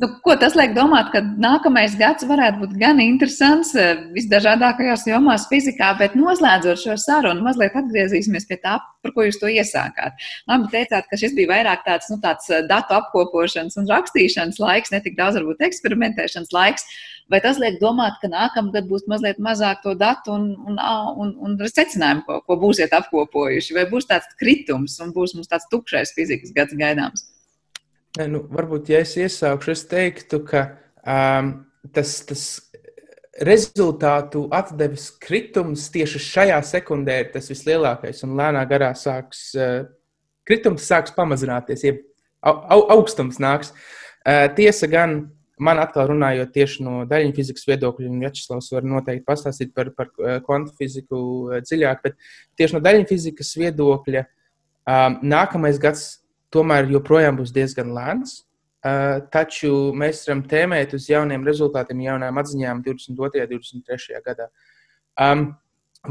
Nu, 0.00 0.08
ko 0.24 0.34
tas 0.40 0.56
liek 0.58 0.74
domāt, 0.76 1.08
ka 1.14 1.22
nākamais 1.24 1.96
gads 1.98 2.26
varētu 2.28 2.60
būt 2.62 2.76
gan 2.80 3.00
interesants 3.02 3.72
eh, 3.78 4.02
visdažādākajās 4.16 5.06
jomās 5.08 5.46
fizikā, 5.50 5.92
bet 6.00 6.16
noslēdzot 6.18 6.82
šo 6.82 6.96
sarunu, 7.00 7.44
mazliet 7.46 7.76
atgriezīsimies 7.78 8.48
pie 8.48 8.60
tā, 8.62 8.76
par 9.04 9.14
ko 9.14 9.26
jūs 9.26 9.40
to 9.40 9.50
iesākāt. 9.52 10.16
Labi, 10.50 10.70
teicāt, 10.74 11.08
ka 11.10 11.18
šis 11.20 11.36
bija 11.36 11.54
vairāk 11.54 11.84
tāds, 11.88 12.10
nu, 12.12 12.20
tāds 12.22 12.50
eh, 12.52 12.64
datu 12.68 12.98
apkopošanas 12.98 13.78
un 13.80 13.88
rakstīšanas 13.90 14.60
laiks, 14.62 14.92
ne 14.92 15.00
tik 15.04 15.16
daudz 15.18 15.40
varbūt 15.40 15.64
eksperimentēšanas 15.70 16.52
laiks. 16.56 16.88
Vai 17.32 17.40
tas 17.42 17.56
liek 17.58 17.80
domāt, 17.80 18.20
ka 18.22 18.28
nākamgad 18.30 18.86
būs 18.86 19.08
mazliet 19.10 19.40
mazāk 19.42 19.80
to 19.82 19.96
datu 19.98 20.30
un, 20.36 20.52
un, 20.68 20.76
un, 21.24 21.32
un 21.42 21.56
secinājumu, 21.58 22.22
ko, 22.28 22.36
ko 22.46 22.58
būsiet 22.60 22.94
apkopojuši? 22.94 23.74
Vai 23.74 23.88
būs 23.90 24.06
tāds 24.12 24.30
kritums 24.38 25.00
un 25.02 25.10
būs 25.16 25.34
mums 25.34 25.50
tāds 25.50 25.66
tukšais 25.72 26.14
fizikas 26.14 26.54
gads 26.54 26.78
gaidāms? 26.78 27.26
Ne, 28.16 28.26
nu, 28.32 28.42
varbūt, 28.48 28.88
ja 28.92 29.02
es 29.04 29.12
iesākšu, 29.20 29.74
es 29.74 29.82
teiktu, 29.90 30.40
ka 30.48 30.62
um, 31.04 31.50
tas, 31.92 32.14
tas 32.28 32.44
rezultātu 33.44 34.46
atdevis 34.54 35.10
kritums 35.20 35.90
tieši 35.92 36.22
šajā 36.24 36.56
sekundē 36.64 37.18
ir 37.20 37.30
tas 37.34 37.50
vislielākais, 37.52 38.22
un 38.24 38.36
lēnā 38.38 38.62
garā 38.70 38.94
sāks 38.96 39.50
kritums 40.46 40.86
sāks 40.88 41.14
pamazināties, 41.16 41.84
jeb 41.84 42.02
au, 42.40 42.80
augstums 42.96 43.40
nāks. 43.42 43.74
Tiesa 44.56 44.88
gan, 44.90 45.18
man 45.62 45.80
atkal 45.82 46.08
runājot 46.10 46.52
tieši 46.54 46.86
no 46.86 47.02
daļiņu 47.08 47.36
fizikas 47.36 47.68
viedokļa, 47.68 48.08
un 48.10 48.22
Vjačeslavs 48.24 48.72
var 48.74 48.86
noteikti 48.88 49.26
pastāstīt 49.28 49.74
par, 49.76 49.92
par 49.96 50.10
kvantu 50.46 50.74
fiziku 50.78 51.18
dziļāk, 51.66 52.02
bet 52.06 52.16
tieši 52.58 52.78
no 52.78 52.82
daļiņu 52.86 53.10
fizikas 53.10 53.52
viedokļa 53.60 54.24
nākamais 55.26 55.80
gads 55.82 56.08
tomēr 56.54 56.90
joprojām 56.92 57.40
būs 57.40 57.54
diezgan 57.54 57.92
lēns. 57.96 58.42
Uh, 58.86 59.24
taču 59.32 59.90
mēs 59.98 60.20
varam 60.28 60.44
tēmēt 60.46 60.92
uz 60.94 61.08
jauniem 61.10 61.42
rezultātiem, 61.48 62.04
jaunām 62.04 62.36
atziņām 62.38 62.84
22. 62.86 63.42
un 63.42 63.54
23. 63.56 64.20
gadā. 64.22 64.46
Um, 65.18 65.48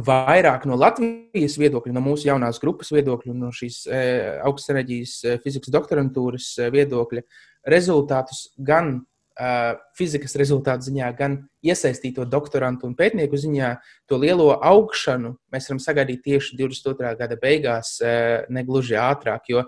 vairāk 0.04 0.66
no 0.68 0.78
Latvijas 0.80 1.58
viedokļa, 1.60 1.94
no 1.96 2.04
mūsu 2.04 2.30
jaunās 2.30 2.60
grupas 2.62 2.92
viedokļa, 2.94 3.36
no 3.38 3.52
šīs 3.56 3.84
e, 3.88 4.00
augstas 4.46 4.74
enerģijas 4.74 5.18
e, 5.24 5.36
fizikas 5.44 5.72
doktorantūras 5.74 6.50
e, 6.60 6.70
viedokļa, 6.74 7.24
rezultātus 7.72 8.42
gan 8.58 8.92
e, 8.98 9.50
fizikas 9.98 10.36
rezultātu 10.42 10.90
ziņā, 10.90 11.12
gan 11.18 11.38
iesaistīto 11.66 12.26
doktorantu 12.28 12.90
un 12.90 12.96
pētnieku 12.98 13.40
ziņā, 13.40 13.72
to 14.10 14.20
lielo 14.22 14.52
augšanu 14.58 15.36
mēs 15.54 15.70
varam 15.72 15.84
sagaidīt 15.84 16.26
tieši 16.28 16.60
22. 16.60 17.16
gada 17.22 17.40
beigās, 17.40 17.98
e, 18.02 18.16
negluži 18.52 19.00
ātrāk. 19.00 19.48
Jo 19.54 19.68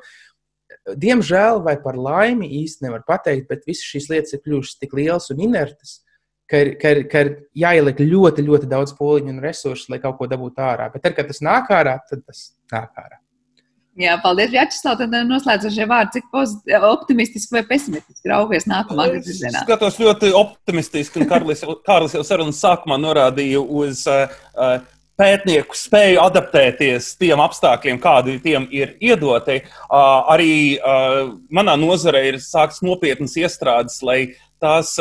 Diemžēl 0.99 1.61
vai 1.63 1.77
par 1.83 1.97
laimi 1.99 2.49
īsti 2.61 2.87
nevar 2.87 3.05
pateikt, 3.07 3.47
bet 3.51 3.67
visas 3.67 3.87
šīs 3.87 4.09
lietas 4.11 4.35
ir 4.35 4.43
kļuvušas 4.43 4.79
tik 4.81 4.95
lielas 4.97 5.29
un 5.33 5.43
inertas, 5.43 6.01
ka 6.47 6.63
ir, 6.63 6.73
ka 6.79 6.95
ir, 6.95 7.03
ka 7.11 7.23
ir 7.25 7.31
jāieliek 7.65 8.01
ļoti, 8.03 8.45
ļoti 8.47 8.71
daudz 8.71 8.95
pūliņu 8.97 9.35
un 9.35 9.43
resursu, 9.43 9.91
lai 9.91 10.01
kaut 10.03 10.19
ko 10.19 10.27
dabūtu 10.31 10.63
ārā. 10.63 10.89
Bet 10.93 11.05
tad, 11.07 11.15
kad 11.17 11.31
tas 11.31 11.43
nāk 11.43 11.71
ārā, 11.75 11.97
tad 12.09 12.23
tas 12.27 12.49
nāk 12.73 12.91
ārā. 12.99 13.19
Jā, 13.97 14.13
paldies, 14.21 14.51
Vjačeslav. 14.53 14.99
Tad 14.99 15.13
noslēdzošie 15.25 15.87
vārdi, 15.89 16.19
cik 16.19 16.75
optimistiski 16.85 17.55
vai 17.55 17.63
pesimistiski 17.65 18.29
raugies 18.29 18.67
nākamā 18.69 19.07
gada 19.09 19.23
virzienā. 19.25 19.63
Es 19.63 19.65
skatos 19.65 19.97
ļoti 20.01 20.29
optimistiski, 20.37 21.23
un 21.23 21.31
Kārlis, 21.31 21.63
Kārlis 21.87 22.13
jau 22.13 22.21
sarunas 22.27 22.61
sākumā 22.61 22.99
norādīja 23.01 23.63
uz 23.63 24.03
uh, 24.11 24.35
uh, 24.53 24.77
pētnieku 25.17 25.77
spēju 25.77 26.21
adaptēties 26.21 27.13
tiem 27.19 27.41
apstākļiem, 27.43 27.99
kādi 28.01 28.37
tiem 28.43 28.67
ir 28.73 28.95
iedoti. 29.03 29.59
Arī 29.89 30.77
manā 31.53 31.77
nozarē 31.79 32.27
ir 32.31 32.41
sākts 32.43 32.83
nopietnas 32.85 33.37
iestrādes, 33.39 34.01
lai 34.05 34.19
tās 34.61 34.95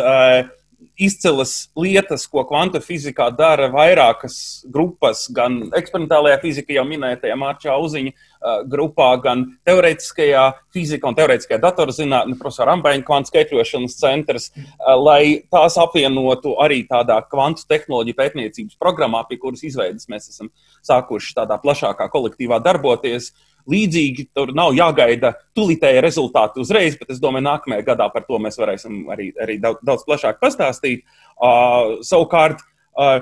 izcilas 0.96 1.68
lietas, 1.76 2.26
ko 2.30 2.42
kvantu 2.48 2.80
fizikā 2.84 3.28
dara 3.36 3.68
vairākas 3.72 4.64
grupas, 4.72 5.26
gan 5.32 5.58
eksperimentālajā 5.76 6.38
fizikā, 6.42 6.76
jau 6.78 6.84
minētajā 6.88 7.36
Mārķa 7.40 7.76
Uziņa 7.84 8.12
uh, 8.12 8.60
grupā, 8.70 9.08
gan 9.24 9.44
teorētiskajā 9.68 10.44
fizikā 10.74 11.10
un 11.10 11.18
teorētiskajā 11.18 11.60
datorzinātnē, 11.64 12.38
profesora 12.40 12.76
Ambaņa 12.76 13.04
kvantu 13.08 13.32
skaitļošanas 13.32 13.98
centrs, 14.00 14.50
uh, 14.52 14.94
lai 15.00 15.20
tās 15.52 15.78
apvienotu 15.80 16.56
arī 16.64 16.82
tādā 16.88 17.18
kvantu 17.30 17.66
tehnoloģiju 17.68 18.20
pētniecības 18.20 18.80
programmā, 18.80 19.24
pie 19.28 19.40
kuras 19.42 19.64
izveidas 19.66 20.08
mēs 20.12 20.30
esam 20.32 20.52
sākuši 20.86 21.36
tādā 21.40 21.60
plašākā 21.62 22.08
kolektīvā 22.12 22.60
darboties. 22.64 23.32
Līdzīgi. 23.70 24.28
Tur 24.36 24.52
nav 24.56 24.74
jāgaida 24.76 25.32
tulītēji 25.56 26.02
rezultāti 26.04 26.62
uzreiz, 26.62 26.98
bet 27.00 27.10
es 27.14 27.22
domāju, 27.22 27.46
nākamajā 27.48 27.86
gadā 27.86 28.08
par 28.12 28.26
to 28.28 28.38
mēs 28.42 28.58
varēsim 28.60 29.04
arī, 29.12 29.30
arī 29.42 29.58
daudz, 29.62 29.82
daudz 29.86 30.04
plašāk 30.06 30.38
pastāstīt. 30.42 31.02
Uh, 31.36 31.98
savukārt, 32.06 32.62
uh, 32.94 33.20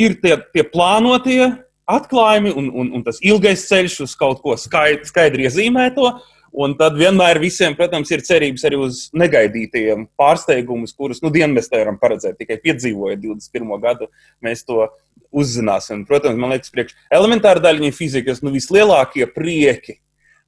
ir 0.00 0.18
tie, 0.22 0.36
tie 0.54 0.66
plānotie 0.68 1.42
atklājumi 1.90 2.52
un, 2.56 2.70
un, 2.72 2.92
un 2.98 3.04
tas 3.04 3.20
ilgais 3.24 3.66
ceļš 3.68 3.98
uz 4.06 4.14
kaut 4.20 4.40
ko 4.44 4.56
skaidri 4.60 5.48
iezīmēto. 5.48 6.14
Un 6.54 6.76
tad 6.78 6.94
vienmēr 6.94 7.40
visiem, 7.42 7.74
protams, 7.74 8.12
ir 8.14 8.22
cerības 8.22 8.62
arī 8.68 8.78
uz 8.78 8.98
negaidītajiem 9.18 10.04
pārsteigumus, 10.18 10.94
kurus 10.94 11.18
nu, 11.24 11.32
dienu 11.34 11.56
mēs 11.56 11.66
nevaram 11.72 11.96
paredzēt. 11.98 12.36
Tikai 12.38 12.60
piedzīvojot 12.62 13.18
21. 13.24 13.72
gadu, 13.82 14.06
mēs 14.44 14.62
to 14.68 14.84
uzzināsim. 15.34 16.04
Protams, 16.06 16.38
man 16.38 16.54
liekas, 16.54 16.70
priekš 16.70 16.94
elementāra 17.10 17.62
daļiņa 17.64 17.96
fizikas 17.96 18.42
nu, 18.46 18.52
vislielākie 18.54 19.26
prieki 19.34 19.98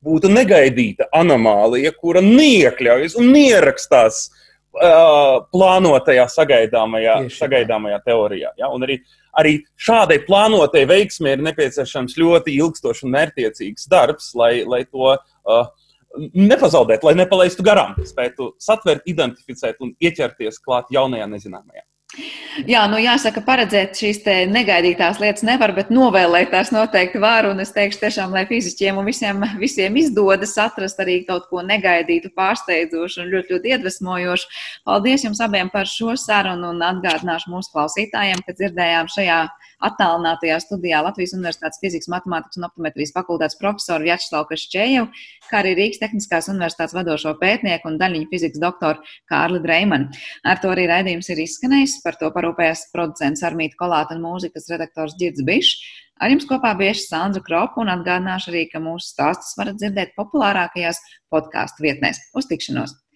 būtu 0.07 0.31
negaidīta 0.31 1.09
anomālija, 1.17 1.91
kura 1.99 2.23
neiekļaujas 2.23 3.17
un 3.19 3.33
nierakstās 3.35 4.21
uh, 4.29 5.43
plānotajā 5.51 6.29
sagaidāmajā, 6.31 7.17
Tieši 7.25 7.41
sagaidāmajā 7.41 7.99
teorijā. 8.07 8.53
Ja? 8.61 8.71
Un 8.71 8.87
arī, 8.87 9.01
arī 9.35 9.57
šādai 9.75 10.21
plānotai 10.29 10.85
veiksmē 10.87 11.35
ir 11.35 11.43
nepieciešams 11.49 12.15
ļoti 12.21 12.55
ilgstošs 12.61 13.03
un 13.09 13.17
mērķiecīgs 13.17 13.91
darbs, 13.91 14.31
lai, 14.39 14.61
lai 14.69 14.85
to 14.87 15.17
uh, 15.17 15.67
nepazaudētu, 16.35 17.09
lai 17.09 17.17
nepalaistu 17.19 17.67
garām, 17.67 17.97
spētu 18.07 18.55
satvert, 18.63 19.07
identificēt 19.09 19.83
un 19.85 19.95
ieķerties 20.01 20.63
klāt 20.65 20.91
jaunajā 20.95 21.29
nezināmajā. 21.31 21.87
Jā, 22.65 22.87
nu 22.89 22.97
jāsaka, 22.97 23.43
paredzēt 23.45 23.99
šīs 23.99 24.23
negaidītās 24.49 25.19
lietas 25.21 25.43
nevar, 25.45 25.75
bet 25.77 25.91
novēlēt 25.93 26.53
tās 26.55 26.71
noteikti 26.73 27.21
var. 27.21 27.49
Un 27.51 27.61
es 27.61 27.75
teikšu, 27.75 27.99
tiešām, 28.05 28.33
lai 28.33 28.47
fiziķiem 28.49 28.97
un 29.03 29.09
visiem, 29.11 29.43
visiem 29.61 29.99
izdodas 30.01 30.55
atrast 30.63 31.03
arī 31.03 31.19
kaut 31.29 31.51
ko 31.51 31.61
negaidītu, 31.67 32.33
pārsteidzošu 32.39 33.25
un 33.25 33.35
ļoti, 33.35 33.57
ļoti 33.57 33.75
iedvesmojošu. 33.75 34.49
Paldies 34.89 35.27
jums 35.27 35.43
abiem 35.45 35.69
par 35.75 35.91
šo 35.91 36.17
sarunu 36.21 36.73
un 36.73 36.81
atgādināšu 36.87 37.53
mūsu 37.53 37.75
klausītājiem, 37.75 38.41
ka 38.47 38.57
dzirdējām 38.57 39.13
šajā 39.13 39.41
attālinātajā 39.85 40.57
studijā 40.63 41.03
Latvijas 41.05 41.35
Universitātes 41.37 41.81
fizikas, 41.83 42.09
matemātikas 42.13 42.61
un 42.61 42.69
optometrijas 42.69 43.13
fakultātes 43.17 43.59
profesoru 43.61 44.07
Vjačslavu 44.09 44.49
Kašķēju, 44.51 45.05
kā 45.51 45.61
arī 45.61 45.75
Rīgas 45.79 46.01
Tehniskās 46.03 46.51
universitātes 46.53 46.97
vadošo 46.97 47.35
pētnieku 47.43 47.91
un 47.91 48.01
daļiņu 48.01 48.31
fizikas 48.33 48.63
doktoru 48.63 49.05
Kārli 49.31 49.61
Dreimanu. 49.65 50.11
Ar 50.49 50.63
to 50.63 50.73
arī 50.73 50.89
raidījums 50.91 51.31
ir 51.33 51.45
izskanējis. 51.45 52.01
Par 52.07 52.19
to 52.21 52.33
parūpējās 52.35 52.89
producents 52.95 53.45
Armīta 53.47 53.79
Kolāta 53.81 54.17
un 54.17 54.25
mūzikas 54.25 54.71
redaktors 54.73 55.17
Girds 55.21 55.45
Bišs. 55.47 55.77
Ar 56.17 56.33
jums 56.33 56.47
kopā 56.49 56.71
bija 56.79 56.95
Sandra 56.97 57.43
Kropa 57.45 57.83
un 57.83 57.93
atgādināšu 57.93 58.49
arī, 58.55 58.65
ka 58.73 58.81
mūsu 58.81 59.11
stāstus 59.13 59.53
varat 59.59 59.77
dzirdēt 59.83 60.17
populārākajās 60.17 61.03
podkāstu 61.33 61.85
vietnēs. 61.85 62.23
Uz 62.33 62.49
tikšanos! 62.49 62.97